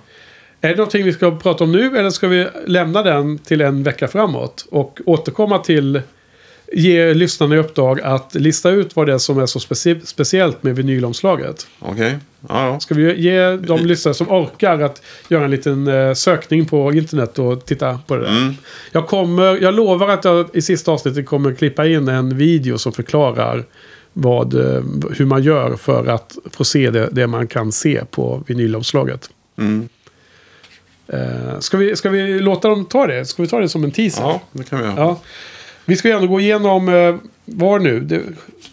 Är 0.64 0.68
det 0.68 0.76
någonting 0.76 1.04
vi 1.04 1.12
ska 1.12 1.30
prata 1.30 1.64
om 1.64 1.72
nu 1.72 1.98
eller 1.98 2.10
ska 2.10 2.28
vi 2.28 2.46
lämna 2.66 3.02
den 3.02 3.38
till 3.38 3.60
en 3.60 3.82
vecka 3.82 4.08
framåt? 4.08 4.66
Och 4.70 5.00
återkomma 5.06 5.58
till 5.58 6.00
ge 6.72 7.14
lyssnarna 7.14 7.54
i 7.54 7.58
uppdrag 7.58 8.00
att 8.00 8.34
lista 8.34 8.70
ut 8.70 8.96
vad 8.96 9.06
det 9.06 9.12
är 9.12 9.18
som 9.18 9.38
är 9.38 9.46
så 9.46 9.58
specie- 9.58 10.00
speciellt 10.04 10.62
med 10.62 10.76
vinylomslaget. 10.76 11.66
Okej. 11.80 12.18
Ja, 12.48 12.66
ja. 12.66 12.80
Ska 12.80 12.94
vi 12.94 13.20
ge 13.20 13.56
de 13.56 13.86
lyssnare 13.86 14.14
som 14.14 14.30
orkar 14.30 14.80
att 14.80 15.02
göra 15.28 15.44
en 15.44 15.50
liten 15.50 15.88
eh, 15.88 16.14
sökning 16.14 16.66
på 16.66 16.92
internet 16.92 17.38
och 17.38 17.64
titta 17.64 17.98
på 18.06 18.16
det 18.16 18.22
där. 18.22 18.28
Mm. 18.28 18.54
Jag, 18.92 19.06
kommer, 19.06 19.62
jag 19.62 19.74
lovar 19.74 20.08
att 20.08 20.24
jag 20.24 20.46
i 20.52 20.62
sista 20.62 20.92
avsnittet 20.92 21.26
kommer 21.26 21.54
klippa 21.54 21.86
in 21.86 22.08
en 22.08 22.36
video 22.36 22.78
som 22.78 22.92
förklarar 22.92 23.64
vad, 24.12 24.54
eh, 24.54 24.82
hur 25.10 25.26
man 25.26 25.42
gör 25.42 25.76
för 25.76 26.06
att 26.06 26.36
få 26.50 26.64
se 26.64 26.90
det, 26.90 27.08
det 27.12 27.26
man 27.26 27.46
kan 27.46 27.72
se 27.72 28.04
på 28.10 28.44
vinylomslaget. 28.46 29.30
Mm. 29.58 29.88
Eh, 31.08 31.58
ska, 31.60 31.76
vi, 31.76 31.96
ska 31.96 32.08
vi 32.10 32.40
låta 32.40 32.68
dem 32.68 32.84
ta 32.84 33.06
det? 33.06 33.24
Ska 33.24 33.42
vi 33.42 33.48
ta 33.48 33.60
det 33.60 33.68
som 33.68 33.84
en 33.84 33.90
teaser? 33.90 34.22
ja, 34.22 34.40
det 34.52 34.64
kan 34.70 34.78
vi 34.78 34.84
göra. 34.84 34.94
Ja. 34.96 35.20
Vi 35.84 35.96
ska 35.96 36.08
ju 36.08 36.14
ändå 36.14 36.26
gå 36.28 36.40
igenom, 36.40 36.88
eh, 36.88 37.16
vad 37.44 37.82
nu? 37.82 38.00
Det, 38.00 38.22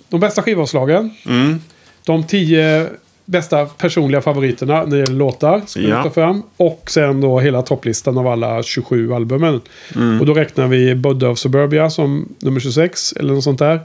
de 0.09 0.19
bästa 0.19 0.41
skivomslagen. 0.41 1.09
Mm. 1.25 1.59
De 2.05 2.23
tio 2.27 2.88
bästa 3.26 3.65
personliga 3.65 4.22
favoriterna 4.22 4.84
när 4.84 4.89
det 4.91 4.97
gäller 4.97 5.15
låtar. 5.15 5.61
Ska 5.68 5.80
vi 5.80 5.89
Ja. 5.89 6.03
ta 6.03 6.10
fram. 6.10 6.43
Och 6.57 6.84
sen 6.88 7.22
då 7.22 7.39
hela 7.39 7.61
topplistan 7.61 8.18
av 8.18 8.27
alla 8.27 8.64
27 8.64 9.14
albumen. 9.14 9.61
Mm. 9.95 10.19
Och 10.19 10.26
då 10.26 10.34
räknar 10.34 10.68
vi 10.68 10.95
Budda 10.95 11.30
of 11.30 11.39
Suburbia 11.39 11.89
som 11.89 12.35
nummer 12.39 12.60
26. 12.60 13.14
Eller 13.14 13.34
något 13.34 13.43
sånt 13.43 13.60
där. 13.60 13.80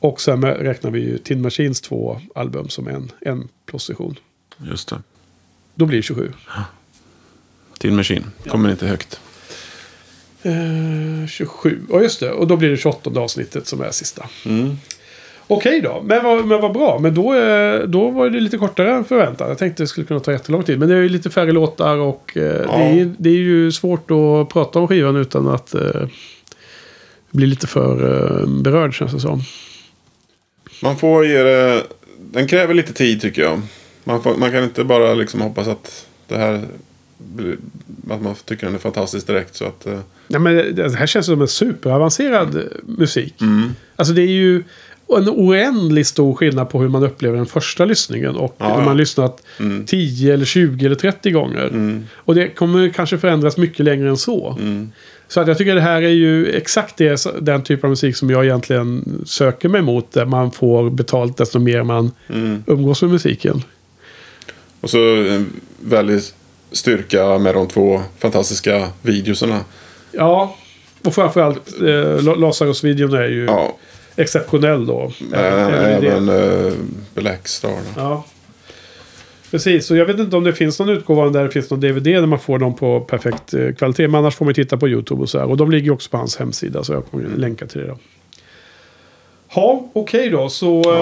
Och 0.00 0.20
sen 0.20 0.44
räknar 0.44 0.90
vi 0.90 1.00
ju 1.00 1.18
Tin 1.18 1.42
Machines 1.42 1.80
två 1.80 2.20
album 2.34 2.68
som 2.68 2.88
en, 2.88 3.12
en 3.20 3.48
position. 3.66 4.16
Just 4.70 4.88
det. 4.88 4.96
Då 5.74 5.86
blir 5.86 5.96
det 5.98 6.02
27. 6.02 6.32
Tin 7.80 7.96
Machine. 7.96 8.24
Kommer 8.48 8.70
inte 8.70 8.86
högt. 8.86 9.20
Eh, 10.42 11.26
27. 11.28 11.80
Och 11.88 12.02
just 12.02 12.20
det. 12.20 12.30
Och 12.30 12.46
då 12.46 12.56
blir 12.56 12.70
det 12.70 12.76
28 12.76 13.20
avsnittet 13.20 13.66
som 13.66 13.80
är 13.80 13.90
sista. 13.90 14.26
Mm. 14.46 14.76
Okej 15.46 15.80
då, 15.80 16.02
men 16.04 16.24
vad, 16.24 16.46
men 16.46 16.60
vad 16.60 16.72
bra. 16.72 16.98
Men 16.98 17.14
då, 17.14 17.34
eh, 17.34 17.80
då 17.80 18.10
var 18.10 18.30
det 18.30 18.40
lite 18.40 18.58
kortare 18.58 18.92
än 18.94 19.04
förväntat. 19.04 19.48
Jag 19.48 19.58
tänkte 19.58 19.82
det 19.82 19.86
skulle 19.86 20.06
kunna 20.06 20.20
ta 20.20 20.32
jättelång 20.32 20.62
tid. 20.62 20.78
Men 20.78 20.88
det 20.88 20.94
är 20.94 21.00
ju 21.00 21.08
lite 21.08 21.30
färre 21.30 21.52
låtar 21.52 21.96
och 21.96 22.36
eh, 22.36 22.42
Ja. 22.42 22.78
det, 22.78 23.00
är, 23.00 23.14
det 23.18 23.28
är 23.30 23.34
ju 23.34 23.72
svårt 23.72 24.10
att 24.10 24.48
prata 24.48 24.78
om 24.78 24.88
skivan 24.88 25.16
utan 25.16 25.48
att 25.48 25.74
eh, 25.74 26.06
bli 27.30 27.46
lite 27.46 27.66
för 27.66 27.92
eh, 28.40 28.46
berörd 28.62 28.94
känns 28.94 29.12
det 29.12 29.20
som. 29.20 29.40
Man 30.82 30.96
får 30.96 31.26
ge 31.26 31.42
det... 31.42 31.82
Den 32.32 32.46
kräver 32.46 32.74
lite 32.74 32.92
tid 32.92 33.20
tycker 33.20 33.42
jag. 33.42 33.60
Man, 34.04 34.22
får, 34.22 34.36
man 34.36 34.50
kan 34.50 34.64
inte 34.64 34.84
bara 34.84 35.14
liksom 35.14 35.40
hoppas 35.40 35.68
att 35.68 36.06
det 36.28 36.36
här... 36.36 36.64
Att 38.10 38.22
man 38.22 38.34
tycker 38.44 38.66
den 38.66 38.74
är 38.74 38.78
fantastisk 38.78 39.26
direkt. 39.26 39.56
Så 39.56 39.64
att, 39.64 39.86
eh, 39.86 39.98
Ja, 40.28 40.38
men 40.38 40.74
det 40.74 40.94
här 40.96 41.06
känns 41.06 41.26
som 41.26 41.40
en 41.42 41.48
superavancerad 41.48 42.56
eh, 42.56 42.62
musik. 42.84 43.34
mm. 43.40 43.70
Alltså 43.96 44.14
det 44.14 44.22
är 44.22 44.26
ju 44.26 44.62
en 45.16 45.28
oändligt 45.28 46.06
stor 46.06 46.34
skillnad 46.34 46.70
på 46.70 46.80
hur 46.80 46.88
man 46.88 47.02
upplever 47.02 47.36
den 47.36 47.46
första 47.46 47.84
lyssningen. 47.84 48.36
Och 48.36 48.56
Ja, 48.58 48.78
ja. 48.78 48.84
man 48.84 48.96
lyssnat 48.96 49.42
Mm. 49.60 49.86
10 49.86 50.34
eller 50.34 50.44
20 50.44 50.86
eller 50.86 50.96
30 50.96 51.30
gånger. 51.30 51.66
Mm. 51.66 52.04
Och 52.14 52.34
det 52.34 52.48
kommer 52.48 52.88
kanske 52.88 53.18
förändras 53.18 53.56
mycket 53.56 53.84
längre 53.84 54.08
än 54.08 54.16
så. 54.16 54.56
Mm. 54.60 54.92
Så 55.28 55.40
att 55.40 55.48
jag 55.48 55.58
tycker 55.58 55.74
det 55.74 55.80
här 55.80 56.02
är 56.02 56.08
ju 56.08 56.46
exakt 56.46 56.96
det, 56.96 57.26
den 57.40 57.62
typ 57.62 57.84
av 57.84 57.90
musik 57.90 58.16
som 58.16 58.30
jag 58.30 58.44
egentligen 58.44 59.22
söker 59.26 59.68
mig 59.68 59.82
mot. 59.82 60.12
Där 60.12 60.26
man 60.26 60.50
får 60.52 60.90
betalt 60.90 61.36
desto 61.36 61.58
mer 61.58 61.82
man 61.82 62.10
Mm. 62.28 62.64
umgås 62.66 63.02
med 63.02 63.10
musiken. 63.10 63.62
Och 64.80 64.90
så 64.90 64.98
en 65.16 65.46
väldigt 65.80 66.34
styrka 66.72 67.38
med 67.38 67.54
de 67.54 67.68
två 67.68 68.00
fantastiska 68.18 68.88
videoserna. 69.02 69.60
Ja, 70.12 70.56
och 71.04 71.14
framförallt 71.14 71.80
eh, 71.82 72.22
La- 72.22 72.34
Lazarus-videon 72.34 73.14
är 73.14 73.28
ju 73.28 73.44
Ja, 73.44 73.76
exceptionell 74.16 74.86
då. 74.86 75.12
även, 75.34 75.72
det. 76.02 76.08
även 76.08 76.28
uh, 76.28 76.72
Blackstar. 77.14 77.70
Då. 77.70 77.76
Ja. 77.96 78.24
Precis, 79.50 79.86
så 79.86 79.96
jag 79.96 80.06
vet 80.06 80.18
inte 80.18 80.36
om 80.36 80.44
det 80.44 80.52
finns 80.52 80.78
någon 80.78 80.88
utgåva 80.88 81.28
där 81.28 81.44
det 81.44 81.50
finns 81.50 81.70
någon 81.70 81.80
DVD 81.80 82.04
där 82.04 82.26
man 82.26 82.38
får 82.38 82.58
dem 82.58 82.74
på 82.76 83.00
perfekt 83.00 83.54
eh, 83.54 83.72
kvalitet. 83.78 84.08
Men 84.08 84.18
annars 84.18 84.34
får 84.36 84.44
man 84.44 84.54
titta 84.54 84.76
på 84.76 84.88
YouTube 84.88 85.22
och 85.22 85.28
så 85.30 85.38
här. 85.38 85.46
Och 85.50 85.56
de 85.56 85.70
ligger 85.70 85.90
också 85.90 86.10
på 86.10 86.16
hans 86.16 86.36
hemsida 86.36 86.84
så 86.84 86.92
jag 86.92 87.06
kommer 87.10 87.28
länka 87.36 87.66
till 87.66 87.80
det 87.80 87.86
då. 87.86 87.98
Ja, 89.54 89.84
okej 89.92 90.30
då. 90.30 90.48
Så 90.48 90.82
Ja. 90.84 90.92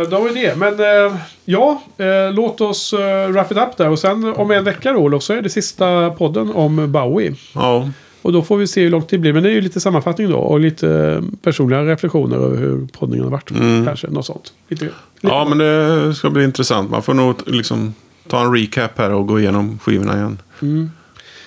eh, 0.00 0.08
då 0.08 0.18
var 0.20 0.34
det. 0.34 0.56
Men 0.56 0.80
eh, 0.80 1.16
ja, 1.44 1.82
eh, 1.98 2.32
låt 2.34 2.60
oss 2.60 2.92
eh, 2.92 3.28
wrap 3.28 3.52
it 3.52 3.58
up 3.58 3.76
där. 3.76 3.88
Och 3.88 3.98
sen 3.98 4.24
om 4.24 4.50
en 4.50 4.64
vecka 4.64 4.92
då 4.92 4.98
Olof 4.98 5.22
så 5.22 5.32
är 5.32 5.42
det 5.42 5.48
sista 5.50 6.10
podden 6.10 6.52
om 6.52 6.92
Bowie. 6.92 7.34
Ja, 7.54 7.90
Och 8.22 8.32
då 8.32 8.42
får 8.42 8.56
vi 8.56 8.66
se 8.66 8.82
hur 8.82 8.90
långt 8.90 9.08
det 9.08 9.18
blir. 9.18 9.32
Men 9.32 9.42
det 9.42 9.48
är 9.48 9.52
ju 9.52 9.60
lite 9.60 9.80
sammanfattning 9.80 10.30
då. 10.30 10.36
Och 10.38 10.60
lite 10.60 10.88
eh, 10.90 11.22
personliga 11.42 11.84
reflektioner 11.84 12.36
över 12.36 12.56
hur 12.56 12.86
poddningen 12.98 13.24
har 13.24 13.30
varit. 13.30 13.50
Mm. 13.50 13.86
Kanske 13.86 14.06
något 14.10 14.26
sånt. 14.26 14.52
Lite, 14.68 14.84
lite 14.84 14.94
ja, 15.20 15.44
men 15.48 15.58
det 15.58 16.14
ska 16.14 16.30
bli 16.30 16.44
intressant. 16.44 16.90
Man 16.90 17.02
får 17.02 17.14
nog 17.14 17.34
liksom 17.46 17.94
ta 18.28 18.40
en 18.40 18.54
recap 18.56 18.98
här 18.98 19.12
och 19.12 19.26
gå 19.26 19.40
igenom 19.40 19.78
skivorna 19.82 20.16
igen. 20.16 20.38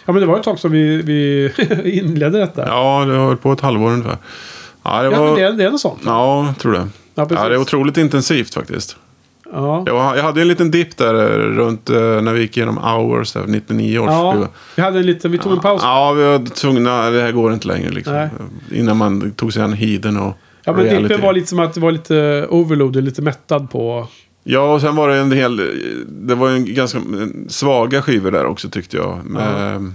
Ja, 0.06 0.12
men 0.14 0.22
det 0.22 0.26
var 0.26 0.38
ett 0.38 0.44
tag 0.44 0.60
som 0.60 0.72
vi, 0.72 1.02
vi 1.02 1.52
inledde 2.00 2.40
detta. 2.40 2.62
Ja, 2.68 3.00
Ja, 3.02 3.06
det 3.06 3.18
har 3.18 3.26
hållit 3.26 3.42
på 3.42 3.52
ett 3.52 3.62
halvår 3.62 3.90
ungefär. 3.92 4.18
Ja, 4.84 5.02
det 5.04 5.10
var... 5.10 5.36
det, 5.36 5.42
är- 5.44 5.52
det 5.54 5.64
är 5.66 5.72
något 5.72 5.82
sånt. 5.82 6.00
Ja, 6.06 6.46
jag 6.46 6.58
tror 6.58 6.72
det. 6.74 6.88
Ja. 7.16 7.28
Ja, 7.30 7.50
det 7.50 7.56
är 7.56 7.58
otroligt 7.62 7.98
intensivt 7.98 8.54
faktiskt. 8.54 8.98
Ja. 9.54 9.84
Jag, 9.88 10.18
jag 10.18 10.24
hade 10.24 10.42
en 10.42 10.48
liten 10.48 10.72
dipp 10.72 10.98
där 10.98 11.14
eh, 11.16 11.28
runt 11.56 11.90
eh, 11.90 11.96
när 12.02 12.34
vi 12.34 12.42
gick 12.42 12.58
igenom 12.58 12.78
Hours, 12.78 13.34
där, 13.34 13.44
99 13.48 14.00
års 14.00 14.08
ja, 14.10 14.48
vi 14.76 14.82
hade 14.82 15.00
en 15.00 15.06
liten, 15.06 15.32
vi 15.32 15.38
tog 15.38 15.52
en 15.52 15.60
paus. 15.60 15.82
Ja, 15.84 16.12
vi 16.14 16.24
var 16.24 16.46
tvungna, 16.56 17.10
det 17.10 17.22
här 17.22 17.32
går 17.32 17.54
inte 17.54 17.68
längre 17.68 17.90
liksom. 17.90 18.14
Nej. 18.14 18.30
Innan 18.72 18.98
man 18.98 19.32
tog 19.32 19.54
sig 19.54 19.64
an 19.64 19.74
Heeden 19.74 20.18
och 20.18 20.38
Ja, 20.64 20.72
men 20.74 20.84
reality. 20.84 21.08
dippen 21.08 21.22
var 21.22 21.34
lite 21.34 21.48
som 21.48 21.60
att 21.60 21.74
det 21.74 21.80
var 21.80 21.92
lite 21.92 22.48
overloaded, 22.50 23.04
lite 23.04 23.22
mättad 23.22 23.72
på... 23.72 24.08
Ja, 24.44 24.74
och 24.74 24.82
sen 24.82 24.96
var 24.96 25.10
det 25.10 25.16
en 25.18 25.32
hel... 25.32 25.58
Det 26.08 26.36
var 26.36 26.50
en 26.50 26.74
ganska 26.76 27.00
svaga 27.48 28.02
skivor 28.02 28.32
där 28.32 28.46
också 28.46 28.70
tyckte 28.70 28.98
jag. 28.98 29.20
Med 29.26 29.92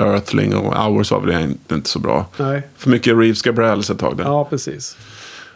Earthling 0.00 0.54
och 0.56 0.74
Hours 0.74 1.10
var 1.10 1.20
väl 1.20 1.54
inte, 1.70 1.88
så 1.90 1.98
bra. 1.98 2.26
Nej. 2.36 2.62
För 2.76 2.90
mycket 2.90 3.16
Reeves 3.16 3.42
Gabrels 3.42 3.90
ett 3.90 3.98
tag 3.98 4.16
där. 4.16 4.24
Ja, 4.24 4.44
precis. 4.44 4.96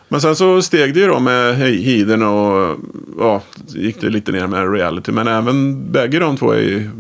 Men 0.09 0.21
sen 0.21 0.37
så 0.37 0.63
steg 0.63 0.95
det 0.95 1.01
ju 1.01 1.07
då 1.07 1.19
med 1.21 1.55
He- 1.55 1.83
Heeden 1.83 2.23
och 2.23 2.77
ja, 3.19 3.43
gick 3.67 4.01
det 4.01 4.09
lite 4.09 4.33
ner 4.33 4.47
med 4.47 4.73
reality. 4.73 5.13
Men 5.13 5.29
även 5.29 5.91
bägge 5.93 6.19
de 6.19 6.37
två 6.37 6.51
är 6.53 6.61
ju 6.61 6.91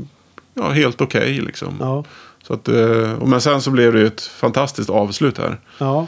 ja, 0.54 0.68
helt 0.70 1.00
okej 1.00 1.40
liksom. 1.40 1.76
Ja. 1.80 2.04
Så 2.46 2.54
att, 2.54 2.68
eh, 2.68 3.12
och 3.12 3.28
men 3.28 3.40
sen 3.40 3.60
så 3.60 3.70
blev 3.70 3.92
det 3.92 3.98
ju 4.00 4.06
ett 4.06 4.22
fantastiskt 4.22 4.90
avslut 4.90 5.38
här. 5.38 5.58
ja. 5.78 6.06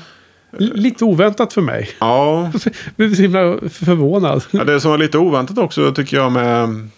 Lite 0.59 1.05
oväntat 1.05 1.53
för 1.53 1.61
mig. 1.61 1.91
Ja, 2.01 2.51
Jag 2.65 2.73
blev 2.97 3.15
så 3.15 3.23
himla 3.23 3.41
förvånad. 3.71 4.45
Ja, 4.51 4.65
det 4.65 4.81
som 4.81 4.91
var 4.91 4.99
lite 4.99 5.19
oväntat 5.19 5.59
också 5.59 5.93
tycker 5.93 6.17
jag 6.17 6.33
med 6.33 6.89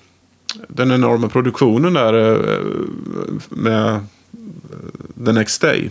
den 0.68 0.90
enorma 0.90 1.28
produktionen 1.28 1.92
där 1.94 2.42
eh, 2.42 2.58
med 3.48 3.88
eh, 3.88 3.98
The 5.24 5.32
Next 5.32 5.62
Day. 5.62 5.90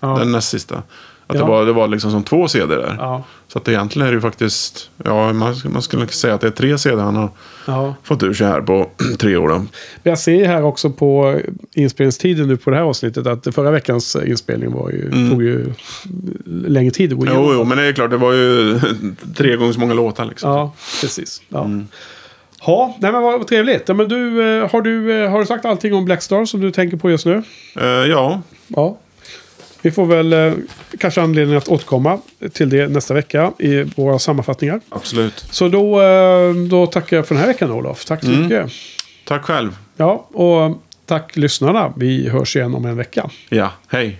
Ja. 0.00 0.18
Den 0.18 0.32
näst 0.32 0.48
sista. 0.48 0.82
Att 1.26 1.36
Ja. 1.36 1.42
det, 1.42 1.48
var, 1.48 1.66
det 1.66 1.72
var 1.72 1.88
liksom 1.88 2.10
som 2.10 2.22
två 2.24 2.48
CD 2.48 2.74
där. 2.74 2.96
Ja. 2.98 3.24
Så 3.48 3.58
att 3.58 3.68
egentligen 3.68 4.08
är 4.08 4.12
det 4.12 4.14
ju 4.14 4.20
faktiskt, 4.20 4.90
ja 5.04 5.32
man, 5.32 5.54
man 5.64 5.82
skulle 5.82 6.08
säga 6.08 6.34
att 6.34 6.40
det 6.40 6.46
är 6.46 6.50
tre 6.50 6.78
CD 6.78 7.02
han 7.02 7.16
har 7.16 7.30
ja. 7.66 7.94
fått 8.02 8.22
ur 8.22 8.34
sig 8.34 8.46
här 8.46 8.60
på 8.60 8.90
tre 9.18 9.36
år. 9.36 9.48
Då. 9.48 9.64
Jag 10.02 10.18
ser 10.18 10.46
här 10.46 10.62
också 10.62 10.90
på 10.90 11.40
inspelningstiden 11.72 12.48
nu 12.48 12.56
på 12.56 12.70
det 12.70 12.76
här 12.76 12.82
avsnittet 12.82 13.26
att 13.26 13.54
förra 13.54 13.70
veckans 13.70 14.16
inspelning 14.16 14.72
var 14.72 14.90
ju, 14.90 15.30
tog 15.30 15.42
ju 15.42 15.72
längre 16.46 16.90
tid 16.90 17.12
att 17.12 17.18
gå 17.18 17.24
igenom. 17.24 17.44
Mm. 17.44 17.54
Jo, 17.54 17.60
jo, 17.60 17.64
men 17.64 17.78
det 17.78 17.84
är 17.84 17.92
klart, 17.92 18.10
det 18.10 18.16
var 18.16 18.32
ju 18.32 18.80
tre 19.36 19.56
gånger 19.56 19.72
så 19.72 19.80
många 19.80 19.94
låtar 19.94 20.24
liksom. 20.24 20.50
Ja, 20.50 20.72
precis. 21.00 21.42
Ja. 21.48 21.64
Mm. 21.64 21.86
Ja, 22.66 22.96
nej 23.00 23.12
men 23.12 23.22
vad 23.22 23.46
trevligt. 23.46 23.88
Ja, 23.88 23.94
men 23.94 24.08
du, 24.08 24.56
eh, 24.62 24.70
har, 24.70 24.82
du, 24.82 25.22
eh, 25.24 25.30
har 25.30 25.40
du 25.40 25.46
sagt 25.46 25.64
allting 25.64 25.94
om 25.94 26.04
Blackstar 26.04 26.44
som 26.44 26.60
du 26.60 26.70
tänker 26.70 26.96
på 26.96 27.10
just 27.10 27.26
nu? 27.26 27.42
Eh, 27.80 27.84
ja, 27.86 28.42
Ja. 28.68 28.96
Vi 29.82 29.90
får 29.90 30.06
väl 30.06 30.52
kanske 30.98 31.22
anledning 31.22 31.56
att 31.56 31.68
återkomma 31.68 32.18
till 32.52 32.68
det 32.70 32.88
nästa 32.88 33.14
vecka 33.14 33.52
i 33.58 33.82
våra 33.82 34.18
sammanfattningar. 34.18 34.80
absolut. 34.88 35.46
Så 35.50 35.68
då, 35.68 36.00
då 36.70 36.86
tackar 36.86 37.16
jag 37.16 37.26
för 37.26 37.34
den 37.34 37.40
här 37.42 37.48
veckan 37.48 37.70
Olof. 37.72 38.04
Tack 38.04 38.20
så 38.20 38.28
Mm. 38.28 38.42
mycket. 38.42 38.70
Tack 39.24 39.42
själv. 39.42 39.76
Ja, 39.96 40.26
och 40.32 40.82
tack 41.06 41.36
lyssnarna. 41.36 41.92
Vi 41.96 42.28
hörs 42.28 42.56
igen 42.56 42.74
om 42.74 42.84
en 42.84 42.96
vecka. 42.96 43.30
Ja, 43.48 43.70
hej. 43.88 44.18